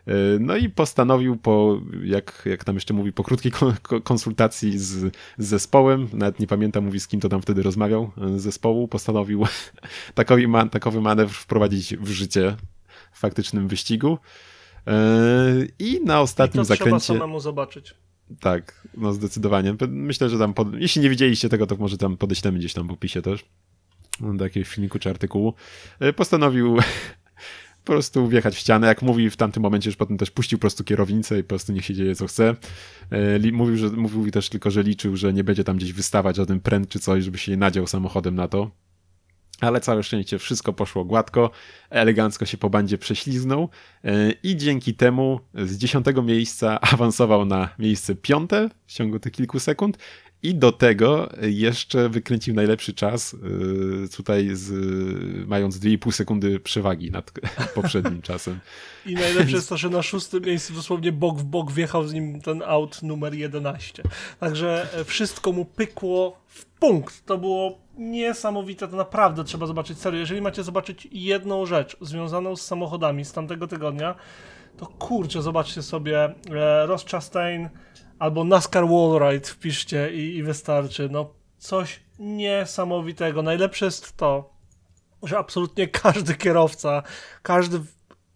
Y, 0.08 0.12
No 0.40 0.56
i 0.56 0.68
postanowił 0.68 1.36
po, 1.36 1.80
jak, 2.04 2.42
jak 2.46 2.64
tam 2.64 2.74
jeszcze 2.74 2.94
mówi, 2.94 3.12
po 3.12 3.24
krótkiej 3.24 3.52
ko- 3.52 3.74
ko- 3.82 4.00
konsultacji 4.00 4.78
z, 4.78 4.84
z 4.86 5.12
zespołem, 5.38 6.08
nawet 6.12 6.40
nie 6.40 6.46
pamiętam, 6.46 6.84
mówi 6.84 7.00
z 7.00 7.08
kim 7.08 7.20
to 7.20 7.28
tam 7.28 7.42
wtedy 7.42 7.62
rozmawiał 7.62 8.10
y, 8.36 8.38
z 8.38 8.42
zespołu, 8.42 8.88
postanowił 8.88 9.44
takowy, 10.14 10.48
man, 10.48 10.70
takowy 10.70 11.00
manewr 11.00 11.34
wprowadzić 11.34 11.96
w 11.96 12.08
życie 12.08 12.56
w 13.12 13.18
faktycznym 13.18 13.68
wyścigu. 13.68 14.18
Y, 14.88 15.72
I 15.78 15.92
na 16.04 16.14
I 16.14 16.16
to 16.16 16.20
ostatnim 16.20 16.64
trzeba 16.64 16.76
zakręcie. 16.76 17.06
samemu 17.06 17.40
zobaczyć. 17.40 17.94
Tak, 18.40 18.88
no 18.96 19.12
zdecydowanie. 19.12 19.74
Myślę, 19.88 20.28
że 20.28 20.38
tam, 20.38 20.54
pod... 20.54 20.74
jeśli 20.74 21.02
nie 21.02 21.10
widzieliście 21.10 21.48
tego, 21.48 21.66
to 21.66 21.76
może 21.76 21.98
tam 21.98 22.16
podeślemy 22.16 22.58
gdzieś 22.58 22.72
tam 22.74 22.88
w 22.88 22.92
opisie 22.92 23.22
też. 23.22 23.44
Do 24.20 24.44
jakiegoś 24.44 24.68
filmiku 24.68 24.98
czy 24.98 25.10
artykułu. 25.10 25.54
E, 26.00 26.12
Postanowił 26.12 26.76
po 27.86 27.92
prostu 27.92 28.28
wjechać 28.28 28.54
w 28.54 28.58
ścianę. 28.58 28.86
Jak 28.86 29.02
mówi 29.02 29.30
w 29.30 29.36
tamtym 29.36 29.62
momencie, 29.62 29.88
już 29.88 29.96
potem 29.96 30.18
też 30.18 30.30
puścił 30.30 30.58
po 30.58 30.60
prostu 30.60 30.84
kierownicę 30.84 31.38
i 31.38 31.42
po 31.42 31.48
prostu 31.48 31.72
niech 31.72 31.84
się 31.84 31.94
dzieje 31.94 32.14
co 32.14 32.26
chce. 32.26 32.56
E, 33.10 33.52
Mówił, 33.52 33.76
że, 33.76 33.88
mówił 33.88 34.30
też 34.30 34.48
tylko, 34.48 34.70
że 34.70 34.82
liczył, 34.82 35.16
że 35.16 35.32
nie 35.32 35.44
będzie 35.44 35.64
tam 35.64 35.76
gdzieś 35.76 35.92
wystawać 35.92 36.36
żaden 36.36 36.60
pręt 36.60 36.88
czy 36.88 37.00
coś, 37.00 37.24
żeby 37.24 37.38
się 37.38 37.52
nie 37.52 37.58
nadział 37.58 37.86
samochodem 37.86 38.34
na 38.34 38.48
to. 38.48 38.70
Ale 39.60 39.80
całe 39.80 40.02
szczęście 40.02 40.38
wszystko 40.38 40.72
poszło 40.72 41.04
gładko, 41.04 41.50
elegancko 41.90 42.46
się 42.46 42.58
po 42.58 42.70
bandzie 42.70 42.98
prześliznął 42.98 43.68
e, 44.04 44.30
i 44.42 44.56
dzięki 44.56 44.94
temu 44.94 45.40
z 45.54 45.76
dziesiątego 45.76 46.22
miejsca 46.22 46.80
awansował 46.92 47.44
na 47.44 47.68
miejsce 47.78 48.14
piąte 48.14 48.70
w 48.86 48.92
ciągu 48.92 49.18
tych 49.18 49.32
kilku 49.32 49.60
sekund 49.60 49.98
i 50.46 50.54
do 50.54 50.72
tego 50.72 51.28
jeszcze 51.42 52.08
wykręcił 52.08 52.54
najlepszy 52.54 52.94
czas 52.94 53.34
e, 53.34 54.08
tutaj 54.16 54.48
z, 54.52 54.68
mając 55.48 55.78
2,5 55.78 56.12
sekundy 56.12 56.60
przewagi 56.60 57.10
nad 57.10 57.32
poprzednim 57.74 58.22
czasem. 58.22 58.58
I 59.06 59.14
najlepsze 59.14 59.56
jest 59.56 59.68
to, 59.68 59.76
że 59.76 59.90
na 59.90 60.02
szóstym 60.02 60.42
miejscu 60.42 60.74
dosłownie 60.74 61.12
bok 61.12 61.38
w 61.38 61.44
bok 61.44 61.72
wjechał 61.72 62.06
z 62.06 62.12
nim 62.12 62.40
ten 62.40 62.62
aut 62.66 63.02
numer 63.02 63.34
11. 63.34 64.02
Także 64.40 64.88
e, 64.94 65.04
wszystko 65.04 65.52
mu 65.52 65.64
pykło 65.64 66.40
w 66.46 66.64
punkt. 66.64 67.24
To 67.24 67.38
było 67.38 67.78
niesamowite, 67.98 68.88
to 68.88 68.96
naprawdę 68.96 69.44
trzeba 69.44 69.66
zobaczyć. 69.66 69.98
Serio, 69.98 70.20
jeżeli 70.20 70.40
macie 70.40 70.62
zobaczyć 70.62 71.08
jedną 71.12 71.66
rzecz 71.66 71.96
związaną 72.00 72.56
z 72.56 72.62
samochodami 72.62 73.24
z 73.24 73.32
tamtego 73.32 73.66
tygodnia, 73.66 74.14
to 74.76 74.86
kurczę, 74.86 75.42
zobaczcie 75.42 75.82
sobie 75.82 76.24
e, 76.24 76.86
Ross 76.86 77.04
Chastain 77.04 77.68
albo 78.18 78.44
NASCAR 78.44 78.88
Wallride 78.88 79.46
wpiszcie 79.46 80.12
i, 80.14 80.36
i 80.36 80.42
wystarczy. 80.42 81.08
No 81.10 81.34
coś 81.58 82.00
niesamowitego. 82.18 83.42
Najlepsze 83.42 83.84
jest 83.84 84.16
to, 84.16 84.50
że 85.22 85.38
absolutnie 85.38 85.88
każdy 85.88 86.34
kierowca, 86.34 87.02
każdy 87.42 87.80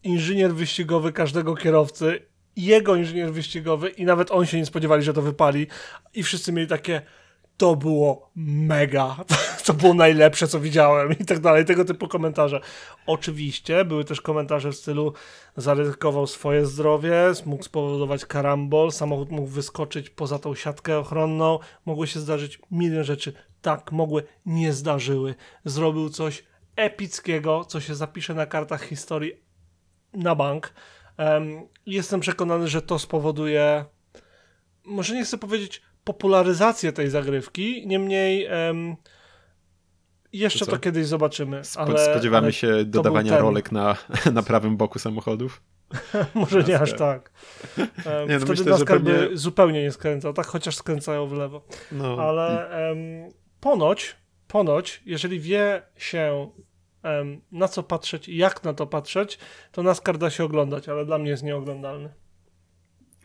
inżynier 0.02 0.54
wyścigowy 0.54 1.12
każdego 1.12 1.54
kierowcy, 1.54 2.26
jego 2.56 2.96
inżynier 2.96 3.32
wyścigowy 3.32 3.88
i 3.88 4.04
nawet 4.04 4.30
on 4.30 4.46
się 4.46 4.56
nie 4.58 4.66
spodziewali, 4.66 5.02
że 5.02 5.14
to 5.14 5.22
wypali 5.22 5.66
i 6.14 6.22
wszyscy 6.22 6.52
mieli 6.52 6.68
takie 6.68 7.02
to 7.60 7.76
było 7.76 8.30
mega, 8.36 9.16
to 9.66 9.74
było 9.74 9.94
najlepsze, 9.94 10.48
co 10.48 10.60
widziałem 10.60 11.12
i 11.12 11.24
tak 11.24 11.40
dalej, 11.40 11.64
tego 11.64 11.84
typu 11.84 12.08
komentarze. 12.08 12.60
Oczywiście 13.06 13.84
były 13.84 14.04
też 14.04 14.20
komentarze 14.20 14.72
w 14.72 14.76
stylu 14.76 15.12
zaryzykował 15.56 16.26
swoje 16.26 16.66
zdrowie, 16.66 17.14
mógł 17.46 17.64
spowodować 17.64 18.24
karambol, 18.24 18.92
samochód 18.92 19.30
mógł 19.30 19.48
wyskoczyć 19.48 20.10
poza 20.10 20.38
tą 20.38 20.54
siatkę 20.54 20.98
ochronną, 20.98 21.58
mogły 21.86 22.06
się 22.06 22.20
zdarzyć 22.20 22.60
milion 22.70 23.04
rzeczy. 23.04 23.32
Tak, 23.62 23.92
mogły, 23.92 24.22
nie 24.46 24.72
zdarzyły. 24.72 25.34
Zrobił 25.64 26.10
coś 26.10 26.44
epickiego, 26.76 27.64
co 27.64 27.80
się 27.80 27.94
zapisze 27.94 28.34
na 28.34 28.46
kartach 28.46 28.84
historii 28.84 29.32
na 30.12 30.34
bank. 30.34 30.74
Um, 31.18 31.68
jestem 31.86 32.20
przekonany, 32.20 32.68
że 32.68 32.82
to 32.82 32.98
spowoduje, 32.98 33.84
może 34.84 35.14
nie 35.14 35.24
chcę 35.24 35.38
powiedzieć 35.38 35.82
popularyzację 36.04 36.92
tej 36.92 37.10
zagrywki, 37.10 37.86
niemniej 37.86 38.48
um, 38.48 38.96
jeszcze 40.32 40.64
to, 40.64 40.70
to, 40.70 40.78
kiedyś 40.78 41.06
zobaczymy. 41.06 41.62
Ale, 41.76 42.10
spodziewamy 42.10 42.44
ale 42.44 42.52
się 42.52 42.84
dodawania 42.84 43.38
rolek 43.38 43.72
na, 43.72 43.96
na 44.32 44.42
prawym 44.42 44.76
boku 44.76 44.98
samochodów. 44.98 45.62
może 46.34 46.62
nie 46.62 46.80
aż 46.80 46.92
tak. 46.92 47.30
Um, 47.78 48.28
nie, 48.28 48.38
no 48.38 48.46
wtedy 48.46 48.70
myślę, 48.70 48.86
pewnie... 48.86 49.12
by 49.12 49.30
zupełnie 49.36 49.82
nie 49.82 49.92
skręcał, 49.92 50.32
tak 50.32 50.46
chociaż 50.46 50.76
skręcają 50.76 51.26
w 51.26 51.32
lewo. 51.32 51.62
No. 51.92 52.16
Ale 52.20 52.70
ponoć, 53.60 54.16
ponoć, 54.48 55.02
jeżeli 55.06 55.40
wie 55.40 55.82
się 55.96 56.50
na 57.52 57.68
co 57.68 57.82
patrzeć 57.82 58.28
i 58.28 58.36
jak 58.36 58.64
na 58.64 58.74
to 58.74 58.86
patrzeć, 58.86 59.38
to 59.72 59.82
NASCAR 59.82 60.18
da 60.18 60.30
się 60.30 60.44
oglądać, 60.44 60.88
ale 60.88 61.04
dla 61.06 61.18
mnie 61.18 61.30
jest 61.30 61.42
nieoglądalny. 61.42 62.10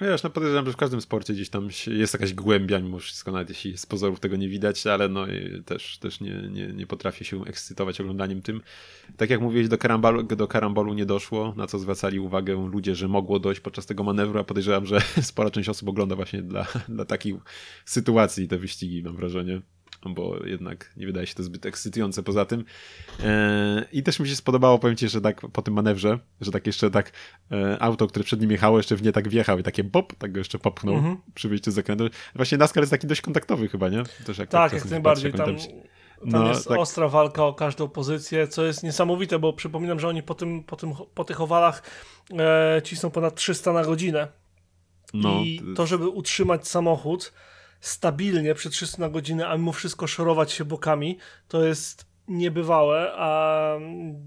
Wiesz, 0.02 0.24
no 0.24 0.30
podejrzewam, 0.30 0.66
że 0.66 0.74
w 0.74 0.78
każdym 0.78 1.02
sporcie 1.02 1.34
gdzieś 1.34 1.50
tam 1.50 1.70
jest 1.88 2.14
jakaś 2.14 2.34
głębia 2.34 2.80
mimo 2.80 3.00
wszystko, 3.00 3.32
nawet 3.32 3.50
jeśli 3.50 3.78
z 3.78 3.86
pozorów 3.86 4.20
tego 4.20 4.36
nie 4.36 4.50
widać, 4.50 4.88
ale 4.88 5.10
no 5.10 5.26
też, 5.66 5.98
też 5.98 6.22
nie, 6.22 6.50
nie, 6.52 6.68
nie 6.68 6.88
potrafię 6.88 7.26
się 7.26 7.46
ekscytować 7.46 8.02
oglądaniem 8.02 8.42
tym. 8.42 8.62
Tak 9.18 9.30
jak 9.30 9.42
mówiłeś, 9.42 9.68
do 9.68 9.78
karambolu, 9.78 10.24
do 10.24 10.48
karambolu 10.48 10.94
nie 10.94 11.06
doszło, 11.06 11.54
na 11.58 11.68
co 11.68 11.80
zwracali 11.80 12.20
uwagę 12.20 12.70
ludzie, 12.72 12.96
że 12.96 13.08
mogło 13.08 13.40
dojść 13.40 13.62
podczas 13.62 13.86
tego 13.86 14.04
manewru, 14.04 14.40
a 14.40 14.44
podejrzewam, 14.44 14.86
że 14.86 15.00
spora 15.22 15.50
część 15.50 15.70
osób 15.70 15.90
ogląda 15.90 16.16
właśnie 16.16 16.42
dla, 16.42 16.68
dla 16.90 17.06
takich 17.06 17.36
sytuacji 17.86 18.48
te 18.48 18.58
wyścigi, 18.58 19.04
mam 19.04 19.16
wrażenie 19.16 19.62
bo 20.14 20.46
jednak 20.46 20.94
nie 20.98 21.06
wydaje 21.06 21.28
się 21.28 21.36
to 21.36 21.44
zbyt 21.44 21.66
ekscytujące 21.66 22.24
poza 22.24 22.46
tym. 22.46 22.66
E, 23.24 23.86
I 23.92 24.04
też 24.04 24.20
mi 24.20 24.28
się 24.28 24.36
spodobało, 24.36 24.80
powiem 24.80 24.96
ci, 24.96 25.10
że 25.10 25.22
tak 25.22 25.42
po 25.42 25.62
tym 25.62 25.74
manewrze, 25.74 26.20
że 26.42 26.52
tak 26.52 26.68
jeszcze 26.68 26.92
tak 26.92 27.12
e, 27.52 27.78
auto, 27.80 28.08
które 28.08 28.26
przed 28.26 28.42
nim 28.42 28.52
jechało, 28.52 28.78
jeszcze 28.78 28.96
w 28.96 29.04
nie 29.04 29.12
tak 29.12 29.30
wjechał 29.30 29.60
i 29.60 29.64
takie 29.64 29.84
pop, 29.84 30.14
tak 30.16 30.32
go 30.32 30.38
jeszcze 30.40 30.60
popchnął 30.60 30.96
-hmm. 30.96 31.16
przy 31.34 31.50
wyjściu 31.50 31.72
z 31.72 31.74
zakrętu. 31.74 32.10
Właśnie 32.36 32.58
NASCAR 32.58 32.84
jest 32.84 32.92
taki 32.92 33.08
dość 33.08 33.22
kontaktowy 33.22 33.68
chyba, 33.68 33.90
nie? 33.90 34.04
Też 34.26 34.38
jak 34.38 34.50
tak, 34.50 34.74
jak 34.74 34.90
najbardziej. 34.90 35.32
Patrzę, 35.32 35.46
tam... 35.46 35.86
Tam 36.32 36.44
no, 36.44 36.48
jest 36.48 36.68
tak. 36.68 36.80
ostra 36.80 37.08
walka 37.08 37.46
o 37.46 37.54
każdą 37.54 37.88
pozycję, 37.88 38.48
co 38.48 38.66
jest 38.66 38.84
niesamowite, 38.84 39.40
bo 39.40 39.54
przypominam, 39.54 40.00
że 40.00 40.08
oni 40.08 40.24
po, 40.24 40.36
tym, 40.36 40.64
po, 40.64 40.76
tym, 40.76 40.94
po 41.16 41.24
tych 41.24 41.42
owalach 41.42 41.84
e, 42.40 42.82
cisną 42.84 43.10
ponad 43.10 43.36
300 43.36 43.74
na 43.74 43.84
godzinę. 43.84 44.28
No, 45.14 45.42
I 45.44 45.62
to, 45.76 45.88
żeby 45.88 46.10
utrzymać 46.10 46.68
samochód, 46.68 47.34
stabilnie 47.80 48.56
przez 48.56 48.72
300 48.72 49.02
na 49.02 49.10
godzinę, 49.10 49.48
a 49.48 49.58
mimo 49.58 49.72
wszystko 49.72 50.08
szorować 50.08 50.52
się 50.52 50.66
bokami, 50.66 51.18
to 51.48 51.64
jest 51.64 52.06
niebywałe, 52.28 53.12
a 53.16 53.62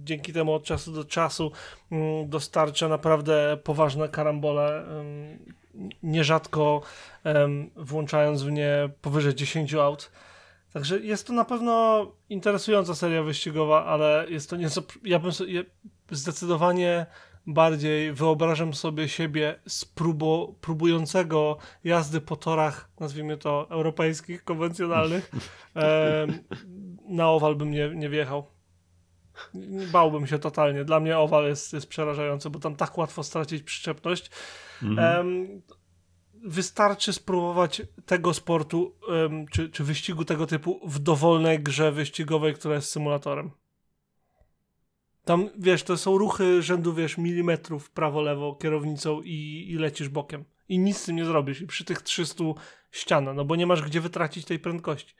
dzięki 0.04 0.32
temu 0.32 0.54
od 0.54 0.64
czasu 0.64 0.92
do 0.92 1.04
czasu 1.04 1.52
mm, 1.92 2.28
dostarcza 2.28 2.88
naprawdę 2.88 3.58
poważne 3.64 4.08
karambole, 4.08 4.84
nierzadko 6.02 6.82
włączając 7.76 8.42
w 8.42 8.50
nie 8.50 8.90
powyżej 9.02 9.34
10 9.34 9.74
aut. 9.74 10.10
Także 10.72 11.00
jest 11.00 11.26
to 11.26 11.32
na 11.32 11.44
pewno 11.44 12.06
interesująca 12.28 12.94
seria 12.94 13.22
wyścigowa, 13.22 13.84
ale 13.84 14.26
jest 14.28 14.50
to 14.50 14.56
nieco. 14.56 14.82
Ja 15.04 15.18
bym 15.18 15.32
sobie 15.32 15.64
zdecydowanie 16.10 17.06
bardziej 17.48 18.12
wyobrażam 18.12 18.74
sobie 18.74 19.08
siebie 19.08 19.60
spróbo, 19.66 20.54
próbującego 20.60 21.58
jazdy 21.84 22.20
po 22.20 22.36
torach, 22.36 22.90
nazwijmy 23.00 23.36
to 23.36 23.66
europejskich, 23.70 24.44
konwencjonalnych. 24.44 25.30
E, 25.76 26.26
na 27.08 27.30
owal 27.30 27.56
bym 27.56 27.70
nie, 27.70 27.90
nie 27.94 28.08
wjechał. 28.08 28.46
Bałbym 29.92 30.26
się 30.26 30.38
totalnie. 30.38 30.84
Dla 30.84 31.00
mnie 31.00 31.18
owal 31.18 31.44
jest, 31.44 31.72
jest 31.72 31.88
przerażający, 31.88 32.50
bo 32.50 32.58
tam 32.58 32.76
tak 32.76 32.98
łatwo 32.98 33.22
stracić 33.22 33.62
przyczepność. 33.62 34.30
Mhm. 34.82 34.98
E, 34.98 35.78
wystarczy 36.44 37.12
spróbować 37.12 37.82
tego 38.06 38.34
sportu, 38.34 38.94
czy, 39.50 39.70
czy 39.70 39.84
wyścigu 39.84 40.24
tego 40.24 40.46
typu 40.46 40.80
w 40.84 40.98
dowolnej 40.98 41.60
grze 41.60 41.92
wyścigowej, 41.92 42.54
która 42.54 42.74
jest 42.74 42.90
symulatorem. 42.90 43.50
Tam, 45.28 45.50
wiesz, 45.58 45.82
to 45.82 45.96
są 45.96 46.18
ruchy 46.18 46.62
rzędu, 46.62 46.94
wiesz, 46.94 47.18
milimetrów 47.18 47.90
prawo-lewo 47.90 48.54
kierownicą 48.54 49.22
i, 49.22 49.66
i 49.70 49.74
lecisz 49.74 50.08
bokiem. 50.08 50.44
I 50.68 50.78
nic 50.78 50.96
z 50.96 51.04
tym 51.04 51.16
nie 51.16 51.24
zrobisz. 51.24 51.60
I 51.60 51.66
przy 51.66 51.84
tych 51.84 52.02
300 52.02 52.44
ściana, 52.92 53.32
no 53.32 53.44
bo 53.44 53.56
nie 53.56 53.66
masz 53.66 53.82
gdzie 53.82 54.00
wytracić 54.00 54.44
tej 54.44 54.58
prędkości. 54.58 55.14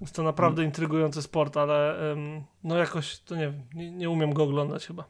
Jest 0.00 0.14
to 0.14 0.22
naprawdę 0.22 0.56
hmm. 0.56 0.70
intrygujący 0.70 1.22
sport, 1.22 1.56
ale 1.56 1.96
no 2.64 2.76
jakoś, 2.76 3.18
to 3.18 3.36
nie 3.36 3.42
wiem, 3.42 3.62
nie, 3.74 3.90
nie 3.90 4.10
umiem 4.10 4.32
go 4.32 4.42
oglądać 4.42 4.86
chyba. 4.86 5.04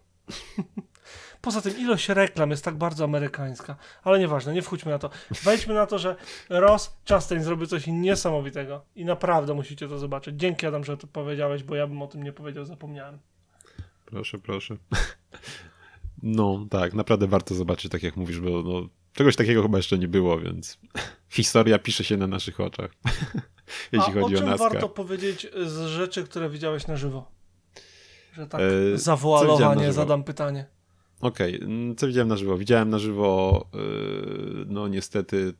Poza 1.43 1.61
tym 1.61 1.79
ilość 1.79 2.09
reklam 2.09 2.51
jest 2.51 2.65
tak 2.65 2.75
bardzo 2.77 3.05
amerykańska, 3.05 3.77
ale 4.03 4.19
nieważne, 4.19 4.53
nie 4.53 4.63
wchódźmy 4.63 4.93
na 4.93 4.99
to. 4.99 5.11
Wejdźmy 5.43 5.75
na 5.75 5.87
to, 5.87 5.99
że 5.99 6.17
Ross 6.49 6.97
Chastain 7.09 7.43
zrobił 7.43 7.67
coś 7.67 7.87
niesamowitego 7.87 8.85
i 8.95 9.05
naprawdę 9.05 9.55
musicie 9.55 9.89
to 9.89 9.99
zobaczyć. 9.99 10.37
Dzięki 10.37 10.67
Adam, 10.67 10.85
że 10.85 10.97
to 10.97 11.07
powiedziałeś, 11.07 11.63
bo 11.63 11.75
ja 11.75 11.87
bym 11.87 12.03
o 12.03 12.07
tym 12.07 12.23
nie 12.23 12.33
powiedział, 12.33 12.65
zapomniałem. 12.65 13.19
Proszę, 14.07 14.39
proszę. 14.39 14.77
No, 16.23 16.67
tak, 16.71 16.95
naprawdę 16.95 17.27
warto 17.27 17.55
zobaczyć, 17.55 17.93
tak 17.93 18.03
jak 18.03 18.17
mówisz, 18.17 18.41
bo 18.41 18.63
no, 18.63 18.89
czegoś 19.13 19.37
takiego 19.37 19.63
chyba 19.63 19.77
jeszcze 19.77 19.99
nie 19.99 20.09
było, 20.09 20.41
więc 20.41 20.79
historia 21.29 21.79
pisze 21.79 22.05
się 22.05 22.17
na 22.17 22.27
naszych 22.27 22.61
oczach, 22.61 22.91
jeśli 23.93 24.13
A 24.13 24.21
chodzi 24.21 24.37
o, 24.37 24.39
czym 24.39 24.49
o 24.49 24.57
warto 24.57 24.89
powiedzieć 24.89 25.47
z 25.67 25.87
rzeczy, 25.87 26.25
które 26.25 26.51
widziałeś 26.51 26.87
na 26.87 26.97
żywo? 26.97 27.31
Że 28.33 28.47
tak 28.47 28.61
e, 28.61 28.99
zawoalowanie 28.99 29.93
zadam 29.93 30.25
pytanie. 30.25 30.67
Okej, 31.21 31.57
okay. 31.57 31.95
co 31.97 32.07
widziałem 32.07 32.29
na 32.29 32.37
żywo? 32.37 32.59
Widziałem 32.59 32.91
na 32.91 32.99
żywo, 32.99 33.67
yy, 33.75 34.65
no 34.69 34.89
niestety 34.89 35.55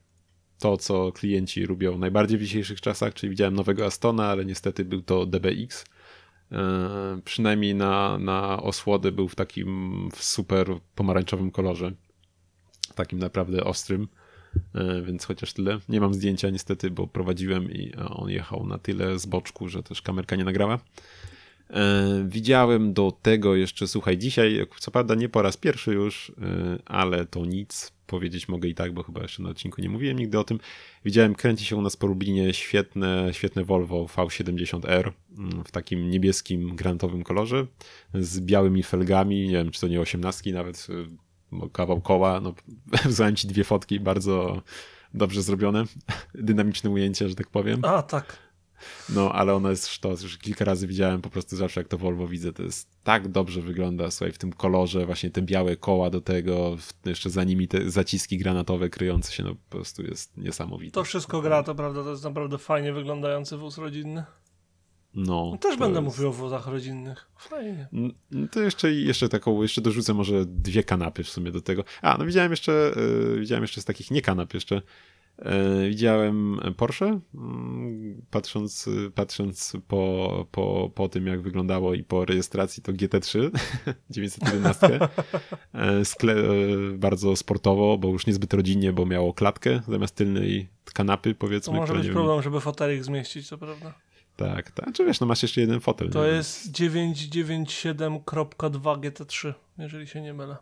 to, 0.59 0.77
co 0.77 1.13
klienci 1.13 1.63
lubią 1.63 1.99
najbardziej 1.99 2.39
w 2.39 2.43
dzisiejszych 2.43 2.81
czasach, 2.81 3.15
czyli 3.15 3.31
widziałem 3.31 3.55
nowego 3.55 3.87
Astona, 3.87 4.27
ale 4.27 4.45
niestety 4.45 4.85
był 4.85 5.03
to 5.03 5.27
DBX 5.27 5.85
E, 5.85 5.96
przynajmniej 7.25 7.75
na, 7.75 8.19
na 8.19 8.63
osłody 8.63 9.13
był 9.13 9.29
w 9.29 9.35
takim 9.35 10.09
super 10.15 10.67
pomarańczowym 10.95 11.51
kolorze. 11.51 11.93
Takim 12.95 13.19
naprawdę 13.19 13.65
ostrym. 13.65 14.09
E, 14.75 15.03
więc 15.03 15.25
chociaż 15.25 15.53
tyle. 15.53 15.79
Nie 15.89 16.01
mam 16.01 16.15
zdjęcia 16.15 16.51
niestety, 16.51 16.91
bo 16.91 17.07
prowadziłem 17.07 17.71
i 17.71 17.95
on 17.95 18.31
jechał 18.31 18.67
na 18.67 18.79
tyle 18.79 19.19
z 19.19 19.27
boczku, 19.27 19.69
że 19.69 19.83
też 19.83 20.03
kamerka 20.03 20.37
nie 20.37 20.45
nagrała. 20.45 20.79
E, 21.71 22.25
widziałem 22.29 22.93
do 22.93 23.13
tego 23.23 23.57
jeszcze, 23.57 23.89
słuchaj, 23.89 24.19
dzisiaj, 24.19 24.67
co 24.79 24.91
prawda 24.91 25.15
nie 25.15 25.29
po 25.29 25.43
raz 25.43 25.57
pierwszy 25.57 25.93
już, 25.93 26.33
ale 26.85 27.27
to 27.27 27.47
nic 27.47 27.96
powiedzieć 28.07 28.49
mogę 28.49 28.69
i 28.69 28.75
tak, 28.75 28.93
bo 28.93 29.03
chyba 29.03 29.23
jeszcze 29.23 29.43
na 29.43 29.51
odcinku 29.51 29.81
nie 29.81 29.89
mówiłem 29.89 30.19
nigdy 30.19 30.39
o 30.39 30.45
tym. 30.45 30.59
Widziałem, 31.05 31.35
kręci 31.35 31.65
się 31.65 31.77
u 31.77 31.83
nas 31.83 31.97
po 31.97 32.07
Lublinie 32.07 32.55
świetne, 32.55 33.29
świetne 33.33 33.65
Volvo 33.65 34.05
V70R 34.05 35.13
mm, 35.39 35.65
w 35.65 35.71
takim 35.71 36.11
niebieskim, 36.11 36.77
granatowym 36.77 37.23
kolorze 37.23 37.67
z 38.15 38.41
białymi 38.41 38.83
felgami, 38.83 39.49
nie 39.49 39.55
wiem, 39.55 39.71
czy 39.71 39.81
to 39.81 39.89
nie 39.89 40.01
osiemnastki 40.01 40.53
nawet, 40.53 40.87
y, 40.91 41.69
kawał 41.73 42.01
koła, 42.01 42.41
no 42.41 42.55
wzałem 43.05 43.37
ci 43.37 43.49
dwie 43.49 43.65
fotki, 43.65 44.01
bardzo 44.01 44.63
dobrze 45.15 45.43
zrobione, 45.43 45.85
dynamiczne 46.35 46.91
ujęcie, 46.91 47.29
że 47.29 47.35
tak 47.35 47.49
powiem. 47.49 47.85
A, 47.85 48.03
tak. 48.03 48.46
No, 49.09 49.33
ale 49.33 49.55
ona 49.55 49.71
jest 49.71 49.87
sztos. 49.87 50.23
Już 50.23 50.39
kilka 50.39 50.65
razy 50.65 50.87
widziałem 50.87 51.23
po 51.23 51.31
prostu 51.31 51.57
zawsze, 51.57 51.81
jak 51.81 51.89
to 51.89 51.99
Volvo 51.99 52.29
widzę, 52.29 52.53
to 52.53 52.63
jest 52.63 52.89
tak 53.05 53.29
dobrze 53.29 53.63
wygląda, 53.63 54.11
słuchaj, 54.11 54.33
w 54.33 54.39
tym 54.39 54.53
kolorze, 54.53 55.07
właśnie 55.07 55.31
te 55.31 55.43
białe 55.43 55.77
koła 55.77 56.11
do 56.11 56.21
tego, 56.21 56.77
jeszcze 57.05 57.31
za 57.31 57.45
nimi 57.45 57.69
te 57.69 57.91
zaciski 57.91 58.39
granatowe 58.39 58.89
kryjące 58.89 59.33
się, 59.33 59.43
no 59.43 59.55
po 59.55 59.71
prostu 59.71 60.03
jest 60.03 60.37
niesamowite. 60.37 60.93
To 60.93 61.05
wszystko 61.05 61.41
gra, 61.41 61.63
to 61.63 61.75
prawda, 61.75 62.05
to 62.05 62.11
jest 62.11 62.25
naprawdę 62.25 62.59
fajnie 62.59 62.93
wyglądający 62.93 63.57
wóz 63.57 63.79
rodzinny. 63.79 64.25
No, 65.17 65.49
no 65.53 65.59
też 65.59 65.77
będę 65.77 66.01
jest... 66.01 66.17
mówił 66.17 66.29
o 66.29 66.33
wozach 66.33 66.67
rodzinnych. 66.67 67.31
Fajnie. 67.39 67.89
To 68.51 68.61
jeszcze, 68.61 68.93
jeszcze 68.93 69.29
taką, 69.29 69.63
jeszcze 69.63 69.81
dorzucę 69.81 70.15
może 70.15 70.47
dwie 70.47 70.83
kanapy 70.83 71.25
w 71.25 71.29
sumie 71.29 71.53
do 71.53 71.61
tego. 71.61 71.85
A, 72.03 72.19
no 72.19 72.27
widziałem 72.27 72.51
jeszcze, 72.51 72.93
yy, 72.97 73.41
widziałem 73.41 73.65
jeszcze 73.65 73.81
z 73.81 73.85
takich 73.85 74.11
nie 74.11 74.23
kanap 74.23 74.55
jeszcze, 74.55 74.83
widziałem 75.89 76.61
Porsche, 76.77 77.21
mm, 77.35 78.23
patrząc, 78.31 78.89
patrząc 79.15 79.77
po, 79.89 80.47
po, 80.51 80.91
po 80.95 81.09
tym, 81.09 81.27
jak 81.27 81.43
wyglądało 81.43 81.95
i 81.95 82.05
po 82.05 82.25
rejestracji 82.25 82.83
to 82.83 82.93
GT3 82.93 83.51
911. 84.11 84.99
E, 85.75 86.05
skle, 86.05 86.33
e, 86.33 86.43
bardzo 86.99 87.37
sportowo, 87.37 87.99
bo 87.99 88.09
już 88.09 88.27
niezbyt 88.27 88.55
rodzinnie, 88.55 88.93
bo 88.93 89.07
miało 89.07 89.35
klatkę 89.35 89.83
zamiast 89.89 90.15
tylnej 90.15 90.69
kanapy, 90.95 91.35
To 91.35 91.41
powiedzmy. 91.41 91.75
może 91.75 91.93
która, 91.93 92.03
być 92.05 92.13
problem, 92.13 92.43
żeby 92.43 92.61
fotelik 92.61 93.05
zmieścić, 93.05 93.49
co 93.49 93.59
prawda. 93.59 93.95
Tak, 94.37 94.71
tak. 94.71 94.93
Czy 94.93 95.05
wiesz, 95.05 95.21
no 95.21 95.27
masz 95.27 95.43
jeszcze 95.43 95.61
jeden 95.61 95.81
fotel. 95.81 96.11
To 96.11 96.27
jest 96.27 96.73
997.2 96.73 99.01
GT3, 99.01 99.53
jeżeli 99.79 100.07
się 100.07 100.21
nie 100.21 100.35
mylę. 100.35 100.57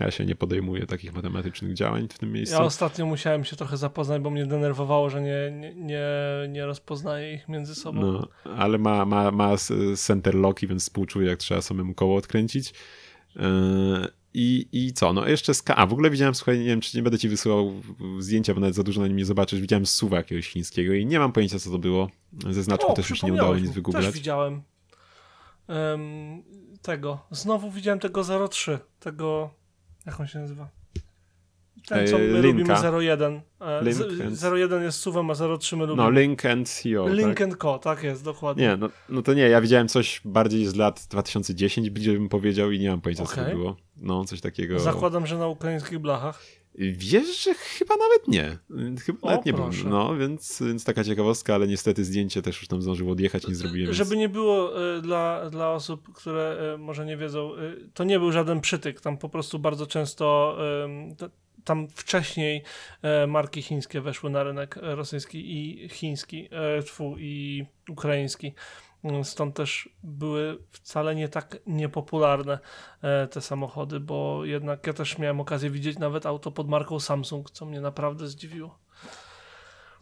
Ja 0.00 0.10
się 0.10 0.26
nie 0.26 0.34
podejmuję 0.34 0.86
takich 0.86 1.14
matematycznych 1.14 1.74
działań 1.74 2.08
w 2.08 2.18
tym 2.18 2.32
miejscu. 2.32 2.54
Ja 2.54 2.62
ostatnio 2.62 3.06
musiałem 3.06 3.44
się 3.44 3.56
trochę 3.56 3.76
zapoznać, 3.76 4.22
bo 4.22 4.30
mnie 4.30 4.46
denerwowało, 4.46 5.10
że 5.10 5.22
nie, 5.22 5.50
nie, 5.52 5.74
nie, 5.74 6.08
nie 6.48 6.66
rozpoznaję 6.66 7.34
ich 7.34 7.48
między 7.48 7.74
sobą. 7.74 8.00
No, 8.00 8.28
ale 8.56 8.78
ma, 8.78 9.04
ma, 9.04 9.30
ma 9.30 9.56
center 9.96 10.34
locki, 10.34 10.66
więc 10.66 10.82
współczuję, 10.82 11.28
jak 11.28 11.38
trzeba 11.38 11.62
samemu 11.62 11.94
koło 11.94 12.16
odkręcić. 12.16 12.74
Yy, 13.36 13.42
I, 14.34 14.68
I 14.72 14.92
co? 14.92 15.12
No 15.12 15.28
jeszcze 15.28 15.52
K. 15.64 15.76
A 15.76 15.86
w 15.86 15.92
ogóle 15.92 16.10
widziałem, 16.10 16.34
słuchaj, 16.34 16.58
nie 16.58 16.64
wiem, 16.64 16.80
czy 16.80 16.96
nie 16.96 17.02
będę 17.02 17.18
ci 17.18 17.28
wysyłał 17.28 17.72
zdjęcia, 18.18 18.54
bo 18.54 18.60
nawet 18.60 18.74
za 18.74 18.82
dużo 18.82 19.00
na 19.00 19.06
nim 19.06 19.16
nie 19.16 19.24
zobaczysz. 19.24 19.60
Widziałem 19.60 19.86
suwa 19.86 20.16
jakiegoś 20.16 20.48
chińskiego 20.48 20.92
i 20.92 21.06
nie 21.06 21.18
mam 21.18 21.32
pojęcia, 21.32 21.58
co 21.58 21.70
to 21.70 21.78
było. 21.78 22.08
Ze 22.50 22.62
znaczką 22.62 22.94
też 22.94 23.10
mi 23.10 23.16
się 23.16 23.26
nie 23.26 23.32
udało 23.32 23.56
nic 23.56 23.70
wygooglać. 23.70 24.04
Też 24.04 24.14
widziałem 24.14 24.62
em, 25.68 26.42
tego. 26.82 27.18
Znowu 27.30 27.70
widziałem 27.70 28.00
tego 28.00 28.48
03. 28.48 28.78
Tego, 29.00 29.50
jak 30.06 30.20
on 30.20 30.26
się 30.26 30.38
nazywa? 30.38 30.68
Ten, 31.88 32.06
co 32.08 32.16
E, 32.16 32.18
my 32.18 32.40
Linka. 32.42 32.74
lubimy 32.82 33.02
01. 33.02 33.40
E, 33.60 33.84
Link 33.84 33.96
z- 33.96 34.44
and- 34.44 34.54
01 34.54 34.82
jest 34.82 34.98
suwem, 34.98 35.30
a 35.30 35.34
03 35.58 35.76
my 35.76 35.86
lubimy. 35.86 36.02
No, 36.02 36.10
Link 36.20 36.44
and 36.44 36.68
CEO. 36.68 37.08
Link 37.08 37.28
tak? 37.38 37.40
and 37.40 37.56
Co, 37.56 37.78
tak 37.78 38.02
jest, 38.02 38.24
dokładnie. 38.24 38.62
Nie, 38.68 38.76
no, 38.76 38.88
no 39.08 39.22
to 39.22 39.34
nie, 39.34 39.42
ja 39.48 39.60
widziałem 39.60 39.88
coś 39.88 40.20
bardziej 40.24 40.66
z 40.66 40.74
lat 40.76 41.06
2010, 41.10 41.90
bliżej 41.90 42.14
bym 42.18 42.28
powiedział 42.28 42.70
i 42.70 42.78
nie 42.78 42.90
mam 42.90 43.00
pojęcia, 43.00 43.24
co 43.24 43.36
to 43.36 43.50
było. 43.50 43.76
No, 43.96 44.24
coś 44.24 44.40
takiego. 44.40 44.78
Zakładam, 44.80 45.26
że 45.26 45.38
na 45.38 45.46
ukraińskich 45.46 45.98
blachach. 45.98 46.42
Wiesz, 46.74 47.44
że 47.44 47.54
chyba 47.54 47.96
nawet 47.96 48.28
nie. 48.28 48.58
Chyba 49.06 49.18
O, 49.22 49.30
nawet 49.30 49.46
nie 49.46 49.52
proszę. 49.52 49.88
No, 49.88 50.16
więc, 50.16 50.62
więc 50.66 50.84
taka 50.84 51.04
ciekawostka, 51.04 51.54
ale 51.54 51.66
niestety 51.66 52.04
zdjęcie 52.04 52.42
też 52.42 52.58
już 52.58 52.68
tam 52.68 52.82
zdążyło 52.82 53.12
odjechać, 53.12 53.48
nie 53.48 53.54
zrobiłem. 53.54 53.92
Żeby 53.92 54.10
więc... 54.10 54.20
nie 54.20 54.28
było 54.28 54.86
e, 54.96 55.00
dla, 55.00 55.50
dla 55.50 55.72
osób, 55.72 56.12
które 56.12 56.74
e, 56.74 56.78
może 56.78 57.06
nie 57.06 57.16
wiedzą, 57.16 57.54
e, 57.54 57.76
to 57.94 58.04
nie 58.04 58.18
był 58.18 58.32
żaden 58.32 58.60
przytyk. 58.60 59.00
Tam 59.00 59.18
po 59.18 59.28
prostu 59.28 59.58
bardzo 59.58 59.86
często 59.86 60.56
tam 61.64 61.88
wcześniej 61.88 62.62
e, 63.02 63.26
marki 63.26 63.62
chińskie 63.62 64.00
weszły 64.00 64.30
na 64.30 64.42
rynek 64.42 64.76
rosyjski 64.80 65.52
i 65.56 65.88
chiński, 65.88 66.48
tfu, 66.84 67.16
i 67.18 67.64
ukraiński. 67.88 68.52
Mm, 69.04 69.24
Stąd 69.24 69.54
też 69.56 69.88
były 70.02 70.58
wcale 70.70 71.14
nie 71.14 71.28
tak 71.28 71.56
niepopularne 71.66 72.58
e, 73.02 73.26
te 73.26 73.40
samochody, 73.40 74.00
bo 74.00 74.44
jednak 74.44 74.86
ja 74.86 74.92
też 74.92 75.18
miałem 75.18 75.40
okazję 75.40 75.70
widzieć 75.70 75.98
nawet 75.98 76.26
auto 76.26 76.50
pod 76.50 76.68
marką 76.68 77.00
Samsung, 77.00 77.50
co 77.50 77.66
mnie 77.66 77.80
naprawdę 77.80 78.28
zdziwiło. 78.28 78.78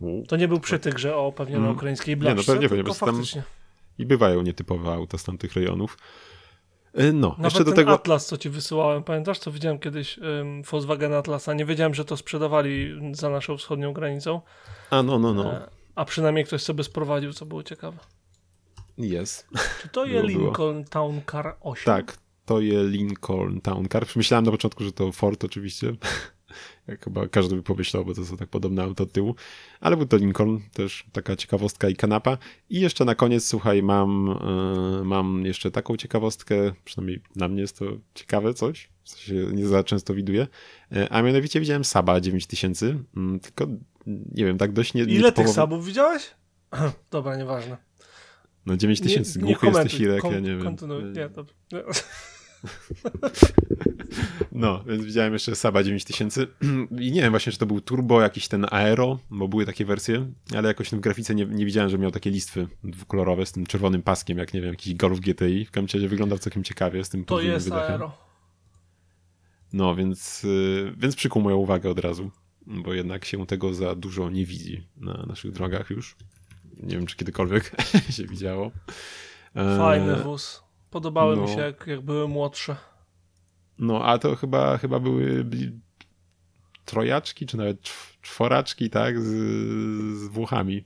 U. 0.01 0.25
To 0.29 0.37
nie 0.37 0.49
był 0.49 0.61
przytyk, 0.61 0.99
że 0.99 1.17
o, 1.17 1.33
pewnie 1.33 1.57
na 1.57 1.63
Mm. 1.63 1.77
ukraińskiej 1.77 2.17
no 2.17 2.21
blaszce, 2.21 2.53
pewnie, 2.53 2.69
tylko 2.69 2.83
ponieważ 2.83 2.99
tam- 2.99 3.09
faktycznie. 3.09 3.43
I 3.99 4.07
bywają 4.07 4.43
nietypowe 4.43 4.93
auta 4.95 5.19
z 5.19 5.25
tamtych 5.25 5.53
rejonów. 5.55 5.99
E, 6.95 7.13
No, 7.13 7.29
Nawet 7.29 7.45
jeszcze 7.45 7.65
do 7.65 7.73
tego. 7.73 7.93
Atlas, 7.93 8.27
co 8.27 8.37
ci 8.39 8.51
wysyłałem, 8.51 9.03
pamiętasz, 9.05 9.39
co 9.39 9.51
widziałem 9.53 9.79
kiedyś 9.79 10.19
um, 10.19 10.63
Volkswagen 10.63 11.13
Atlasa, 11.13 11.55
nie 11.55 11.65
wiedziałem, 11.65 11.95
że 11.95 12.05
to 12.05 12.17
sprzedawali 12.17 13.01
za 13.13 13.31
naszą 13.31 13.57
wschodnią 13.57 13.93
granicą, 13.93 14.41
A, 14.91 15.03
no, 15.03 15.19
no, 15.19 15.35
no. 15.35 15.53
e, 15.53 15.69
a 15.95 16.05
przynajmniej 16.05 16.45
ktoś 16.45 16.63
sobie 16.63 16.85
sprowadził, 16.85 17.33
co 17.33 17.47
było 17.47 17.63
ciekawe. 17.63 17.99
Jest. 18.99 19.49
Czy 19.83 19.89
to 19.89 20.07
jest. 20.07 20.27
Lincoln 20.27 20.85
Town 20.85 21.21
Car 21.31 21.57
8? 21.61 21.85
Tak, 21.85 22.19
to 22.45 22.61
jest 22.61 22.91
Lincoln 22.91 23.61
Town 23.61 23.89
Car. 23.89 24.07
Myślałem 24.17 24.45
na 24.45 24.51
początku, 24.51 24.85
że 24.85 24.93
to 24.93 25.13
Ford 25.13 25.45
oczywiście. 25.45 25.93
Jak 26.87 27.05
chyba 27.05 27.29
każdy 27.29 27.57
by 27.57 27.63
pomyślał, 27.63 28.05
bo 28.05 28.15
to 28.15 28.25
są 28.25 28.37
tak 28.37 28.49
podobne 28.49 28.83
auto 28.83 29.05
od 29.05 29.13
tyłu. 29.13 29.35
Ale 29.81 29.97
był 29.97 30.07
to 30.07 30.17
Lincoln, 30.17 30.61
też 30.73 31.07
taka 31.13 31.37
ciekawostka 31.37 31.89
i 31.89 31.97
kanapa. 31.97 32.39
I 32.71 32.81
jeszcze 32.81 33.05
na 33.05 33.15
koniec, 33.15 33.47
słuchaj, 33.47 33.83
mam, 33.83 34.31
e, 34.31 35.05
mam 35.05 35.47
jeszcze 35.47 35.71
taką 35.71 35.97
ciekawostkę, 35.97 36.73
przynajmniej 36.85 37.23
dla 37.37 37.49
mnie 37.49 37.61
jest 37.61 37.79
to 37.79 37.85
ciekawe 38.15 38.55
coś, 38.55 38.89
co 39.05 39.19
się 39.19 39.35
nie 39.35 39.67
za 39.67 39.85
często 39.85 40.15
widuje. 40.15 40.47
A 41.11 41.23
mianowicie 41.23 41.61
widziałem 41.61 41.85
Saba 41.85 42.21
9000, 42.21 42.99
mm, 43.17 43.41
tylko 43.41 43.67
nie 44.07 44.45
wiem, 44.45 44.59
tak 44.59 44.73
dość 44.73 44.95
nie, 44.95 45.03
Ile 45.03 45.33
tych 45.33 45.49
sabów 45.49 45.87
widziałeś? 45.87 46.31
Dobra, 47.11 47.37
nieważne. 47.37 47.88
No 48.69 48.77
9000, 48.77 49.39
nie, 49.39 49.45
głuchy 49.45 49.67
jesteś 49.67 50.01
Irek, 50.01 50.25
ja 50.25 50.41
nie 50.41 50.51
wiem. 50.51 50.63
Kontynuuj. 50.63 51.05
Nie, 51.05 51.29
dobrze. 51.29 51.55
Nie. 51.73 51.83
No, 54.53 54.85
więc 54.85 55.05
widziałem 55.05 55.33
jeszcze 55.33 55.57
Saba 55.57 55.83
9000 55.83 56.47
i 57.01 57.13
nie 57.13 57.21
wiem 57.21 57.31
właśnie, 57.31 57.53
czy 57.53 57.59
to 57.59 57.67
był 57.67 57.81
turbo, 57.81 58.21
jakiś 58.23 58.49
ten 58.49 58.67
aero, 58.71 59.19
bo 59.31 59.49
były 59.49 59.67
takie 59.67 59.85
wersje, 59.85 60.27
ale 60.57 60.69
jakoś 60.69 60.91
w 60.91 61.01
grafice 61.01 61.35
nie, 61.35 61.47
nie 61.47 61.67
widziałem, 61.67 61.91
że 61.91 61.99
miał 61.99 62.11
takie 62.11 62.31
listwy 62.31 62.69
dwukolorowe 62.85 63.47
z 63.47 63.53
tym 63.53 63.67
czerwonym 63.67 64.03
paskiem, 64.03 64.39
jak 64.39 64.55
nie 64.55 64.61
wiem, 64.61 64.71
jakiś 64.71 64.95
Golf 64.95 65.21
GTI. 65.21 65.65
W 65.65 65.71
każdym 65.71 66.01
razie 66.01 66.09
wyglądał 66.09 66.39
całkiem 66.39 66.65
ciekawie 66.65 67.05
z 67.05 67.09
tym 67.09 67.25
To 67.25 67.41
jest 67.41 67.73
aero. 67.73 68.13
No, 69.73 69.95
więc, 69.95 70.45
y, 70.45 70.95
więc 70.97 71.17
przykuł 71.17 71.43
moją 71.43 71.57
uwagę 71.57 71.91
od 71.91 71.99
razu, 71.99 72.31
bo 72.67 72.95
jednak 72.95 73.25
się 73.25 73.47
tego 73.47 73.75
za 73.75 73.95
dużo 73.95 74.31
nie 74.31 74.47
widzi 74.47 74.87
na 74.97 75.27
naszych 75.27 75.53
drogach 75.53 75.91
już. 75.91 76.17
Nie 76.83 76.97
wiem, 76.97 77.07
czy 77.07 77.17
kiedykolwiek 77.17 77.83
się 78.17 78.27
widziało. 78.27 78.71
E, 79.55 79.79
Fajny 79.79 80.17
wóz. 80.17 80.63
Podobały 80.91 81.37
mi 81.37 81.43
no. 81.43 81.49
się, 81.49 81.61
jak, 81.61 81.87
jak 81.87 82.01
były 82.01 82.29
młodsze. 82.29 82.77
No, 83.79 84.05
a 84.05 84.19
to 84.19 84.37
chyba, 84.37 84.79
chyba 84.79 85.01
były 85.01 85.47
trojaczki, 86.85 87.47
czy 87.47 87.57
nawet 87.57 87.83
czw- 87.83 88.17
czworaczki, 88.23 88.91
tak, 88.91 89.21
z, 89.21 89.27
z 90.19 90.29
Włochami. 90.29 90.85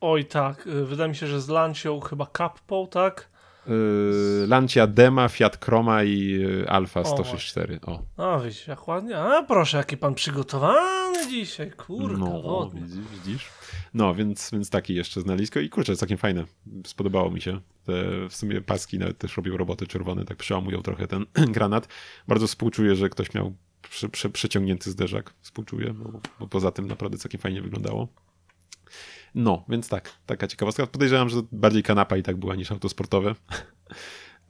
Oj 0.00 0.24
tak, 0.24 0.66
y, 0.66 0.84
wydaje 0.84 1.08
mi 1.08 1.16
się, 1.16 1.26
że 1.26 1.40
z 1.40 1.48
Lancią 1.48 2.00
chyba 2.00 2.26
Kappą, 2.26 2.86
tak? 2.88 3.30
Yy, 3.66 4.46
Lancia 4.46 4.86
Dema, 4.86 5.28
Fiat 5.28 5.64
Chroma 5.64 6.04
i 6.04 6.18
yy, 6.18 6.68
Alfa 6.68 7.00
O, 7.00 7.04
164. 7.04 7.80
O, 8.16 8.40
widzisz, 8.40 8.66
jak 8.68 8.88
ładnie. 8.88 9.18
A 9.18 9.42
proszę, 9.42 9.76
jaki 9.76 9.96
pan 9.96 10.14
przygotowany 10.14 11.30
dzisiaj, 11.30 11.70
kurka 11.70 12.18
no, 12.18 12.42
wodna. 12.42 12.80
widzisz, 12.80 13.04
widzisz. 13.12 13.48
No, 13.94 14.14
więc, 14.14 14.50
więc 14.52 14.70
taki 14.70 14.94
jeszcze 14.94 15.20
znalisko 15.20 15.60
i 15.60 15.68
kurczę, 15.68 15.96
całkiem 15.96 16.18
fajne. 16.18 16.44
Spodobało 16.86 17.30
mi 17.30 17.40
się. 17.40 17.60
Te 17.84 18.28
w 18.28 18.34
sumie 18.34 18.60
paski 18.60 18.98
nawet 18.98 19.18
też 19.18 19.36
robią 19.36 19.56
roboty 19.56 19.86
czerwone, 19.86 20.24
tak 20.24 20.36
przełamują 20.36 20.82
trochę 20.82 21.06
ten 21.06 21.26
granat. 21.56 21.88
Bardzo 22.28 22.46
współczuję, 22.46 22.94
że 22.94 23.08
ktoś 23.08 23.34
miał 23.34 23.54
przy, 23.90 24.08
przy, 24.08 24.30
przeciągnięty 24.30 24.90
zderzak. 24.90 25.34
Współczuję, 25.40 25.94
bo, 25.94 26.20
bo 26.40 26.46
poza 26.46 26.70
tym 26.70 26.86
naprawdę 26.86 27.18
całkiem 27.18 27.40
fajnie 27.40 27.62
wyglądało. 27.62 28.08
No, 29.34 29.64
więc 29.68 29.88
tak, 29.88 30.12
taka 30.26 30.46
ciekawostka. 30.46 30.86
Podejrzewam, 30.86 31.28
że 31.28 31.42
bardziej 31.52 31.82
kanapa 31.82 32.16
i 32.16 32.22
tak 32.22 32.36
była 32.36 32.54
niż 32.54 32.72
auto 32.72 32.88
sportowe. 32.88 33.34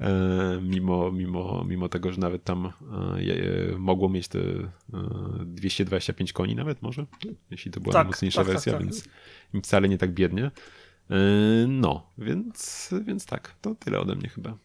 E, 0.01 0.61
mimo, 0.63 1.13
mimo, 1.13 1.65
mimo 1.65 1.89
tego, 1.89 2.13
że 2.13 2.21
nawet 2.21 2.45
tam 2.45 2.67
e, 2.67 2.73
mogło 3.79 4.09
mieć 4.09 4.29
te 4.29 4.39
e, 4.39 4.69
225 5.45 6.33
koni 6.33 6.55
nawet 6.55 6.83
może, 6.83 7.07
jeśli 7.51 7.71
to 7.71 7.81
była 7.81 7.93
Tak, 7.93 8.07
mocniejsza 8.07 8.39
tak, 8.39 8.47
tak, 8.47 8.55
wersja, 8.55 8.73
tak. 8.73 8.83
więc 8.83 9.09
wcale 9.63 9.89
nie 9.89 9.99
tak 9.99 10.13
biednie. 10.13 10.45
E, 11.11 11.17
No, 11.69 12.11
więc, 12.19 12.91
więc 13.05 13.27
tak, 13.27 13.55
to 13.61 13.75
tyle 13.75 14.01
ode 14.01 14.15
mnie 14.15 14.29
chyba. 14.29 14.57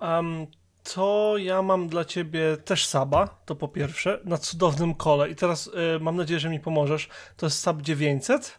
Um, 0.00 0.46
to 0.82 1.34
ja 1.38 1.62
mam 1.62 1.88
dla 1.88 2.04
ciebie 2.04 2.56
też 2.64 2.86
Saba, 2.86 3.26
to 3.26 3.56
po 3.56 3.68
pierwsze, 3.68 4.20
na 4.24 4.38
cudownym 4.38 4.94
kole. 4.94 5.30
I 5.30 5.34
teraz 5.34 5.66
y, 5.66 6.00
mam 6.00 6.16
nadzieję, 6.16 6.40
że 6.40 6.50
mi 6.50 6.60
pomożesz. 6.60 7.08
To 7.36 7.46
jest 7.46 7.58
Sab 7.58 7.82
900, 7.82 8.58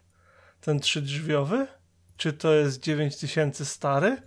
ten 0.64 0.80
trzydrzwiowy? 0.80 1.68
Czy 2.18 2.34
to 2.34 2.54
jest 2.54 2.80
9000 2.80 3.66
stary? 3.66 4.18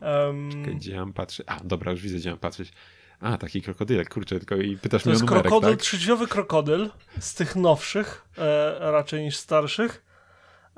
Um, 0.00 0.50
Czekaj, 0.52 0.76
Gdzie 0.76 0.92
ja 0.92 1.00
mam 1.00 1.12
patrzeć? 1.12 1.46
A, 1.50 1.60
dobra, 1.64 1.90
już 1.90 2.00
widzę, 2.02 2.16
gdzie 2.16 2.30
mam 2.30 2.38
patrzeć. 2.38 2.72
A, 3.20 3.38
taki 3.38 3.62
krokodylek, 3.62 4.08
kurczę, 4.08 4.38
tylko 4.38 4.56
i 4.56 4.76
pytasz 4.76 5.02
to 5.02 5.10
mnie 5.10 5.18
o 5.18 5.20
numerek, 5.20 5.42
krokodyl, 5.42 5.70
tak? 5.70 5.80
trzydrzwiowy 5.80 6.26
krokodyl 6.26 6.90
z 7.20 7.34
tych 7.34 7.56
nowszych 7.56 8.28
e, 8.38 8.76
raczej 8.92 9.22
niż 9.22 9.36
starszych. 9.36 10.07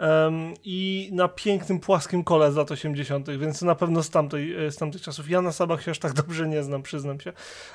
Em, 0.00 0.54
I 0.64 1.10
na 1.12 1.28
pięknym, 1.28 1.80
płaskim 1.80 2.24
kole 2.24 2.52
z 2.52 2.56
lat 2.56 2.70
80., 2.70 3.30
więc 3.30 3.62
na 3.62 3.74
pewno 3.74 4.02
z, 4.02 4.10
tamtej, 4.10 4.66
e, 4.66 4.70
z 4.70 4.76
tamtych 4.76 5.02
czasów. 5.02 5.30
Ja 5.30 5.42
na 5.42 5.52
Sabach 5.52 5.82
się 5.82 5.90
aż 5.90 5.98
tak 5.98 6.12
dobrze 6.22 6.48
nie 6.48 6.62
znam, 6.62 6.82
przyznam 6.82 7.20
się. 7.20 7.32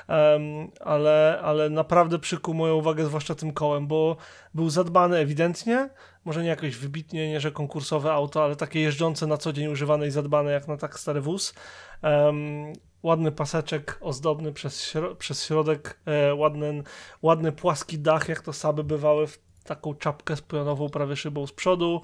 Em, 0.07 0.71
ale, 0.79 1.39
ale 1.43 1.69
naprawdę 1.69 2.19
przykuł 2.19 2.53
moją 2.53 2.75
uwagę, 2.75 3.05
zwłaszcza 3.05 3.35
tym 3.35 3.53
kołem, 3.53 3.87
bo 3.87 4.17
był 4.53 4.69
zadbany 4.69 5.17
ewidentnie. 5.17 5.89
Może 6.25 6.43
nie 6.43 6.49
jakoś 6.49 6.75
wybitnie, 6.75 7.29
nie 7.29 7.39
że 7.39 7.51
konkursowe 7.51 8.13
auto, 8.13 8.43
ale 8.43 8.55
takie 8.55 8.79
jeżdżące 8.79 9.27
na 9.27 9.37
co 9.37 9.53
dzień 9.53 9.67
używane 9.67 10.07
i 10.07 10.11
zadbane 10.11 10.51
jak 10.51 10.67
na 10.67 10.77
tak 10.77 10.99
stary 10.99 11.21
wóz. 11.21 11.53
Em, 12.01 12.73
ładny 13.03 13.31
paseczek 13.31 13.97
ozdobny 14.01 14.53
przez, 14.53 14.83
śro 14.83 15.15
przez 15.15 15.45
środek, 15.45 15.99
e, 16.05 16.35
ładny, 16.35 16.83
ładny 17.21 17.51
płaski 17.51 17.99
dach, 17.99 18.29
jak 18.29 18.41
to 18.41 18.53
Saby 18.53 18.83
bywały 18.83 19.27
w 19.27 19.44
taką 19.65 19.95
czapkę 19.95 20.35
z 20.35 20.41
pionową 20.41 20.89
prawie 20.89 21.15
szybą 21.15 21.47
z 21.47 21.51
przodu. 21.51 22.01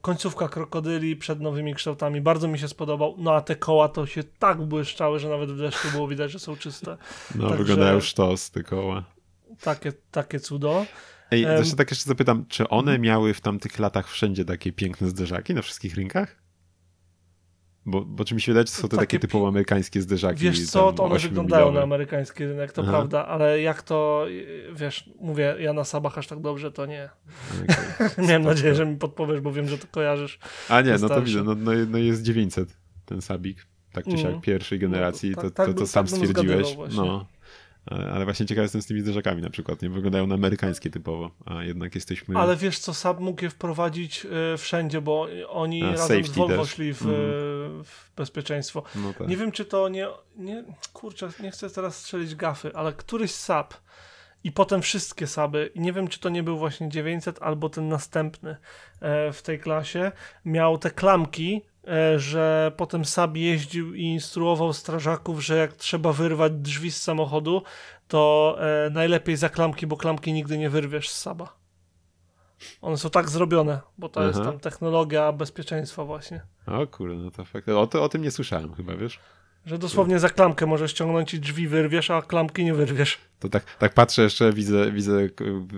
Końcówka 0.00 0.48
krokodyli 0.48 1.16
przed 1.16 1.40
nowymi 1.40 1.74
kształtami 1.74 2.20
bardzo 2.20 2.48
mi 2.48 2.58
się 2.58 2.68
spodobał. 2.68 3.14
No 3.18 3.34
a 3.34 3.40
te 3.40 3.56
koła 3.56 3.88
to 3.88 4.06
się 4.06 4.22
tak 4.24 4.62
błyszczały, 4.62 5.18
że 5.18 5.28
nawet 5.28 5.50
w 5.52 5.58
deszczu 5.58 5.88
było 5.92 6.08
widać, 6.08 6.30
że 6.30 6.38
są 6.38 6.56
czyste. 6.56 6.96
No, 7.34 7.48
także- 7.48 7.56
wyglądają 7.64 8.00
sztos 8.00 8.50
te 8.50 8.62
koła. 8.62 9.04
Takie, 9.60 9.92
takie 10.10 10.40
cudo. 10.40 10.86
Ej, 11.30 11.44
Em, 11.44 11.56
zresztą 11.56 11.76
tak 11.76 11.90
jeszcze 11.90 12.04
zapytam, 12.08 12.46
czy 12.48 12.68
one 12.68 12.92
Mhm. 12.92 13.00
miały 13.02 13.34
w 13.34 13.40
tamtych 13.40 13.78
latach 13.78 14.08
wszędzie 14.08 14.44
takie 14.44 14.72
piękne 14.72 15.08
zderzaki 15.08 15.54
na 15.54 15.62
wszystkich 15.62 15.94
rynkach? 15.94 16.41
Bo, 17.86 18.04
bo 18.04 18.24
czy 18.24 18.34
mi 18.34 18.40
się 18.40 18.52
wydaje, 18.52 18.66
że 18.66 18.72
są 18.72 18.82
to 18.82 18.88
takie, 18.88 19.00
Takie 19.00 19.18
typowo 19.18 19.48
amerykańskie 19.48 20.00
zderzaki. 20.02 20.44
Wiesz 20.44 20.66
co, 20.70 20.92
to 20.92 21.04
one 21.04 21.18
wyglądają 21.18 21.72
na 21.72 21.82
amerykański 21.82 22.44
rynek, 22.44 22.72
to 22.72 22.82
Aha. 22.82 22.90
prawda, 22.90 23.26
ale 23.26 23.60
jak 23.62 23.82
to, 23.82 24.26
wiesz, 24.74 25.10
mówię, 25.20 25.56
ja 25.58 25.72
na 25.72 25.84
Sabach 25.84 26.18
aż 26.18 26.26
tak 26.26 26.40
dobrze, 26.40 26.72
to 26.72 26.86
nie. 26.86 27.08
Okej. 27.64 28.08
Miałem 28.28 28.42
nadzieję, 28.42 28.74
że 28.74 28.86
mi 28.86 28.96
podpowiesz, 28.96 29.40
bo 29.40 29.52
wiem, 29.52 29.68
że 29.68 29.78
to 29.78 29.86
kojarzysz. 29.90 30.38
A 30.68 30.80
nie, 30.80 30.98
no 31.00 31.08
to 31.08 31.22
widzę, 31.22 31.42
no, 31.42 31.54
no, 31.54 31.72
no 31.88 31.98
jest 31.98 32.22
900 32.22 32.76
ten 33.04 33.20
Sabik, 33.22 33.66
tak 33.92 34.04
czy 34.04 34.10
siak 34.10 34.20
Mhm. 34.20 34.40
pierwszej 34.40 34.78
generacji, 34.78 35.30
No, 35.36 35.42
to, 35.42 35.50
tak- 35.50 35.66
to, 35.66 35.74
to 35.74 35.86
sam 35.86 36.06
tak 36.06 36.18
bym 36.18 36.28
stwierdziłeś. 36.28 36.76
No. 36.96 37.26
Ale 37.86 38.12
ale 38.12 38.24
właśnie 38.24 38.46
ciekaw 38.46 38.62
jestem 38.62 38.82
z 38.82 38.86
tymi 38.86 39.00
zderzakami 39.00 39.42
na 39.42 39.50
przykład, 39.50 39.82
nie? 39.82 39.90
Wyglądają 39.90 40.26
na 40.26 40.34
amerykańskie 40.34 40.90
typowo, 40.90 41.30
a 41.46 41.62
jednak 41.64 41.94
jesteśmy... 41.94 42.36
Ale 42.38 42.56
wiesz 42.56 42.78
co, 42.78 42.94
Saab 42.94 43.20
mógł 43.20 43.44
je 43.44 43.50
wprowadzić 43.50 44.26
y, 44.54 44.58
wszędzie, 44.58 45.00
bo 45.00 45.28
oni 45.48 45.82
A, 45.84 45.90
razem 45.92 46.24
z 46.24 46.30
Volvo 46.30 46.56
też. 46.62 46.70
szli 46.70 46.94
w, 46.94 47.02
Mhm. 47.02 47.84
w 47.84 48.10
bezpieczeństwo. 48.16 48.82
No 48.94 49.12
tak. 49.18 49.28
Nie 49.28 49.36
wiem, 49.36 49.52
czy 49.52 49.64
to 49.64 49.88
nie, 49.88 50.06
nie. 50.36 50.64
Kurczę, 50.92 51.28
nie 51.40 51.50
chcę 51.50 51.70
teraz 51.70 51.96
strzelić 51.98 52.34
gafy, 52.34 52.70
ale 52.74 52.92
któryś 52.92 53.30
Saab 53.30 53.74
i 54.44 54.52
potem 54.52 54.82
wszystkie 54.82 55.26
Saby, 55.26 55.70
i 55.74 55.80
nie 55.80 55.92
wiem, 55.92 56.08
czy 56.08 56.20
to 56.20 56.28
nie 56.28 56.42
był 56.42 56.58
właśnie 56.58 56.88
900 56.88 57.42
albo 57.42 57.68
ten 57.68 57.88
następny 57.88 58.56
e, 59.00 59.32
w 59.32 59.42
tej 59.42 59.58
klasie, 59.58 60.12
miał 60.44 60.78
te 60.78 60.90
klamki, 60.90 61.62
e, 61.66 61.71
że 62.16 62.72
potem 62.76 63.04
Saab 63.04 63.36
jeździł 63.36 63.94
i 63.94 64.02
instruował 64.02 64.72
strażaków, 64.72 65.44
że 65.44 65.56
jak 65.56 65.72
trzeba 65.72 66.12
wyrwać 66.12 66.52
drzwi 66.52 66.90
z 66.92 67.02
samochodu, 67.02 67.62
to 68.08 68.56
e, 68.60 68.90
najlepiej 68.90 69.36
za 69.36 69.48
klamki, 69.48 69.86
bo 69.86 69.96
klamki 69.96 70.32
nigdy 70.32 70.58
nie 70.58 70.70
wyrwiesz 70.70 71.10
z 71.10 71.20
Saba. 71.20 71.56
One 72.80 72.96
są 72.96 73.10
tak 73.10 73.30
zrobione, 73.30 73.80
bo 73.98 74.08
to 74.08 74.22
jest 74.22 74.38
Aha. 74.40 74.50
tam 74.50 74.60
technologia 74.60 75.32
bezpieczeństwa 75.32 76.04
właśnie. 76.04 76.42
O 76.66 76.86
kurde, 76.86 77.14
no 77.14 77.30
to 77.30 77.44
fakt. 77.44 77.68
O, 77.68 77.86
to, 77.86 78.02
o 78.02 78.08
tym 78.08 78.22
nie 78.22 78.30
słyszałem 78.30 78.74
chyba, 78.74 78.96
wiesz? 78.96 79.20
Że 79.66 79.78
dosłownie 79.78 80.18
za 80.18 80.28
klamkę 80.28 80.66
możesz 80.66 80.90
ściągnąć 80.90 81.34
i 81.34 81.40
drzwi 81.40 81.68
wyrwiesz, 81.68 82.10
a 82.10 82.22
klamki 82.22 82.64
nie 82.64 82.74
wyrwiesz. 82.74 83.18
To 83.38 83.48
tak, 83.48 83.64
tak 83.78 83.94
patrzę 83.94 84.22
jeszcze, 84.22 84.52
widzę, 84.52 84.92
widzę 84.92 85.28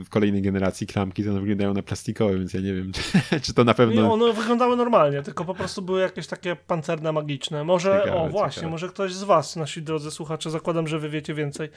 w 0.05 0.09
kolejnej 0.09 0.43
generacji 0.43 0.87
klamki, 0.87 1.25
to 1.25 1.31
one 1.31 1.41
wyglądają 1.41 1.75
na 1.75 1.83
plastikowe, 1.83 2.39
więc 2.39 2.55
ja 2.55 2.61
nie 2.61 2.75
wiem, 2.75 2.93
czy, 3.31 3.41
czy 3.41 3.55
to 3.55 3.65
na 3.65 3.71
Nie, 3.71 3.75
pewno... 3.75 4.13
one 4.13 4.33
wyglądały 4.33 4.77
normalnie, 4.77 5.23
tylko 5.23 5.45
po 5.45 5.55
prostu 5.55 5.83
były 5.83 6.01
jakieś 6.01 6.27
takie 6.27 6.57
pancerne, 6.57 7.13
magiczne. 7.13 7.65
Może, 7.65 8.01
Ciekawe, 8.05 8.21
o 8.21 8.29
właśnie, 8.29 8.55
ciekawe. 8.55 8.71
może 8.71 8.89
ktoś 8.89 9.15
z 9.15 9.23
was, 9.23 9.57
nasi 9.57 9.83
drodzy 9.83 10.11
słuchacze, 10.11 10.51
zakładam, 10.51 10.89
że 10.89 10.99
wy 10.99 11.09
wiecie 11.09 11.35
więcej, 11.35 11.69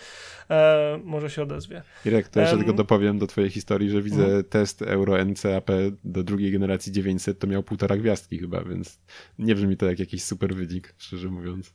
e, 0.49 0.99
może 1.03 1.29
się 1.29 1.41
odezwie. 1.43 1.81
Irek, 2.05 2.27
to 2.27 2.39
jeszcze 2.39 2.53
Em. 2.55 2.59
tylko 2.59 2.73
dopowiem 2.77 3.19
do 3.19 3.27
twojej 3.27 3.49
historii, 3.49 3.89
że 3.89 4.01
widzę 4.01 4.23
Mhm. 4.23 4.43
test 4.43 4.81
Euro 4.81 5.25
NCAP 5.25 5.71
do 6.03 6.23
drugiej 6.23 6.51
generacji 6.51 6.91
900, 6.91 7.39
to 7.39 7.47
miał 7.47 7.63
półtora 7.63 7.97
gwiazdki 7.97 8.39
chyba, 8.39 8.63
więc 8.63 8.99
nie 9.39 9.55
brzmi 9.55 9.77
to 9.77 9.85
jak 9.85 9.99
jakiś 9.99 10.23
super 10.23 10.55
wynik, 10.55 10.93
szczerze 10.97 11.29
mówiąc. 11.29 11.73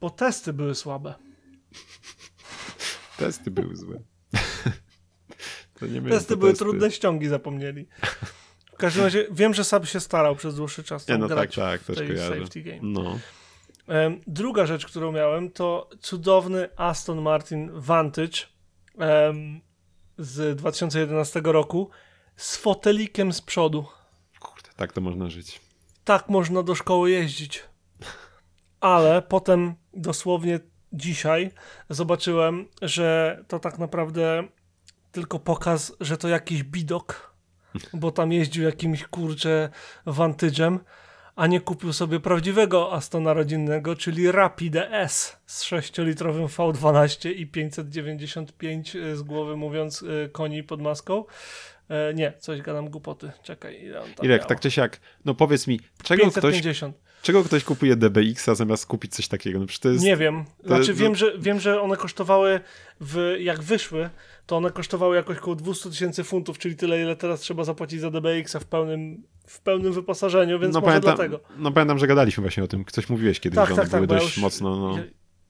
Bo 0.00 0.10
testy 0.10 0.52
były 0.52 0.74
słabe. 0.74 1.14
Testy 3.18 3.50
były 3.50 3.76
złe. 3.76 3.98
Testy 6.10 6.36
były 6.36 6.50
testy. 6.50 6.64
trudne, 6.64 6.90
ściągi 6.90 7.28
zapomnieli. 7.28 7.88
W 8.72 8.76
każdym 8.76 9.04
razie 9.04 9.26
wiem, 9.30 9.54
że 9.54 9.64
Sab 9.64 9.86
się 9.86 10.00
starał 10.00 10.36
przez 10.36 10.54
dłuższy 10.54 10.84
czas 10.84 11.08
Nie, 11.08 11.18
no 11.18 11.28
tak, 11.28 11.36
grać 11.36 11.54
tak, 11.54 11.80
w 11.80 11.86
też 11.86 11.96
tej 11.96 12.18
safety 12.18 12.62
game. 12.62 12.78
No, 12.82 13.18
Druga 14.26 14.66
rzecz, 14.66 14.86
którą 14.86 15.12
miałem, 15.12 15.50
to 15.50 15.90
cudowny 16.00 16.68
Aston 16.76 17.22
Martin 17.22 17.70
Vantage 17.74 18.38
z 20.18 20.56
2011 20.58 21.40
roku 21.44 21.90
z 22.36 22.56
fotelikiem 22.56 23.32
z 23.32 23.40
przodu. 23.40 23.84
kurde, 24.40 24.68
tak 24.76 24.92
to 24.92 25.00
można 25.00 25.30
żyć. 25.30 25.60
Tak 26.04 26.28
można 26.28 26.62
do 26.62 26.74
szkoły 26.74 27.10
jeździć. 27.10 27.62
Ale 28.82 29.22
potem 29.22 29.74
dosłownie 29.94 30.60
dzisiaj 30.92 31.50
zobaczyłem, 31.90 32.66
że 32.82 33.38
to 33.48 33.58
tak 33.58 33.78
naprawdę 33.78 34.44
tylko 35.12 35.38
pokaz, 35.38 35.96
że 36.00 36.18
to 36.18 36.28
jakiś 36.28 36.62
bidok, 36.62 37.34
bo 37.94 38.10
tam 38.10 38.32
jeździł 38.32 38.64
jakimś 38.64 39.04
kurczę 39.04 39.68
Vantage'em, 40.06 40.78
a 41.36 41.46
nie 41.46 41.60
kupił 41.60 41.92
sobie 41.92 42.20
prawdziwego 42.20 42.92
Astona 42.92 43.32
rodzinnego, 43.32 43.96
czyli 43.96 44.32
Rapide 44.32 44.90
S 44.90 45.36
z 45.46 45.64
6-litrowym 45.64 46.46
V12 46.46 47.30
i 47.30 47.46
595 47.46 48.96
y, 48.96 49.16
z 49.16 49.22
głowy 49.22 49.56
mówiąc 49.56 50.02
y, 50.02 50.30
koni 50.32 50.62
pod 50.62 50.82
maską. 50.82 51.24
E, 51.88 52.14
nie, 52.14 52.32
coś 52.38 52.60
gadam 52.60 52.90
głupoty. 52.90 53.32
Czekaj, 53.42 53.82
ile 53.82 54.00
on 54.00 54.14
tam 54.14 54.26
Irek, 54.26 54.40
miał? 54.40 54.48
tak 54.48 54.60
czy 54.60 54.70
siak, 54.70 55.00
no 55.24 55.34
powiedz 55.34 55.66
mi, 55.66 55.80
czego 56.02 56.30
ktoś, 56.30 56.42
550. 56.42 57.11
czego 57.22 57.44
ktoś 57.44 57.64
kupuje 57.64 57.96
DBX-a 57.96 58.54
zamiast 58.54 58.86
kupić 58.86 59.14
coś 59.14 59.28
takiego? 59.28 59.58
No 59.58 59.66
to 59.80 59.88
jest... 59.88 60.04
Nie 60.04 60.16
wiem. 60.16 60.44
Znaczy 60.64 60.86
to- 60.86 60.94
wiem, 60.94 61.14
że, 61.14 61.38
wiem, 61.38 61.60
że 61.60 61.80
one 61.80 61.96
kosztowały, 61.96 62.60
w, 63.00 63.36
jak 63.40 63.62
wyszły, 63.62 64.10
to 64.46 64.56
one 64.56 64.70
kosztowały 64.70 65.16
jakoś 65.16 65.38
około 65.38 65.56
200 65.56 65.90
tysięcy 65.90 66.24
funtów, 66.24 66.58
czyli 66.58 66.76
tyle, 66.76 67.02
ile 67.02 67.16
teraz 67.16 67.40
trzeba 67.40 67.64
zapłacić 67.64 68.00
za 68.00 68.10
DBX-a 68.10 68.60
w 68.60 68.64
pełnym, 68.64 69.22
w 69.46 69.60
pełnym 69.60 69.92
wyposażeniu, 69.92 70.58
więc 70.60 70.74
no, 70.74 70.80
może 70.80 70.90
pamiętam, 70.90 71.14
dlatego. 71.16 71.40
no 71.58 71.72
pamiętam, 71.72 71.98
że 71.98 72.06
gadaliśmy 72.06 72.40
właśnie 72.40 72.64
o 72.64 72.66
tym. 72.66 72.84
Coś 72.84 73.08
mówiłeś 73.08 73.40
kiedyś, 73.40 73.56
Tak, 73.56 73.68
że 73.68 73.74
one 73.74 73.82
tak, 73.82 73.90
tak, 73.90 74.06
były 74.06 74.16
ja 74.18 74.24
dość 74.24 74.36
już- 74.36 74.42
mocno... 74.42 74.76
No. 74.76 74.98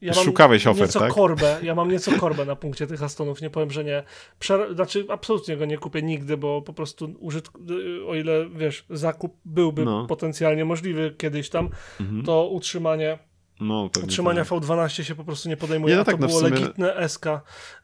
Ja, 0.02 0.12
Szukałeś 0.14 0.66
ofert, 0.66 0.80
nieco 0.88 1.00
tak? 1.00 1.12
korbę, 1.12 1.58
ja 1.62 1.74
mam 1.74 1.90
nieco 1.90 2.12
korbę 2.18 2.44
na 2.44 2.56
punkcie 2.56 2.86
tych 2.86 3.02
Astonów, 3.02 3.40
nie 3.42 3.50
powiem, 3.50 3.70
że 3.70 3.84
nie. 3.84 4.02
Przer- 4.40 4.74
znaczy, 4.74 5.06
absolutnie 5.08 5.56
go 5.56 5.64
nie 5.64 5.78
kupię 5.78 6.02
nigdy, 6.02 6.36
bo 6.36 6.62
po 6.62 6.72
prostu 6.72 7.06
użytk- 7.06 7.70
y, 7.70 8.06
o 8.06 8.14
ile, 8.14 8.48
wiesz, 8.50 8.84
zakup 8.90 9.36
byłby 9.44 9.84
No. 9.84 10.06
potencjalnie 10.06 10.64
możliwy 10.64 11.14
kiedyś 11.18 11.48
tam, 11.50 11.68
Mhm. 12.00 12.22
to 12.24 12.48
utrzymanie 12.48 13.18
no 13.60 13.90
Utrzymania 14.04 14.44
tak. 14.44 14.48
V12 14.52 15.02
się 15.04 15.14
po 15.14 15.24
prostu 15.24 15.48
nie 15.48 15.56
podejmuje. 15.56 15.92
Nie, 15.92 15.96
no 15.96 16.02
a 16.02 16.04
to 16.04 16.10
tak, 16.10 16.20
no 16.20 16.26
było 16.26 16.40
sumie- 16.40 16.50
legitne 16.50 16.94
SK, 17.08 17.26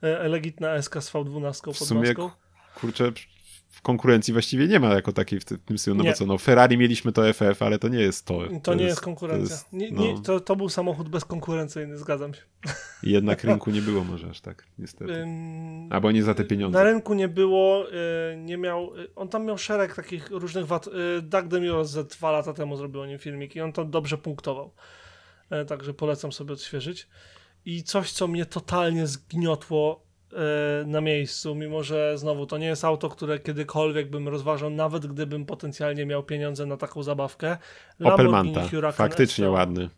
e, 0.03 0.29
legitne 0.29 0.83
SK 0.83 1.01
z 1.01 1.11
V12 1.13 1.65
pod 1.65 1.75
W 1.75 1.79
sumie, 1.79 2.01
maską. 2.01 2.31
kurczę, 2.81 3.13
konkurencji 3.83 4.33
właściwie 4.33 4.69
nie 4.69 4.81
ma 4.81 4.95
jako 4.95 5.13
takiej 5.13 5.41
w 5.41 5.45
ty- 5.45 5.57
w 5.59 5.61
tym 5.63 5.79
stylu, 5.79 5.97
no 5.97 6.03
Nie. 6.05 6.11
bo 6.11 6.17
co, 6.17 6.27
no 6.27 6.39
Ferrari 6.39 6.79
mieliśmy 6.79 7.13
to 7.13 7.33
FF, 7.33 7.63
ale 7.63 7.79
to 7.79 7.89
nie 7.89 8.01
jest 8.01 8.27
to. 8.27 8.39
To, 8.63 8.75
nie 8.75 8.85
jest 8.85 9.01
konkurencja. 9.01 9.47
To 9.49 9.53
jest, 9.55 9.73
nie, 9.73 9.91
no, 9.93 10.03
nie, 10.03 10.23
to, 10.23 10.41
to 10.41 10.57
był 10.57 10.69
samochód 10.69 11.09
bezkonkurencyjny, 11.09 11.99
zgadzam 11.99 12.35
się. 12.35 12.43
Jednak 13.03 13.45
rynku 13.45 13.71
nie 13.71 13.83
było 13.83 14.05
może 14.05 14.29
aż 14.31 14.41
tak, 14.41 14.65
niestety. 14.79 15.13
Ym, 15.15 15.93
Albo 15.93 16.13
nie 16.13 16.23
za 16.23 16.35
te 16.35 16.45
pieniądze. 16.45 16.79
Na 16.79 16.85
rynku 16.85 17.15
nie 17.15 17.29
było, 17.29 17.87
y, 17.93 18.37
nie 18.37 18.57
miał, 18.57 18.97
y, 18.97 19.15
on 19.17 19.29
tam 19.29 19.45
miał 19.45 19.59
szereg 19.59 19.95
takich 19.95 20.31
różnych 20.31 20.67
wad. 20.67 20.87
y, 20.87 21.23
Doug 21.23 21.49
Demure 21.49 21.85
ze 21.85 22.05
dwa 22.05 22.31
lata 22.31 22.53
temu 22.53 22.77
zrobił 22.77 23.01
o 23.01 23.07
nim 23.07 23.19
filmik 23.19 23.57
i 23.57 23.61
on 23.61 23.73
tam 23.73 23.91
dobrze 23.91 24.19
punktował. 24.19 24.71
E, 25.51 25.65
Także 25.65 25.95
polecam 25.95 26.33
sobie 26.33 26.53
odświeżyć. 26.53 27.09
I 27.65 27.83
coś, 27.83 28.13
co 28.13 28.29
mnie 28.29 28.47
totalnie 28.47 29.07
zgniotło 29.07 30.08
na 30.87 31.01
miejscu, 31.01 31.55
mimo 31.55 31.83
że 31.83 32.19
znowu 32.19 32.47
to 32.47 32.59
nie 32.59 32.67
jest 32.67 32.85
auto, 32.85 33.09
które 33.09 33.39
kiedykolwiek 33.39 34.11
bym 34.11 34.29
rozważał, 34.29 34.71
nawet 34.71 35.07
gdybym 35.07 35.47
potencjalnie 35.47 36.07
miał 36.07 36.23
pieniądze 36.23 36.67
na 36.67 36.77
taką 36.77 37.03
zabawkę. 37.03 37.57
Opel 38.05 38.29
Manta, 38.29 38.69
Huracan 38.69 39.09
faktycznie 39.09 39.45
STO. 39.45 39.53
ładny. 39.53 39.89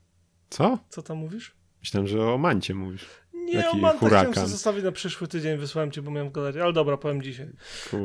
Co? 0.50 0.78
Co 0.88 1.02
tam 1.02 1.16
mówisz? 1.16 1.54
Myślałem, 1.80 2.06
że 2.06 2.22
o 2.24 2.38
Mancie 2.38 2.74
mówisz. 2.74 3.06
Nie, 3.34 3.54
Jaki 3.54 3.68
o 3.68 3.74
Manta 3.80 3.96
chciałem 3.96 4.10
Huracan? 4.12 4.34
sobie 4.34 4.46
zostawić 4.46 4.84
na 4.84 4.92
przyszły 4.92 5.28
tydzień, 5.28 5.58
wysłałem 5.58 5.90
ci, 5.90 6.02
bo 6.02 6.10
miałem 6.10 6.32
galerii, 6.32 6.60
ale 6.60 6.72
dobra, 6.72 6.96
powiem 6.96 7.22
dzisiaj. 7.22 7.50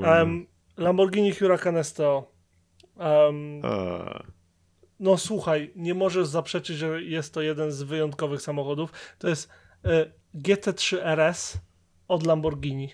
Em, 0.04 0.48
Lamborghini 0.78 1.34
Huracan 1.36 1.84
STO. 1.84 2.32
A, 2.98 3.30
no 5.00 5.18
słuchaj, 5.18 5.72
nie 5.76 5.94
możesz 5.94 6.28
zaprzeczyć, 6.28 6.78
że 6.78 7.02
jest 7.04 7.34
to 7.34 7.42
jeden 7.42 7.72
z 7.72 7.84
wyjątkowych 7.84 8.42
samochodów. 8.42 8.92
To 9.20 9.30
jest 9.30 9.50
e, 9.86 10.12
GT3 10.36 10.98
RS 11.04 11.58
od 12.08 12.26
Lamborghini. 12.26 12.90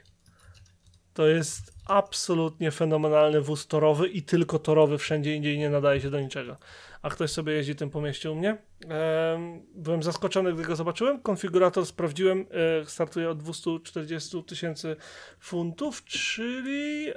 To 1.13 1.27
jest 1.27 1.73
absolutnie 1.85 2.71
fenomenalny 2.71 3.41
wóz 3.41 3.67
torowy 3.67 4.07
i 4.07 4.23
tylko 4.23 4.59
torowy, 4.59 4.97
wszędzie 4.97 5.35
indziej 5.35 5.57
nie 5.57 5.69
nadaje 5.69 6.01
się 6.01 6.09
do 6.09 6.19
niczego. 6.21 6.57
A 7.01 7.09
ktoś 7.09 7.31
sobie 7.31 7.53
jeździ 7.53 7.75
tym 7.75 7.89
po 7.89 8.01
mieście 8.01 8.31
u 8.31 8.35
mnie. 8.35 8.49
Em, 8.49 9.61
byłem 9.75 10.03
zaskoczony, 10.03 10.53
gdy 10.53 10.63
go 10.63 10.75
zobaczyłem. 10.75 11.21
Konfigurator 11.21 11.85
sprawdziłem, 11.85 12.45
e, 12.81 12.85
startuje 12.85 13.29
od 13.29 13.37
240 13.37 14.43
tysięcy 14.43 14.95
funtów, 15.39 16.03
czyli, 16.03 17.07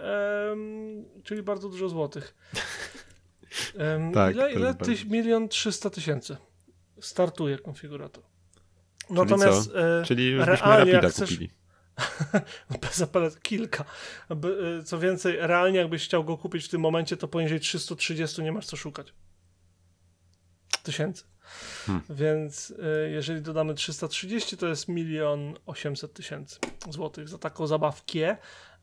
czyli 1.25 1.43
bardzo 1.43 1.69
dużo 1.69 1.89
złotych. 1.89 2.35
Tak, 4.15 4.35
ile? 4.35 4.53
ile? 4.53 4.75
milion 5.07 5.49
trzysta 5.49 5.91
tysięcy. 5.91 6.37
Startuje 7.01 7.59
konfigurator. 7.59 8.25
Czyli 9.07 9.21
Natomiast 9.21 9.73
co? 9.73 10.01
e, 10.01 10.05
Czyli 10.05 10.31
już 10.31 10.47
byśmy 10.47 10.67
realnie 10.67 10.93
Rapida 10.93 11.09
chcesz, 11.11 11.31
kupili. 11.31 11.51
bez 12.83 13.03
apelat 13.03 13.41
kilka. 13.41 13.85
Y, 14.81 14.83
Co 14.85 14.99
więcej, 14.99 15.37
realnie 15.41 15.79
jakbyś 15.79 16.05
chciał 16.05 16.25
go 16.25 16.39
kupić 16.39 16.65
w 16.65 16.69
tym 16.69 16.81
momencie, 16.81 17.17
to 17.17 17.29
poniżej 17.29 17.61
330 17.61 18.43
nie 18.43 18.53
masz 18.53 18.67
co 18.67 18.77
szukać. 18.77 19.15
Tysięcy. 20.83 21.25
Hmm. 21.87 22.05
Więc 22.11 22.71
y, 22.71 23.11
jeżeli 23.11 23.43
dodamy 23.43 23.75
330, 23.75 24.57
to 24.57 24.67
jest 24.67 24.89
milion 24.89 25.55
800 25.67 26.13
tysięcy 26.13 26.59
złotych 26.91 27.29
za 27.29 27.39
taką 27.39 27.67
zabawkę. 27.67 28.37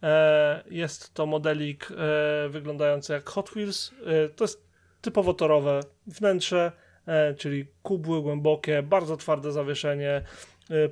E, 0.04 0.64
jest 0.70 1.14
to 1.14 1.26
modelik 1.26 1.88
e, 1.92 2.50
wyglądający 2.50 3.14
jak 3.14 3.30
Hot 3.30 3.50
Wheels. 3.50 3.92
E, 4.06 4.30
to 4.30 4.44
jest 4.44 4.68
typowo 5.02 5.34
torowe 5.34 5.80
wnętrze, 6.08 6.72
czyli 7.38 7.68
kubły 7.84 8.22
głębokie, 8.22 8.84
bardzo 8.84 9.18
twarde 9.18 9.52
zawieszenie, 9.52 10.22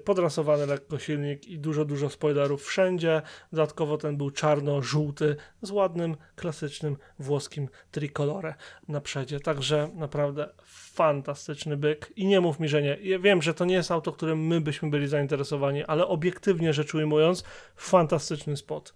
podrasowany 0.04 0.66
lekko 0.66 1.00
silnik 1.00 1.48
i 1.48 1.60
dużo, 1.60 1.86
dużo 1.86 2.10
spoilerów 2.10 2.64
wszędzie. 2.64 3.22
Dodatkowo 3.52 3.98
ten 3.98 4.18
był 4.18 4.32
czarno-żółty 4.32 5.36
z 5.62 5.72
ładnym, 5.72 6.18
klasycznym 6.36 6.98
włoskim 7.20 7.70
tricolore 7.92 8.56
na 8.88 9.02
przedzie. 9.02 9.40
Także 9.40 9.90
naprawdę 9.96 10.50
fantastyczny 10.66 11.78
byk 11.78 12.14
i 12.16 12.28
nie 12.28 12.42
mów 12.42 12.60
mi, 12.60 12.70
że 12.70 12.82
nie. 12.82 12.98
Ja 13.02 13.20
wiem, 13.20 13.42
że 13.42 13.54
to 13.54 13.66
nie 13.66 13.76
jest 13.76 13.92
auto, 13.92 14.12
którym 14.12 14.48
my 14.48 14.62
byśmy 14.62 14.90
byli 14.90 15.08
zainteresowani, 15.08 15.84
ale 15.84 16.08
obiektywnie 16.08 16.74
rzecz 16.74 16.96
ujmując, 16.96 17.44
fantastyczny 17.76 18.58
spot. 18.58 18.94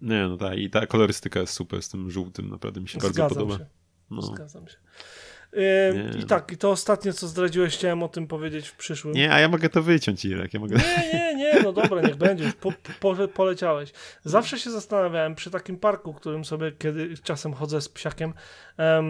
Nie, 0.00 0.28
no 0.28 0.36
tak, 0.36 0.58
i 0.58 0.70
ta 0.70 0.86
kolorystyka 0.86 1.40
jest 1.40 1.52
super 1.52 1.82
z 1.82 1.88
tym 1.88 2.10
żółtym, 2.10 2.50
naprawdę 2.50 2.80
mi 2.80 2.88
się 2.88 2.98
bardzo 2.98 3.14
Zgadzam 3.14 3.38
podoba. 3.38 3.58
Się. 3.58 3.66
No. 4.10 4.22
Zgadzam 4.22 4.68
się. 4.68 4.76
Yy. 5.54 6.20
I 6.20 6.24
tak, 6.24 6.52
i 6.52 6.56
to 6.56 6.70
ostatnie, 6.70 7.12
co 7.12 7.28
zdradziłeś, 7.28 7.74
chciałem 7.74 8.02
o 8.02 8.08
tym 8.08 8.26
powiedzieć 8.26 8.68
w 8.68 8.76
przyszłym. 8.76 9.14
Nie, 9.14 9.32
a 9.32 9.40
ja 9.40 9.48
mogę 9.48 9.68
to 9.68 9.82
wyciąć, 9.82 10.24
Irek, 10.24 10.54
ja 10.54 10.60
mogę... 10.60 10.76
Nie, 10.76 11.12
nie, 11.14 11.34
nie, 11.34 11.62
no 11.62 11.72
dobra, 11.72 12.02
niech 12.02 12.16
będzie, 12.16 12.52
po, 12.60 12.72
po, 13.00 13.28
poleciałeś. 13.28 13.92
Zawsze 14.24 14.58
się 14.58 14.70
zastanawiałem 14.70 15.34
przy 15.34 15.50
takim 15.50 15.76
parku, 15.76 16.14
którym 16.14 16.44
sobie 16.44 16.72
kiedy 16.72 17.14
czasem 17.22 17.52
chodzę 17.52 17.80
z 17.80 17.88
psiakiem, 17.88 18.32
em, 18.76 19.06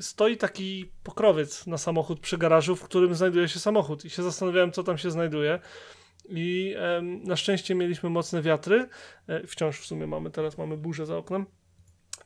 stoi 0.00 0.36
taki 0.36 0.92
pokrowiec 1.02 1.66
na 1.66 1.78
samochód 1.78 2.20
przy 2.20 2.38
garażu, 2.38 2.76
w 2.76 2.84
którym 2.84 3.14
znajduje 3.14 3.48
się 3.48 3.58
samochód 3.58 4.04
i 4.04 4.10
się 4.10 4.22
zastanawiałem, 4.22 4.72
co 4.72 4.82
tam 4.82 4.98
się 4.98 5.10
znajduje. 5.10 5.58
I 6.28 6.74
em, 6.78 7.22
na 7.22 7.36
szczęście 7.36 7.74
mieliśmy 7.74 8.10
mocne 8.10 8.42
wiatry, 8.42 8.88
e, 9.26 9.46
wciąż 9.46 9.80
w 9.80 9.86
sumie 9.86 10.06
mamy, 10.06 10.30
teraz 10.30 10.58
mamy 10.58 10.76
burzę 10.76 11.06
za 11.06 11.16
oknem. 11.16 11.46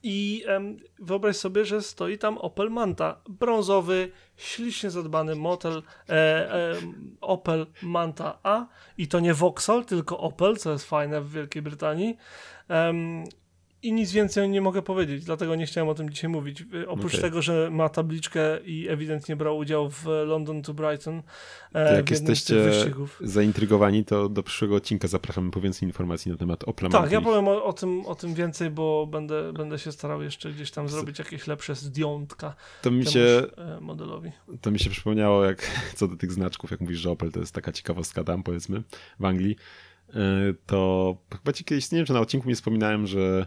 I 0.07 0.45
em, 0.47 0.77
wyobraź 0.99 1.37
sobie, 1.37 1.65
że 1.65 1.83
stoi 1.83 2.19
tam 2.19 2.39
Opel 2.39 2.71
Manta, 2.71 3.21
brązowy, 3.29 4.11
ślicznie 4.37 4.91
zadbany 4.91 5.35
motel 5.35 5.83
e, 6.09 6.13
e, 6.13 6.75
Opel 7.21 7.67
Manta 7.83 8.39
A 8.43 8.67
i 8.99 9.09
to 9.09 9.21
nie 9.21 9.35
Vauxhall, 9.35 9.85
tylko 9.85 10.19
Opel, 10.19 10.57
co 10.57 10.73
jest 10.73 10.85
fajne 10.85 11.21
w 11.21 11.31
Wielkiej 11.31 11.63
Brytanii. 11.63 12.17
Em, 12.69 13.25
I 13.85 13.93
nic 13.93 14.12
więcej 14.12 14.49
nie 14.49 14.61
mogę 14.61 14.82
powiedzieć, 14.82 15.24
dlatego 15.24 15.55
nie 15.55 15.66
chciałem 15.66 15.89
o 15.89 15.95
tym 15.95 16.11
dzisiaj 16.11 16.30
mówić. 16.30 16.61
Y, 16.61 16.89
Oprócz 16.89 17.12
Okej. 17.12 17.20
tego, 17.20 17.43
że 17.43 17.70
ma 17.70 17.89
tabliczkę 17.89 18.61
i 18.64 18.89
ewidentnie 18.89 19.37
brał 19.37 19.59
udział 19.59 19.91
w 19.91 20.07
London 20.26 20.62
to 20.62 20.74
Brighton 20.74 21.22
e, 21.74 21.97
jak 21.97 22.11
jesteście 22.11 22.72
zaintrygowani, 23.20 24.05
to 24.05 24.28
do 24.28 24.43
przyszłego 24.43 24.76
odcinka 24.76 25.09
zapraszamy 25.09 25.51
po 25.51 25.61
więcej 25.61 25.89
informacji 25.89 26.30
na 26.30 26.37
temat 26.37 26.64
Opla 26.64 26.89
Tak, 26.89 27.12
ja 27.12 27.20
powiem 27.20 27.49
o, 27.49 27.64
o, 27.64 27.72
tym, 27.72 28.07
o 28.07 28.14
tym 28.14 28.35
więcej, 28.35 28.70
bo 28.70 29.07
będę, 29.07 29.53
będę 29.53 29.78
się 29.78 29.93
starał 29.93 30.22
jeszcze 30.22 30.53
gdzieś 30.53 30.70
tam 30.70 30.89
zrobić 30.89 31.18
jakieś 31.18 31.47
lepsze 31.47 31.74
zdjątka 31.74 32.55
To 32.82 32.91
mi 32.91 33.07
się, 33.07 33.43
e, 33.57 33.80
modelowi. 33.80 34.32
to 34.61 34.70
mi 34.70 34.78
się 34.78 34.91
przypomniało, 34.91 35.45
jak 35.45 35.70
co 35.97 36.09
do 36.09 36.16
tych 36.16 36.32
znaczków, 36.32 36.70
jak 36.70 36.80
mówisz, 36.80 36.99
że 36.99 37.11
Opel 37.11 37.32
to 37.32 37.41
jest 37.41 37.55
taka 37.55 37.72
ciekawostka 37.72 38.24
tam, 38.24 38.43
powiedzmy, 38.43 38.82
w 39.20 39.24
Anglii, 39.24 39.57
e, 40.09 40.20
to 40.66 41.16
chyba 41.32 41.53
ci 41.53 41.64
kiedyś, 41.64 41.91
nie 41.91 41.99
wiem, 41.99 42.07
czy 42.07 42.12
na 42.12 42.20
odcinku 42.20 42.49
nie 42.49 42.55
wspominałem, 42.55 43.07
że 43.07 43.47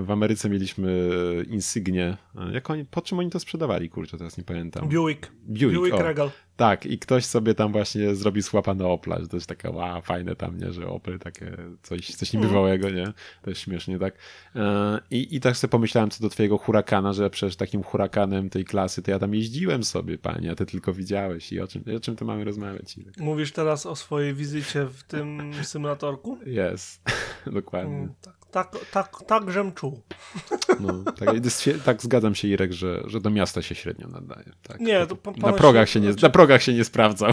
w 0.00 0.10
Ameryce 0.10 0.48
mieliśmy 0.50 1.10
Insignie. 1.48 2.16
E, 2.36 2.52
Jak 2.52 2.70
oni, 2.70 2.84
po 2.84 3.02
czym 3.02 3.18
oni 3.18 3.30
to 3.30 3.40
sprzedawali? 3.40 3.88
Kurczę, 3.88 4.18
teraz 4.18 4.38
nie 4.38 4.44
pamiętam. 4.44 4.88
Buick. 4.88 5.30
Buick, 5.46 5.74
Buick 5.78 5.94
o. 5.94 6.02
Regal. 6.02 6.30
Tak, 6.56 6.86
i 6.86 6.98
ktoś 6.98 7.24
sobie 7.24 7.54
tam 7.54 7.72
właśnie 7.72 8.14
zrobił 8.14 8.42
słapa 8.42 8.74
na 8.74 8.86
Opla, 8.88 9.20
że 9.20 9.28
to 9.28 9.36
jest 9.36 9.46
taka 9.46 9.70
wow, 9.70 10.02
fajne 10.02 10.36
tam, 10.36 10.58
nie, 10.58 10.72
że 10.72 10.88
Opel 10.88 11.18
takie 11.18 11.56
coś, 11.82 12.10
coś 12.14 12.32
niebywałego, 12.32 12.90
nie? 12.90 13.12
To 13.42 13.50
jest 13.50 13.60
śmiesznie, 13.60 13.98
tak? 13.98 14.14
E, 14.56 14.98
I, 15.10 15.36
I 15.36 15.40
tak 15.40 15.56
sobie 15.56 15.70
pomyślałem 15.70 16.10
co 16.10 16.22
do 16.22 16.28
twojego 16.28 16.58
hurakana, 16.58 17.12
że 17.12 17.30
przecież 17.30 17.56
takim 17.56 17.82
hurakanem 17.82 18.50
tej 18.50 18.64
klasy 18.64 19.02
to 19.02 19.10
ja 19.10 19.18
tam 19.18 19.34
jeździłem 19.34 19.84
sobie, 19.84 20.18
panie, 20.18 20.50
a 20.50 20.54
ty 20.54 20.66
tylko 20.66 20.92
widziałeś 20.92 21.52
i 21.52 21.60
o 21.60 21.66
czym, 21.68 21.84
o 21.96 22.00
czym 22.00 22.16
tu 22.16 22.24
mamy 22.24 22.44
rozmawiać? 22.44 22.98
Irek? 22.98 23.16
Mówisz 23.18 23.52
teraz 23.52 23.86
o 23.86 23.96
swojej 23.96 24.34
wizycie 24.34 24.86
w 24.86 25.02
tym 25.02 25.52
symulatorku? 25.62 26.38
Jest, 26.46 27.02
dokładnie. 27.52 27.96
Mm, 27.96 28.14
tak, 28.22 28.35
tak, 28.50 28.76
tak, 28.92 29.24
tak, 29.26 29.50
żem 29.50 29.72
czuł. 29.72 30.02
No, 30.80 31.04
tak, 31.12 31.28
tak 31.84 32.02
zgadzam 32.02 32.34
się, 32.34 32.48
Irek, 32.48 32.72
że, 32.72 33.02
że 33.06 33.20
do 33.20 33.30
miasta 33.30 33.62
się 33.62 33.74
średnio 33.74 34.08
nadaje. 34.08 34.52
Tak. 34.62 34.80
Nie, 34.80 35.06
to 35.06 35.16
na, 35.36 35.52
progach 35.52 35.88
się 35.88 36.00
nie, 36.00 36.12
znaczy- 36.12 36.26
na 36.26 36.30
progach 36.30 36.62
się 36.62 36.72
nie 36.72 36.84
sprawdzał. 36.84 37.32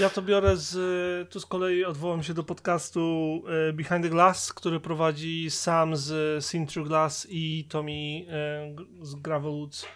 Ja 0.00 0.10
to 0.10 0.22
biorę 0.22 0.56
z. 0.56 1.30
Tu 1.30 1.40
z 1.40 1.46
kolei 1.46 1.84
odwołam 1.84 2.22
się 2.22 2.34
do 2.34 2.44
podcastu 2.44 3.42
e, 3.68 3.72
Behind 3.72 4.02
the 4.02 4.08
Glass, 4.08 4.52
który 4.52 4.80
prowadzi 4.80 5.50
Sam 5.50 5.96
z 5.96 6.44
Through 6.72 6.88
Glass 6.88 7.26
i 7.30 7.64
Tommy 7.68 8.26
e, 8.28 8.74
z 9.02 9.14
Gravelwoods 9.14 9.86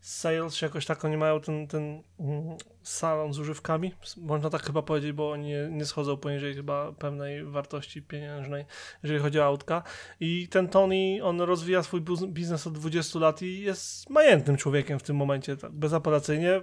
Sales, 0.00 0.60
jakoś 0.62 0.86
tak 0.86 1.04
oni 1.04 1.16
mają 1.16 1.40
ten, 1.40 1.66
ten 1.66 2.02
mm, 2.20 2.56
salon 2.88 3.32
z 3.32 3.38
używkami. 3.38 3.92
Można 4.16 4.50
tak 4.50 4.62
chyba 4.62 4.82
powiedzieć, 4.82 5.12
bo 5.12 5.30
oni 5.30 5.52
nie, 5.70 5.84
schodzą 5.84 6.16
poniżej 6.16 6.54
chyba 6.54 6.92
pewnej 6.92 7.44
wartości 7.44 8.02
pieniężnej, 8.02 8.64
jeżeli 9.02 9.20
chodzi 9.20 9.40
o 9.40 9.44
autka. 9.44 9.82
I 10.20 10.48
ten 10.48 10.68
Tony, 10.68 11.18
on 11.22 11.40
rozwija 11.40 11.82
swój 11.82 12.00
biznes 12.28 12.66
od 12.66 12.72
20 12.72 13.18
lat 13.18 13.42
i 13.42 13.60
jest 13.60 14.10
majętnym 14.10 14.56
człowiekiem 14.56 14.98
w 14.98 15.02
tym 15.02 15.16
momencie, 15.16 15.56
tak 15.56 15.72
bezapelacyjnie. 15.72 16.52
E, 16.52 16.62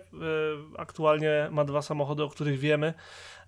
aktualnie 0.77 1.47
ma 1.51 1.65
dwa 1.65 1.81
samochody, 1.81 2.23
o 2.23 2.29
których 2.29 2.59
wiemy. 2.59 2.93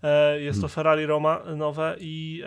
E, 0.04 0.42
jest 0.42 0.62
to 0.62 0.68
Ferrari 0.68 1.06
Roma 1.06 1.44
nowe 1.56 1.96
i 2.00 2.44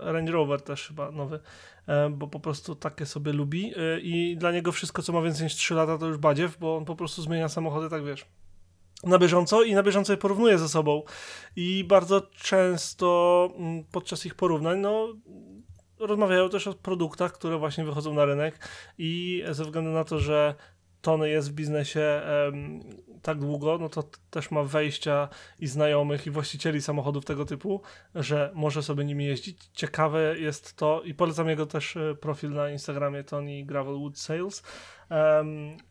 Range 0.00 0.32
Rover 0.32 0.62
też 0.62 0.88
chyba 0.88 1.10
nowy, 1.10 1.40
e, 1.86 2.10
bo 2.10 2.28
po 2.28 2.40
prostu 2.40 2.74
takie 2.74 3.06
sobie 3.06 3.32
lubi 3.32 3.72
i 4.02 4.36
dla 4.36 4.52
niego 4.52 4.72
wszystko, 4.72 5.02
co 5.02 5.12
ma 5.12 5.22
więcej 5.22 5.44
niż 5.44 5.54
3 5.54 5.74
lata, 5.74 5.98
to 5.98 6.06
już 6.06 6.18
badziew, 6.18 6.58
bo 6.58 6.76
on 6.76 6.84
po 6.84 6.96
prostu 6.96 7.22
zmienia 7.22 7.48
samochody, 7.48 7.90
tak 7.90 8.04
wiesz 8.04 8.26
na 9.02 9.18
bieżąco 9.18 9.62
i 9.62 9.74
na 9.74 9.82
bieżąco 9.82 10.12
je 10.12 10.16
porównuje 10.16 10.58
ze 10.58 10.68
sobą. 10.68 11.02
I 11.56 11.84
bardzo 11.84 12.20
często 12.20 13.48
mm, 13.56 13.84
podczas 13.84 14.26
ich 14.26 14.34
porównań, 14.34 14.78
no, 14.78 15.08
rozmawiają 15.98 16.48
też 16.48 16.66
o 16.66 16.74
produktach, 16.74 17.32
które 17.32 17.58
właśnie 17.58 17.84
wychodzą 17.84 18.14
na 18.14 18.24
rynek 18.24 18.68
i 18.98 19.44
ze 19.50 19.64
względu 19.64 19.90
na 19.90 20.04
to, 20.04 20.18
że 20.18 20.54
Tony 21.02 21.30
jest 21.30 21.50
w 21.50 21.54
biznesie 21.54 22.22
tak 23.22 23.38
długo, 23.38 23.78
no 23.80 23.88
to 23.88 24.04
też 24.30 24.50
ma 24.50 24.62
wejścia 24.62 25.28
i 25.58 25.66
znajomych 25.66 26.26
i 26.26 26.30
właścicieli 26.30 26.82
samochodów 26.82 27.24
tego 27.24 27.44
typu, 27.44 27.82
że 28.14 28.50
może 28.54 28.82
sobie 28.82 29.04
nimi 29.04 29.24
jeździć. 29.24 29.58
Ciekawe 29.72 30.38
jest 30.38 30.76
to 30.76 31.02
i 31.04 31.14
polecam 31.14 31.48
jego 31.48 31.66
też 31.66 31.96
e, 31.96 32.14
profil 32.14 32.50
na 32.50 32.70
Instagramie 32.70 33.24
Tony 33.24 33.64
Gravelwood 33.64 34.18
Sales, 34.18 34.62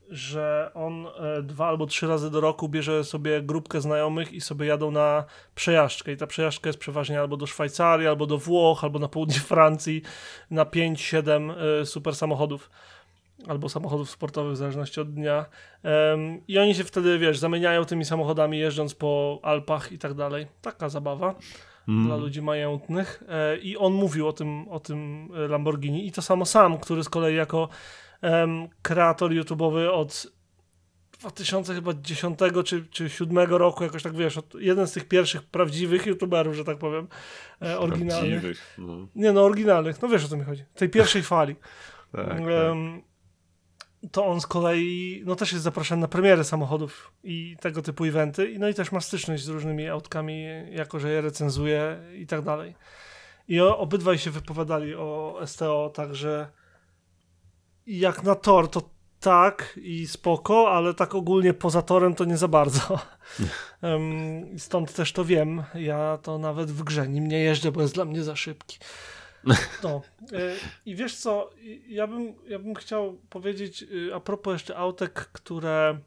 że 0.10 0.72
on 0.74 1.08
e, 1.08 1.42
dwa 1.44 1.68
albo 1.68 1.86
trzy 1.86 2.08
razy 2.08 2.32
do 2.32 2.42
roku 2.42 2.70
bierze 2.70 3.04
sobie 3.04 3.42
grupkę 3.42 3.82
znajomych 3.82 4.34
i 4.34 4.42
sobie 4.42 4.66
jadą 4.66 4.92
na 4.92 5.24
przejażdżkę 5.56 6.12
i 6.12 6.18
ta 6.18 6.28
przejażdżka 6.28 6.70
jest 6.70 6.80
przeważnie 6.80 7.20
albo 7.20 7.38
do 7.38 7.46
Szwajcarii, 7.46 8.08
albo 8.08 8.26
do 8.26 8.38
Włoch, 8.38 8.84
albo 8.84 9.00
na 9.00 9.08
południe 9.08 9.40
Francji 9.40 10.02
na 10.52 10.66
5-7 10.66 11.54
e, 11.82 11.86
super 11.86 12.16
samochodów 12.16 12.70
albo 13.48 13.70
samochodów 13.70 14.10
sportowych 14.10 14.54
w 14.54 14.58
zależności 14.58 15.02
od 15.02 15.14
dnia 15.14 15.46
Em, 15.84 16.42
i 16.48 16.58
oni 16.60 16.76
się 16.76 16.84
wtedy, 16.84 17.20
wiesz, 17.20 17.40
zamieniają 17.40 17.86
tymi 17.86 18.06
samochodami 18.06 18.60
jeżdżąc 18.60 18.96
po 18.96 19.40
Alpach 19.44 19.92
i 19.92 19.98
tak 19.98 20.14
dalej. 20.14 20.48
Taka 20.62 20.90
zabawa 20.90 21.36
Mm. 21.88 22.08
dla 22.08 22.16
ludzi 22.16 22.42
majętnych 22.42 23.24
e, 23.30 23.58
i 23.58 23.78
on 23.78 23.94
mówił 23.94 24.28
o 24.28 24.34
tym, 24.34 24.68
o 24.70 24.80
tym 24.80 25.30
Lamborghini 25.50 26.08
i 26.08 26.12
to 26.12 26.22
samo 26.22 26.46
sam, 26.46 26.78
który 26.78 27.04
z 27.04 27.10
kolei 27.10 27.36
jako 27.36 27.70
em, 28.22 28.68
kreator 28.82 29.32
YouTube'owy 29.32 29.90
od 29.90 30.28
2010 31.22 32.40
czy, 32.66 32.86
czy 32.86 33.10
7 33.10 33.38
roku, 33.38 33.84
jakoś 33.84 34.04
tak 34.04 34.16
wiesz, 34.16 34.38
od, 34.38 34.56
jeden 34.56 34.88
z 34.88 34.92
tych 34.92 35.08
pierwszych 35.08 35.44
prawdziwych 35.44 36.06
YouTuberów, 36.06 36.56
że 36.56 36.64
tak 36.64 36.78
powiem, 36.78 37.08
e, 37.62 37.80
oryginalnych. 37.80 38.76
No, 38.78 39.08
Nie 39.16 39.32
no, 39.32 39.44
oryginalnych, 39.44 40.02
no 40.02 40.08
wiesz 40.08 40.26
o 40.26 40.28
co 40.28 40.38
mi 40.38 40.44
chodzi. 40.44 40.64
Tej 40.76 40.90
pierwszej 40.90 41.24
fali. 41.24 41.56
tak, 42.12 42.28
tak. 42.30 42.40
Em, 42.40 43.02
to 44.12 44.26
on 44.26 44.42
z 44.42 44.48
kolei, 44.48 45.24
no 45.26 45.36
też 45.36 45.52
jest 45.52 45.64
zapraszany 45.64 46.02
na 46.02 46.08
premiery 46.08 46.44
samochodów 46.44 47.14
i 47.24 47.58
tego 47.60 47.82
typu 47.82 48.06
eventy, 48.06 48.56
no 48.60 48.70
i 48.70 48.74
też 48.74 48.92
ma 48.92 49.00
styczność 49.00 49.44
z 49.44 49.48
różnymi 49.48 49.88
autkami, 49.88 50.44
jako 50.72 51.00
że 51.00 51.12
je 51.12 51.22
recenzuje 51.22 52.00
i 52.16 52.28
tak 52.28 52.42
dalej. 52.42 52.76
I 53.48 53.60
obydwaj 53.60 54.18
się 54.18 54.32
wypowiadali 54.32 54.96
o 54.96 55.40
STO, 55.46 55.92
także 55.94 56.48
jak 58.00 58.24
na 58.24 58.36
tor 58.36 58.70
to 58.70 58.82
tak 59.20 59.80
i 59.82 60.08
spoko, 60.08 60.72
ale 60.72 60.94
tak 60.94 61.16
ogólnie 61.16 61.54
poza 61.54 61.82
torem 61.82 62.16
to 62.16 62.26
nie 62.26 62.38
za 62.38 62.48
bardzo. 62.48 63.00
Stąd 64.58 64.94
też 64.94 65.14
to 65.14 65.26
wiem. 65.26 65.64
Ja 65.76 66.18
to 66.24 66.38
nawet 66.38 66.72
w 66.72 66.84
grze 66.84 67.08
nim 67.08 67.28
nie 67.28 67.39
jeżdżę, 67.39 67.72
bo 67.72 67.82
jest 67.82 67.94
dla 67.94 68.06
mnie 68.06 68.24
za 68.24 68.36
szybki. 68.36 68.78
No. 69.84 70.02
y, 70.34 70.56
I 70.86 70.96
wiesz 70.96 71.16
co, 71.16 71.50
ja 71.88 72.08
bym, 72.08 72.34
ja 72.48 72.60
bym 72.60 72.76
chciał 72.76 73.18
powiedzieć 73.30 73.84
y, 73.84 74.16
a 74.16 74.20
propos 74.20 74.54
jeszcze 74.54 74.78
autek, 74.78 75.14
które, 75.14 76.00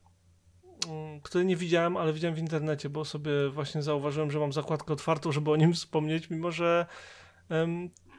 mm, 0.89 1.21
które 1.21 1.45
nie 1.45 1.57
widziałem, 1.57 1.97
ale 1.97 2.13
widziałem 2.13 2.35
w 2.35 2.39
internecie, 2.39 2.89
bo 2.89 3.05
sobie 3.05 3.49
właśnie 3.51 3.83
zauważyłem, 3.83 4.31
że 4.31 4.39
mam 4.39 4.53
zakładkę 4.53 4.93
otwartą, 4.93 5.33
żeby 5.33 5.51
o 5.51 5.57
nim 5.57 5.73
wspomnieć, 5.73 6.31
mimo 6.31 6.51
że 6.51 6.87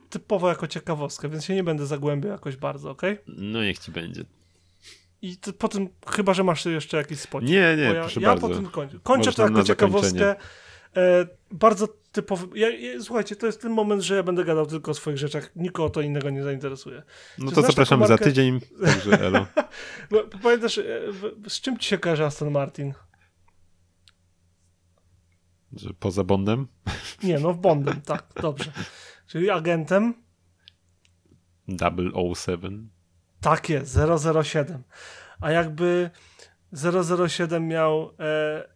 typowo 0.09 0.49
jako 0.49 0.67
ciekawostkę, 0.67 1.29
więc 1.29 1.45
się 1.45 1.55
nie 1.55 1.63
będę 1.63 1.85
zagłębiał 1.85 2.31
jakoś 2.31 2.55
bardzo, 2.55 2.89
okej? 2.89 3.17
No 3.27 3.63
niech 3.63 3.79
ci 3.79 3.91
będzie. 3.91 4.25
I 5.21 5.37
ty, 5.37 5.53
po 5.53 5.67
tym, 5.67 5.89
chyba 6.07 6.33
że 6.33 6.43
masz 6.43 6.65
jeszcze 6.65 6.97
jakiś 6.97 7.19
spocik. 7.19 7.49
Nie, 7.49 7.75
nie, 7.77 7.83
ja, 7.83 7.93
proszę 7.93 8.21
ja 8.21 8.27
bardzo. 8.27 8.49
po 8.49 8.55
tym 8.55 8.69
kończę. 8.69 8.99
Kończę 9.03 9.33
to 9.33 9.43
jako 9.43 9.63
ciekawostkę. 9.63 10.35
E, 10.97 11.27
bardzo 11.51 11.87
typowy. 12.11 12.59
Ja, 12.59 12.69
ja, 12.69 13.01
słuchajcie, 13.01 13.35
to 13.35 13.45
jest 13.45 13.61
ten 13.61 13.71
moment, 13.71 14.01
że 14.01 14.15
ja 14.15 14.23
będę 14.23 14.45
gadał 14.45 14.65
tylko 14.65 14.91
o 14.91 14.93
swoich 14.93 15.17
rzeczach. 15.17 15.55
Nikogo 15.55 15.89
to 15.89 16.01
innego 16.01 16.29
nie 16.29 16.43
zainteresuje. 16.43 17.03
No 17.37 17.49
Czy 17.49 17.55
to 17.55 17.61
zapraszamy 17.61 18.07
za 18.07 18.17
tydzień. 18.17 18.59
Także 18.85 19.19
elo. 19.27 19.47
Pamiętasz, 20.43 20.77
e, 20.77 20.83
z 21.47 21.61
czym 21.61 21.77
ci 21.77 21.89
się 21.89 21.97
kojarzy 21.97 22.25
Aston 22.25 22.51
Martin? 22.51 22.93
Że 25.75 25.89
poza 25.99 26.23
Bondem? 26.23 26.67
Nie, 27.23 27.39
no 27.39 27.53
w 27.53 27.57
Bondem, 27.57 28.01
tak, 28.01 28.25
dobrze. 28.41 28.71
Czyli 29.27 29.49
agentem, 29.49 30.13
007. 32.35 32.89
tak 33.41 33.69
jest, 33.69 33.97
007. 34.43 34.83
A 35.41 35.51
jakby 35.51 36.09
007 37.27 37.67
miał 37.67 38.11
e, 38.19 38.67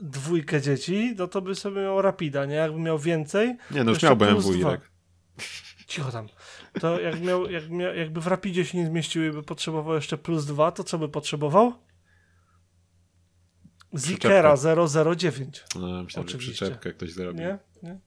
dwójkę 0.00 0.60
dzieci, 0.60 1.14
no 1.18 1.28
to 1.28 1.42
by 1.42 1.54
sobie 1.54 1.80
miał 1.82 2.02
Rapida, 2.02 2.44
nie? 2.46 2.54
Jakby 2.54 2.78
miał 2.78 2.98
więcej, 2.98 3.56
Nie, 3.70 3.84
no 3.84 3.90
już 3.90 4.02
miał 4.02 4.16
BMW. 4.16 4.54
Irek. 4.54 4.90
Cicho 5.86 6.12
tam. 6.12 6.28
To 6.80 7.00
jak 7.00 7.20
miał, 7.20 7.50
jak 7.50 7.70
miał, 7.70 7.94
jakby 7.94 8.20
w 8.20 8.26
Rapidzie 8.26 8.64
się 8.64 8.78
nie 8.78 8.86
zmieściły, 8.86 9.32
by 9.32 9.42
potrzebował 9.42 9.94
jeszcze 9.94 10.18
plus 10.18 10.44
dwa, 10.46 10.72
to 10.72 10.84
co 10.84 10.98
by 10.98 11.08
potrzebował? 11.08 11.72
Zikera 13.98 14.56
009. 15.16 15.64
No, 15.74 15.80
myślałem, 15.80 16.08
że 16.08 16.20
Oczywiście. 16.20 16.52
przyczepkę 16.52 16.92
ktoś 16.92 17.12
zrobił. 17.12 17.40
Nie? 17.42 17.58
Nie? 17.84 17.98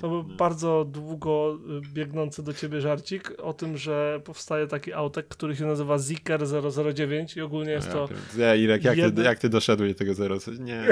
To 0.00 0.08
był 0.08 0.24
bardzo 0.24 0.84
długo 0.84 1.58
y, 1.86 1.92
biegnący 1.92 2.42
do 2.42 2.54
ciebie 2.54 2.80
żarcik 2.80 3.32
o 3.42 3.52
tym, 3.52 3.76
że 3.76 4.20
powstaje 4.24 4.66
taki 4.66 4.92
autek, 4.92 5.28
który 5.28 5.56
się 5.56 5.66
nazywa 5.66 5.98
Ziker 5.98 6.40
009 6.94 7.36
i 7.36 7.40
ogólnie 7.40 7.72
jest 7.72 7.86
Ja 7.86 7.92
to... 7.92 8.08
Ja, 8.36 8.54
Irek, 8.54 8.84
jak, 8.84 8.96
ty, 9.14 9.22
jak 9.22 9.38
ty 9.38 9.48
doszedłeś 9.48 9.92
do 9.92 9.98
tego 9.98 10.14
zero? 10.14 10.36
Nie, 10.58 10.64
nie, 10.64 10.88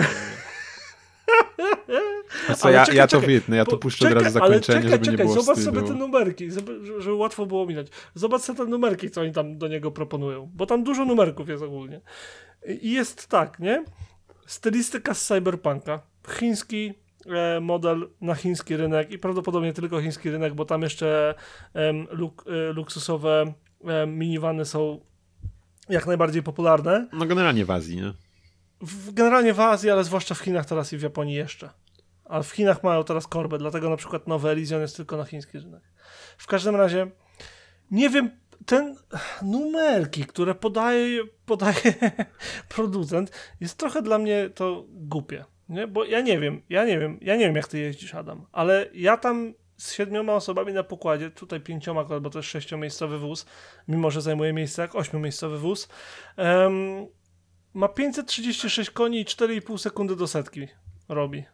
nie. 1.88 2.02
A 2.48 2.54
co, 2.54 2.66
Ale 2.66 2.74
ja, 2.74 2.84
czekaj, 2.84 2.96
ja 2.98 3.06
to 3.06 3.20
czekaj, 3.20 3.34
wytnę, 3.34 3.56
ja 3.56 3.64
to 3.64 3.78
puszczę 3.78 4.08
od 4.08 4.14
razu 4.14 4.24
ale 4.24 4.30
zakończenie, 4.30 4.82
czekaj, 4.82 4.90
żeby 4.90 5.04
czekaj, 5.04 5.18
nie 5.18 5.24
było 5.24 5.42
zobacz 5.42 5.58
wstydu. 5.58 5.76
sobie 5.76 5.88
te 5.88 5.94
numerki, 5.94 6.50
żeby, 6.98 7.14
łatwo 7.14 7.46
było 7.46 7.66
minąć. 7.66 7.88
Zobacz 8.14 8.42
sobie 8.42 8.58
te 8.58 8.64
numerki, 8.64 9.10
co 9.10 9.20
oni 9.20 9.32
tam 9.32 9.58
do 9.58 9.68
niego 9.68 9.90
proponują, 9.90 10.50
bo 10.54 10.66
tam 10.66 10.84
dużo 10.84 11.04
numerków 11.04 11.48
jest 11.48 11.62
ogólnie. 11.62 12.00
I 12.80 12.92
jest 12.92 13.26
tak, 13.26 13.58
nie? 13.58 13.84
Stylistyka 14.46 15.14
z 15.14 15.26
cyberpunka. 15.26 16.02
Chiński 16.38 16.94
model 17.60 18.10
na 18.20 18.34
chiński 18.34 18.76
rynek 18.76 19.10
i 19.10 19.18
prawdopodobnie 19.18 19.72
tylko 19.72 20.00
chiński 20.00 20.30
rynek, 20.30 20.54
bo 20.54 20.64
tam 20.64 20.82
jeszcze 20.82 21.34
luk, 22.10 22.44
e, 22.46 22.72
luksusowe 22.72 23.52
minivany 24.06 24.64
są 24.64 25.00
jak 25.88 26.06
najbardziej 26.06 26.42
popularne. 26.42 27.08
No 27.12 27.26
generalnie 27.26 27.64
w 27.64 27.70
Azji, 27.70 27.96
nie? 27.96 28.12
W, 28.80 29.12
generalnie 29.12 29.54
w 29.54 29.60
Azji, 29.60 29.90
ale 29.90 30.04
zwłaszcza 30.04 30.34
w 30.34 30.38
Chinach 30.38 30.66
teraz 30.66 30.92
i 30.92 30.96
w 30.98 31.02
Japonii 31.02 31.34
jeszcze. 31.34 31.70
A 32.24 32.42
w 32.42 32.50
Chinach 32.50 32.82
mają 32.82 33.04
teraz 33.04 33.26
korbę, 33.26 33.58
dlatego 33.58 33.90
na 33.90 33.96
przykład 33.96 34.28
nowy 34.28 34.50
Elysian 34.50 34.80
jest 34.80 34.96
tylko 34.96 35.16
na 35.16 35.24
chiński 35.24 35.58
rynek. 35.58 35.82
W 36.38 36.46
każdym 36.46 36.76
razie, 36.76 37.10
nie 37.90 38.10
wiem, 38.10 38.30
ten 38.66 38.96
numerki, 39.42 40.24
które 40.24 40.54
podaje, 40.54 41.24
podaje 41.46 41.94
producent, 42.74 43.30
jest 43.60 43.78
trochę 43.78 44.02
dla 44.02 44.18
mnie 44.18 44.50
to 44.54 44.84
głupie. 44.88 45.44
Nie? 45.68 45.86
Bo 45.86 46.04
ja 46.04 46.20
nie 46.20 46.40
wiem, 46.40 46.62
ja 46.68 46.84
nie 46.84 46.98
wiem, 46.98 47.18
ja 47.22 47.36
nie 47.36 47.46
wiem 47.46 47.56
jak 47.56 47.68
ty 47.68 47.78
jeździsz, 47.78 48.14
Adam, 48.14 48.46
ale 48.52 48.86
ja 48.94 49.16
tam 49.16 49.54
z 49.76 49.92
siedmioma 49.92 50.34
osobami 50.34 50.72
na 50.72 50.82
pokładzie, 50.82 51.30
tutaj 51.30 51.60
pięcioma, 51.60 52.04
bo 52.04 52.30
to 52.30 52.38
jest 52.38 52.48
sześciomiejscowy 52.48 53.18
wóz, 53.18 53.46
mimo 53.88 54.10
że 54.10 54.20
zajmuje 54.22 54.52
miejsce 54.52 54.82
jak 54.82 54.94
ośmiomiejscowy 54.94 55.58
wóz, 55.58 55.88
em, 56.36 57.06
ma 57.74 57.88
536 57.88 58.90
koni 58.90 59.20
i 59.20 59.24
4,5 59.24 59.78
sekundy 59.78 60.16
do 60.16 60.26
setki 60.26 60.68
robi. 61.08 61.44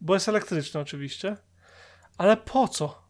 Bo 0.00 0.14
jest 0.14 0.28
elektryczny 0.28 0.80
oczywiście. 0.80 1.36
Ale 2.18 2.36
po 2.36 2.68
co? 2.68 3.02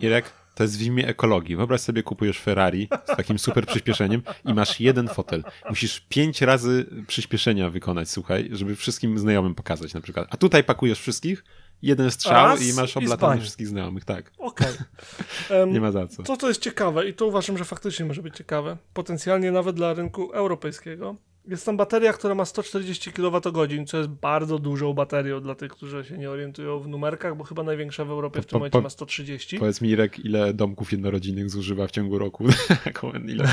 Irek, 0.00 0.32
to 0.60 0.64
jest 0.64 0.78
w 0.78 0.82
imię 0.82 1.06
ekologii. 1.06 1.56
Wyobraź 1.56 1.80
sobie, 1.80 2.02
kupujesz 2.02 2.38
Ferrari 2.40 2.88
z 3.04 3.16
takim 3.16 3.38
super 3.38 3.66
przyspieszeniem 3.66 4.22
i 4.44 4.54
masz 4.54 4.80
jeden 4.80 5.08
fotel. 5.08 5.44
Musisz 5.68 6.00
pięć 6.00 6.42
razy 6.42 6.86
przyspieszenia 7.06 7.70
wykonać, 7.70 8.10
słuchaj, 8.10 8.48
żeby 8.52 8.76
wszystkim 8.76 9.18
znajomym 9.18 9.54
pokazać 9.54 9.94
na 9.94 10.00
przykład. 10.00 10.28
A 10.30 10.36
tutaj 10.36 10.64
pakujesz 10.64 11.00
wszystkich, 11.00 11.44
jeden 11.82 12.10
strzał 12.10 12.46
Raz 12.46 12.62
i 12.62 12.72
masz 12.72 12.96
i 12.96 13.06
zbani. 13.06 13.40
wszystkich 13.40 13.68
znajomych, 13.68 14.04
tak. 14.04 14.32
Okej. 14.38 14.66
Em, 15.50 15.72
Nie 15.72 15.80
ma 15.80 15.92
za 15.92 16.06
co. 16.06 16.22
To, 16.22 16.36
to 16.36 16.48
jest 16.48 16.62
ciekawe 16.62 17.08
i 17.08 17.14
to 17.14 17.26
uważam, 17.26 17.58
że 17.58 17.64
faktycznie 17.64 18.04
może 18.04 18.22
być 18.22 18.36
ciekawe. 18.36 18.76
Potencjalnie 18.92 19.52
nawet 19.52 19.76
dla 19.76 19.94
rynku 19.94 20.32
europejskiego. 20.32 21.16
Jest 21.50 21.66
tam 21.66 21.76
bateria, 21.76 22.12
która 22.12 22.34
ma 22.34 22.44
140 22.44 23.12
kWh, 23.12 23.86
co 23.86 23.96
jest 23.98 24.10
bardzo 24.10 24.58
dużą 24.58 24.92
baterią 24.92 25.40
dla 25.40 25.54
tych, 25.54 25.72
którzy 25.72 26.04
się 26.04 26.18
nie 26.18 26.30
orientują 26.30 26.80
w 26.80 26.88
numerkach, 26.88 27.36
bo 27.36 27.44
chyba 27.44 27.62
największa 27.62 28.04
w 28.04 28.10
Europie 28.10 28.42
w 28.42 28.46
tym 28.46 28.50
Po- 28.50 28.58
momencie 28.58 28.72
po- 28.72 28.80
ma 28.82 28.90
130. 28.90 29.58
Powiedz 29.58 29.80
mi, 29.80 29.88
Irek, 29.88 30.18
ile 30.18 30.54
domków 30.54 30.92
jednorodzinnych 30.92 31.50
zużywa 31.50 31.86
w 31.86 31.90
ciągu 31.90 32.18
roku? 32.18 32.44
Ile? 33.28 33.48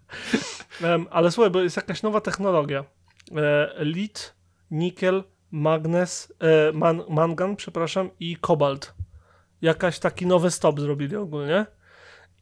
Ale 1.10 1.30
słuchaj, 1.30 1.50
bo 1.50 1.60
jest 1.62 1.76
jakaś 1.76 2.02
nowa 2.02 2.20
technologia. 2.20 2.84
E, 3.36 3.74
lit, 3.78 4.34
nikiel, 4.70 5.24
magnes, 5.50 6.32
e, 6.40 6.72
man, 6.72 7.02
mangan, 7.08 7.56
przepraszam, 7.56 8.10
i 8.20 8.36
kobalt. 8.36 8.94
Jakaś 9.62 9.98
taki 9.98 10.26
nowy 10.26 10.50
stop 10.50 10.80
zrobili 10.80 11.16
ogólnie. 11.16 11.66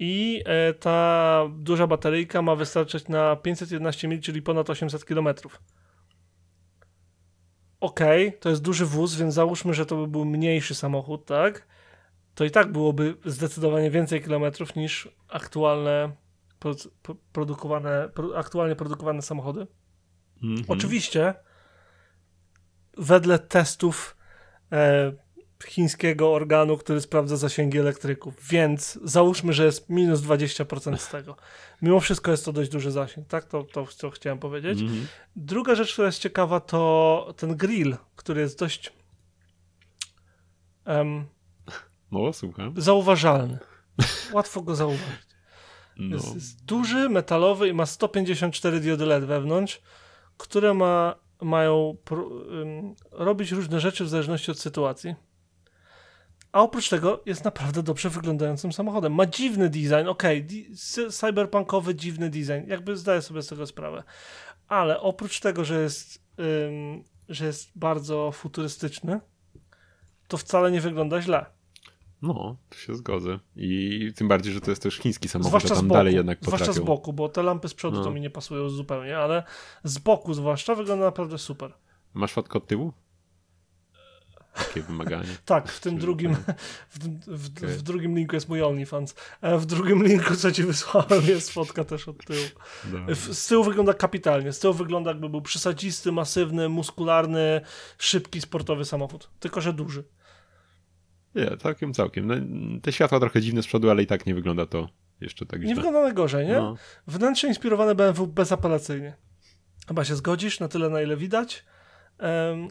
I 0.03 0.43
e, 0.45 0.75
ta 0.75 1.45
duża 1.59 1.87
bateryjka 1.87 2.43
ma 2.43 2.57
wystarczyć 2.57 3.09
na 3.09 3.37
511 3.37 4.09
mil, 4.09 4.21
czyli 4.21 4.43
ponad 4.43 4.71
800 4.71 5.05
km. 5.05 5.29
Okej, 7.81 8.39
to 8.41 8.49
jest 8.51 8.63
duży 8.63 8.87
wóz, 8.87 9.15
więc 9.15 9.35
załóżmy, 9.35 9.75
że 9.75 9.87
to 9.87 9.97
by 9.97 10.07
był 10.07 10.25
mniejszy 10.25 10.75
samochód, 10.75 11.27
tak? 11.27 11.67
To 12.35 12.45
i 12.45 12.51
tak 12.51 12.73
byłoby 12.73 13.17
zdecydowanie 13.25 13.91
więcej 13.91 14.23
kilometrów 14.23 14.77
niż 14.77 15.09
aktualne 15.29 16.13
produ- 16.61 16.91
pro- 17.03 17.17
produkowane, 17.33 18.09
pro, 18.15 18.39
aktualnie 18.39 18.77
produkowane 18.77 19.23
samochody. 19.23 19.67
Mhm. 20.43 20.65
Oczywiście 20.69 21.35
wedle 22.97 23.39
testów 23.39 24.17
e, 24.73 25.13
chińskiego 25.67 26.33
organu, 26.35 26.77
który 26.77 27.01
sprawdza 27.01 27.37
zasięgi 27.37 27.79
elektryków, 27.79 28.35
więc 28.49 28.99
załóżmy, 29.05 29.53
że 29.53 29.65
jest 29.65 29.89
minus 29.89 30.21
20% 30.21 30.97
z 30.97 31.09
tego. 31.09 31.37
Mimo 31.83 32.01
wszystko 32.01 32.31
jest 32.31 32.45
to 32.45 32.53
dość 32.53 32.71
duży 32.71 32.91
zasięg, 32.91 33.29
tak? 33.29 33.45
To, 33.45 33.65
to 33.65 33.87
co 33.87 34.11
chciałem 34.11 34.39
powiedzieć. 34.39 34.81
Mhm. 34.81 35.07
Druga 35.37 35.75
rzecz, 35.75 35.93
która 35.93 36.07
jest 36.07 36.19
ciekawa, 36.19 36.61
to 36.61 37.35
ten 37.37 37.57
grill, 37.57 37.97
który 38.17 38.41
jest 38.41 38.59
dość 38.59 38.93
No, 42.13 42.33
słucham. 42.33 42.75
zauważalny. 42.77 43.59
Łatwo 44.33 44.63
go 44.63 44.75
zauważyć. 44.75 45.31
No. 45.97 46.17
Jest, 46.17 46.35
jest 46.35 46.65
duży, 46.65 47.09
metalowy 47.09 47.69
i 47.69 47.73
ma 47.73 47.87
154 47.87 48.81
diody 48.81 49.07
LED 49.07 49.25
wewnątrz, 49.25 49.81
które 50.37 50.75
ma, 50.75 51.15
mają 51.43 51.97
pro, 52.05 52.29
ym, 52.63 52.95
robić 53.13 53.53
różne 53.53 53.81
rzeczy 53.81 54.05
w 54.05 54.09
zależności 54.09 54.51
od 54.51 54.59
sytuacji. 54.59 55.15
A 56.53 56.63
oprócz 56.63 56.89
tego 56.89 57.23
jest 57.27 57.45
naprawdę 57.45 57.83
dobrze 57.83 58.11
wyglądającym 58.11 58.73
samochodem. 58.73 59.15
Ma 59.15 59.27
dziwny 59.27 59.69
design, 59.71 60.07
okej, 60.09 60.47
cy- 60.77 61.11
cyberpunkowy 61.11 61.95
dziwny 61.95 62.31
design, 62.31 62.67
jakby 62.71 62.97
zdaję 62.97 63.23
sobie 63.23 63.43
z 63.43 63.47
tego 63.49 63.67
sprawę. 63.67 64.03
Ale 64.69 65.01
oprócz 65.01 65.41
tego, 65.41 65.65
że 65.65 65.83
jest, 65.83 66.23
ym, 66.69 67.05
że 67.29 67.47
jest 67.47 67.71
bardzo 67.77 68.33
futurystyczny, 68.33 69.21
to 70.29 70.37
wcale 70.37 70.71
nie 70.71 70.81
wygląda 70.81 71.23
źle. 71.23 71.47
No, 72.23 72.57
tu 72.69 72.79
się 72.79 72.95
zgodzę. 72.95 73.39
I 73.57 74.13
tym 74.17 74.29
bardziej, 74.29 74.53
że 74.53 74.61
to 74.61 74.71
jest 74.71 74.83
też 74.83 74.97
chiński 74.97 75.29
samochód, 75.29 75.49
Zwłaszcza 75.51 75.75
a 75.75 75.77
tam 75.77 75.85
z 75.85 75.89
boku, 75.89 75.95
dalej 75.99 76.15
jednak 76.15 76.39
zwłaszcza 76.43 76.65
z 76.65 76.69
potrafią. 76.69 76.87
boku, 76.87 77.13
bo 77.13 77.29
te 77.29 77.43
lampy 77.43 77.69
z 77.69 77.75
przodu 77.75 77.97
No. 77.99 78.05
to 78.05 78.11
mi 78.11 78.21
nie 78.21 78.31
pasują 78.31 78.69
zupełnie, 78.69 79.19
ale 79.19 79.43
z 79.85 79.99
boku 79.99 80.35
zwłaszcza 80.35 80.75
wygląda 80.75 81.05
naprawdę 81.05 81.39
super. 81.39 81.73
Masz 82.15 82.33
fotkę 82.33 82.59
od 82.59 82.67
tyłu? 82.67 82.93
Takie 84.55 84.83
wymaganie. 84.83 85.29
Tak, 85.45 85.69
w 85.69 85.81
tym 85.81 85.99
drugim, 85.99 86.37
tak. 86.37 86.61
w, 86.61 86.99
w, 87.27 87.57
Okej. 87.59 87.69
w 87.69 87.83
drugim 87.83 88.17
linku 88.17 88.37
jest 88.37 88.49
mój 88.49 88.63
OnlyFans. 88.63 89.15
W 89.43 89.67
drugim 89.67 90.05
linku, 90.05 90.37
co 90.37 90.53
ci 90.53 90.63
wysłałem, 90.63 91.23
jest 91.27 91.51
fotka 91.53 91.85
też 91.85 92.09
od 92.09 92.25
tyłu. 92.25 92.39
Z 93.33 93.47
tyłu 93.47 93.65
wygląda 93.65 93.95
kapitalnie. 93.95 94.53
Z 94.53 94.59
tyłu 94.59 94.75
wygląda 94.75 95.11
jakby 95.11 95.29
był 95.29 95.43
przesadzisty, 95.43 96.13
masywny, 96.13 96.69
muskularny, 96.69 97.61
szybki, 97.99 98.41
sportowy 98.41 98.85
samochód. 98.85 99.31
Tylko, 99.41 99.61
że 99.61 99.73
duży. 99.73 100.05
Nie, 101.35 101.57
całkiem, 101.57 101.95
całkiem. 101.95 102.27
No, 102.27 102.35
te 102.83 102.93
światła 102.93 103.21
trochę 103.21 103.41
dziwne 103.43 103.63
z 103.63 103.67
przodu, 103.67 103.91
ale 103.91 104.03
i 104.03 104.07
tak 104.07 104.27
nie 104.27 104.35
wygląda 104.35 104.67
to 104.67 104.89
jeszcze 105.21 105.47
tak 105.47 105.61
Nie 105.61 105.67
źle. 105.67 105.75
wygląda 105.75 106.03
najgorzej, 106.03 106.47
nie? 106.47 106.55
No. 106.55 106.77
Wnętrze 107.07 107.49
inspirowane 107.49 107.95
BMW 107.95 108.27
bezapelacyjnie. 108.27 109.17
Chyba 109.89 110.05
się 110.05 110.17
zgodzisz, 110.17 110.61
na 110.61 110.69
tyle 110.69 110.89
na 110.91 111.03
ile 111.03 111.17
widać. 111.17 111.65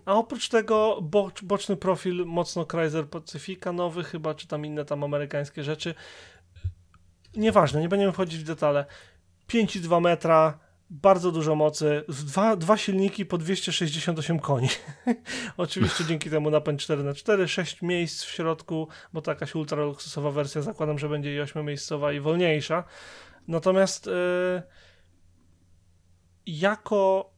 A 0.05 0.13
oprócz 0.13 0.49
tego 0.49 0.99
bocz, 1.01 1.43
boczny 1.43 1.77
profil 1.77 2.25
mocno 2.25 2.65
Chrysler 2.71 3.07
Pacifica 3.09 3.71
nowy 3.71 4.03
chyba, 4.03 4.33
czy 4.33 4.47
tam 4.47 4.65
inne 4.65 4.85
tam 4.85 5.03
amerykańskie 5.03 5.63
rzeczy. 5.63 5.95
Nieważne, 7.35 7.81
nie 7.81 7.89
będziemy 7.89 8.11
wchodzić 8.11 8.39
w 8.39 8.47
detale. 8.47 8.85
5,2 9.49 10.01
metra, 10.01 10.59
bardzo 10.89 11.31
dużo 11.31 11.55
mocy, 11.55 12.03
dwa, 12.07 12.55
dwa 12.55 12.77
silniki 12.77 13.25
po 13.25 13.37
268 13.37 14.39
koni. 14.39 14.69
Oczywiście 15.57 16.05
dzięki 16.05 16.29
temu 16.29 16.49
napęd 16.49 16.81
4x4, 16.81 17.47
6 17.47 17.81
miejsc 17.81 18.23
w 18.23 18.31
środku, 18.31 18.87
bo 19.13 19.21
to 19.21 19.31
jakaś 19.31 19.55
ultra 19.55 19.83
luksusowa 19.83 20.31
wersja, 20.31 20.61
zakładam, 20.61 20.99
że 20.99 21.09
będzie 21.09 21.35
i 21.35 21.39
8-miejscowa 21.39 22.15
i 22.15 22.19
wolniejsza. 22.19 22.83
Natomiast 23.47 24.07
y, 24.07 24.11
jako 26.45 27.31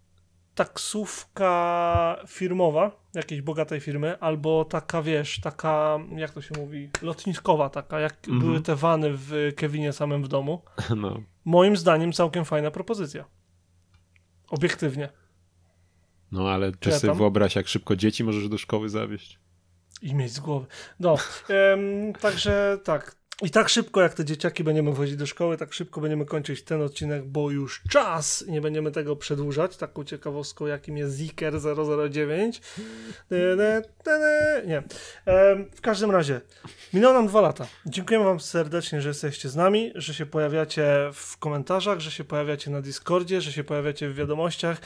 taksówka 0.56 2.18
firmowa, 2.28 2.92
jakiejś 3.14 3.42
bogatej 3.42 3.80
firmy, 3.80 4.20
albo 4.20 4.66
taka, 4.66 5.02
wiesz, 5.02 5.40
taka, 5.40 6.00
jak 6.16 6.32
to 6.32 6.42
się 6.42 6.56
mówi, 6.58 6.90
lotniskowa 7.02 7.70
taka, 7.70 8.00
jak 8.00 8.14
Mhm. 8.14 8.40
były 8.40 8.62
te 8.62 8.76
wany 8.76 9.10
w 9.14 9.52
Kevinie 9.56 9.94
samym 9.94 10.24
w 10.24 10.28
domu, 10.28 10.62
no. 10.98 11.22
moim 11.46 11.78
zdaniem 11.78 12.14
całkiem 12.14 12.46
fajna 12.46 12.72
propozycja. 12.72 13.26
Obiektywnie. 14.50 15.10
no, 16.32 16.50
ale 16.50 16.72
Czy 16.80 16.90
ja 16.90 17.00
sobie 17.00 17.14
wyobraź, 17.14 17.56
jak 17.56 17.68
szybko 17.68 17.96
dzieci 17.96 18.24
możesz 18.24 18.50
do 18.50 18.58
szkoły 18.58 18.90
zawieźć. 18.90 19.40
I 20.02 20.16
mieć 20.16 20.32
z 20.32 20.40
głowy. 20.40 20.66
No, 21.00 21.16
em, 21.50 22.14
także 22.14 22.78
tak. 22.84 23.16
I 23.44 23.50
tak 23.50 23.70
szybko, 23.70 24.02
jak 24.02 24.14
te 24.14 24.26
dzieciaki 24.26 24.64
będziemy 24.64 24.94
wchodzić 24.94 25.16
do 25.16 25.26
szkoły, 25.26 25.58
tak 25.58 25.74
szybko 25.74 26.02
będziemy 26.02 26.26
kończyć 26.26 26.64
ten 26.64 26.82
odcinek, 26.82 27.26
bo 27.26 27.52
już 27.52 27.82
czas 27.90 28.44
i 28.48 28.52
nie 28.52 28.62
będziemy 28.62 28.92
tego 28.92 29.16
przedłużać. 29.16 29.78
Taką 29.78 30.04
ciekawostką, 30.04 30.66
jakim 30.66 30.98
jest 30.98 31.16
Ziker 31.16 31.54
009. 32.12 32.62
Dy, 33.30 33.56
dy, 33.58 33.82
dy, 34.06 34.12
dy. 34.20 34.68
Nie. 34.68 34.84
W 35.76 35.82
każdym 35.82 36.12
razie, 36.12 36.42
minęło 36.94 37.14
nam 37.14 37.28
dwa 37.28 37.42
lata. 37.42 37.68
Dziękujemy 37.86 38.26
Wam 38.26 38.40
serdecznie, 38.40 39.02
że 39.02 39.08
jesteście 39.08 39.50
z 39.50 39.56
nami, 39.56 39.92
że 39.96 40.14
się 40.14 40.26
pojawiacie 40.26 41.10
w 41.14 41.38
komentarzach, 41.38 42.00
że 42.00 42.12
się 42.12 42.24
pojawiacie 42.24 42.72
na 42.72 42.82
Discordzie, 42.82 43.42
że 43.42 43.52
się 43.52 43.64
pojawiacie 43.64 44.10
w 44.10 44.16
wiadomościach 44.16 44.82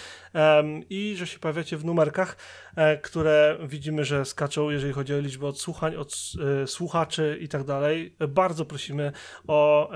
i 0.90 1.16
że 1.18 1.28
się 1.28 1.40
pojawiacie 1.40 1.78
w 1.78 1.86
numerkach, 1.86 2.38
e, 2.76 2.98
które 2.98 3.58
widzimy, 3.68 4.06
że 4.06 4.26
skaczą, 4.26 4.70
jeżeli 4.70 4.94
chodzi 4.94 5.14
o 5.14 5.20
liczbę 5.20 5.48
odsłuchań, 5.48 5.96
od 5.96 6.16
e, 6.64 6.68
słuchaczy 6.68 7.38
i 7.42 7.48
tak 7.48 7.64
dalej. 7.64 8.16
Bardzo 8.46 8.66
prosimy 8.66 9.12
o 9.48 9.90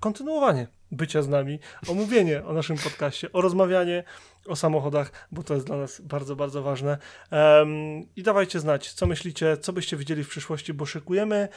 kontynuowanie 0.00 0.66
bycia 0.90 1.22
z 1.22 1.28
nami, 1.28 1.58
o 1.88 1.94
mówienie 1.94 2.44
o 2.44 2.52
naszym 2.52 2.76
podcaście, 2.76 3.32
o 3.32 3.40
rozmawianie 3.40 4.04
o 4.46 4.56
samochodach, 4.56 5.28
bo 5.32 5.42
to 5.42 5.54
jest 5.54 5.66
dla 5.66 5.76
nas 5.76 6.00
bardzo, 6.00 6.36
bardzo 6.36 6.62
ważne. 6.62 6.98
Em, 7.30 7.68
I 8.16 8.22
dawajcie 8.22 8.60
znać, 8.60 8.92
co 8.92 9.06
myślicie, 9.06 9.56
co 9.56 9.72
byście 9.72 9.96
widzieli 9.96 10.24
w 10.24 10.28
przyszłości, 10.28 10.74
bo 10.74 10.86
szykujemy 10.86 11.48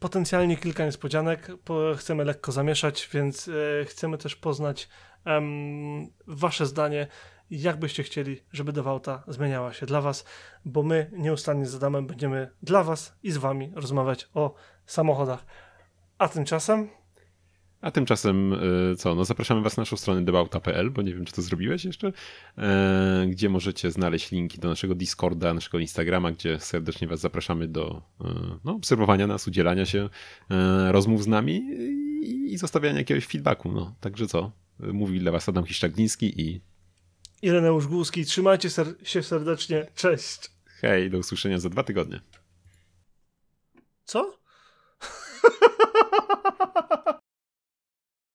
potencjalnie 0.00 0.56
kilka 0.56 0.84
niespodzianek. 0.84 1.50
Po, 1.64 1.94
chcemy 1.96 2.24
lekko 2.24 2.52
zamieszać, 2.52 3.08
więc 3.12 3.48
e, 3.48 3.84
chcemy 3.84 4.18
też 4.18 4.36
poznać 4.36 4.88
em, 5.24 6.10
wasze 6.26 6.66
zdanie, 6.66 7.06
jak 7.50 7.78
byście 7.78 8.02
chcieli, 8.02 8.40
żeby 8.52 8.72
Dewauta 8.72 9.24
zmieniała 9.28 9.72
się 9.72 9.86
dla 9.86 10.00
was, 10.00 10.24
bo 10.64 10.82
my 10.82 11.10
nieustannie 11.12 11.66
z 11.66 11.74
Adamem 11.74 12.06
będziemy 12.06 12.50
dla 12.62 12.84
was 12.84 13.14
i 13.22 13.30
z 13.30 13.36
wami 13.36 13.72
rozmawiać 13.74 14.28
o 14.34 14.54
samochodach. 14.86 15.46
A 16.18 16.28
tymczasem 16.28 16.88
A 17.80 17.90
tymczasem 17.90 18.52
y, 18.92 18.96
co, 18.96 19.14
no 19.14 19.24
zapraszamy 19.24 19.62
was 19.62 19.76
na 19.76 19.80
naszą 19.80 19.96
stronę 19.96 20.24
debauta.pl, 20.24 20.90
bo 20.90 21.02
nie 21.02 21.14
wiem, 21.14 21.24
czy 21.24 21.32
to 21.32 21.42
zrobiłeś 21.42 21.84
jeszcze, 21.84 22.12
e, 22.58 23.26
gdzie 23.28 23.48
możecie 23.48 23.90
znaleźć 23.90 24.30
linki 24.30 24.58
do 24.58 24.68
naszego 24.68 24.94
Discorda, 24.94 25.54
naszego 25.54 25.78
Instagrama, 25.78 26.32
gdzie 26.32 26.60
serdecznie 26.60 27.08
was 27.08 27.20
zapraszamy 27.20 27.68
do 27.68 28.02
e, 28.20 28.24
no, 28.64 28.72
obserwowania 28.72 29.26
nas, 29.26 29.48
udzielania 29.48 29.86
się, 29.86 30.08
e, 30.50 30.92
rozmów 30.92 31.22
z 31.22 31.26
nami 31.26 31.56
i, 32.22 32.52
i 32.52 32.58
zostawiania 32.58 32.98
jakiegoś 32.98 33.26
feedbacku. 33.26 33.72
No. 33.72 33.94
Także 34.00 34.26
co, 34.26 34.52
mówił 34.80 35.20
dla 35.20 35.32
was 35.32 35.48
Adam 35.48 35.64
Hiszczagniński 35.64 36.40
i 36.40 36.60
Ireneusz 37.42 37.86
Głuski, 37.86 38.24
trzymajcie 38.24 38.70
ser- 38.70 39.08
się 39.08 39.22
serdecznie, 39.22 39.86
cześć. 39.94 40.50
hej, 40.80 41.10
do 41.10 41.18
usłyszenia 41.18 41.58
za 41.58 41.68
dwa 41.68 41.82
tygodnie. 41.82 42.20
Co? 44.04 44.38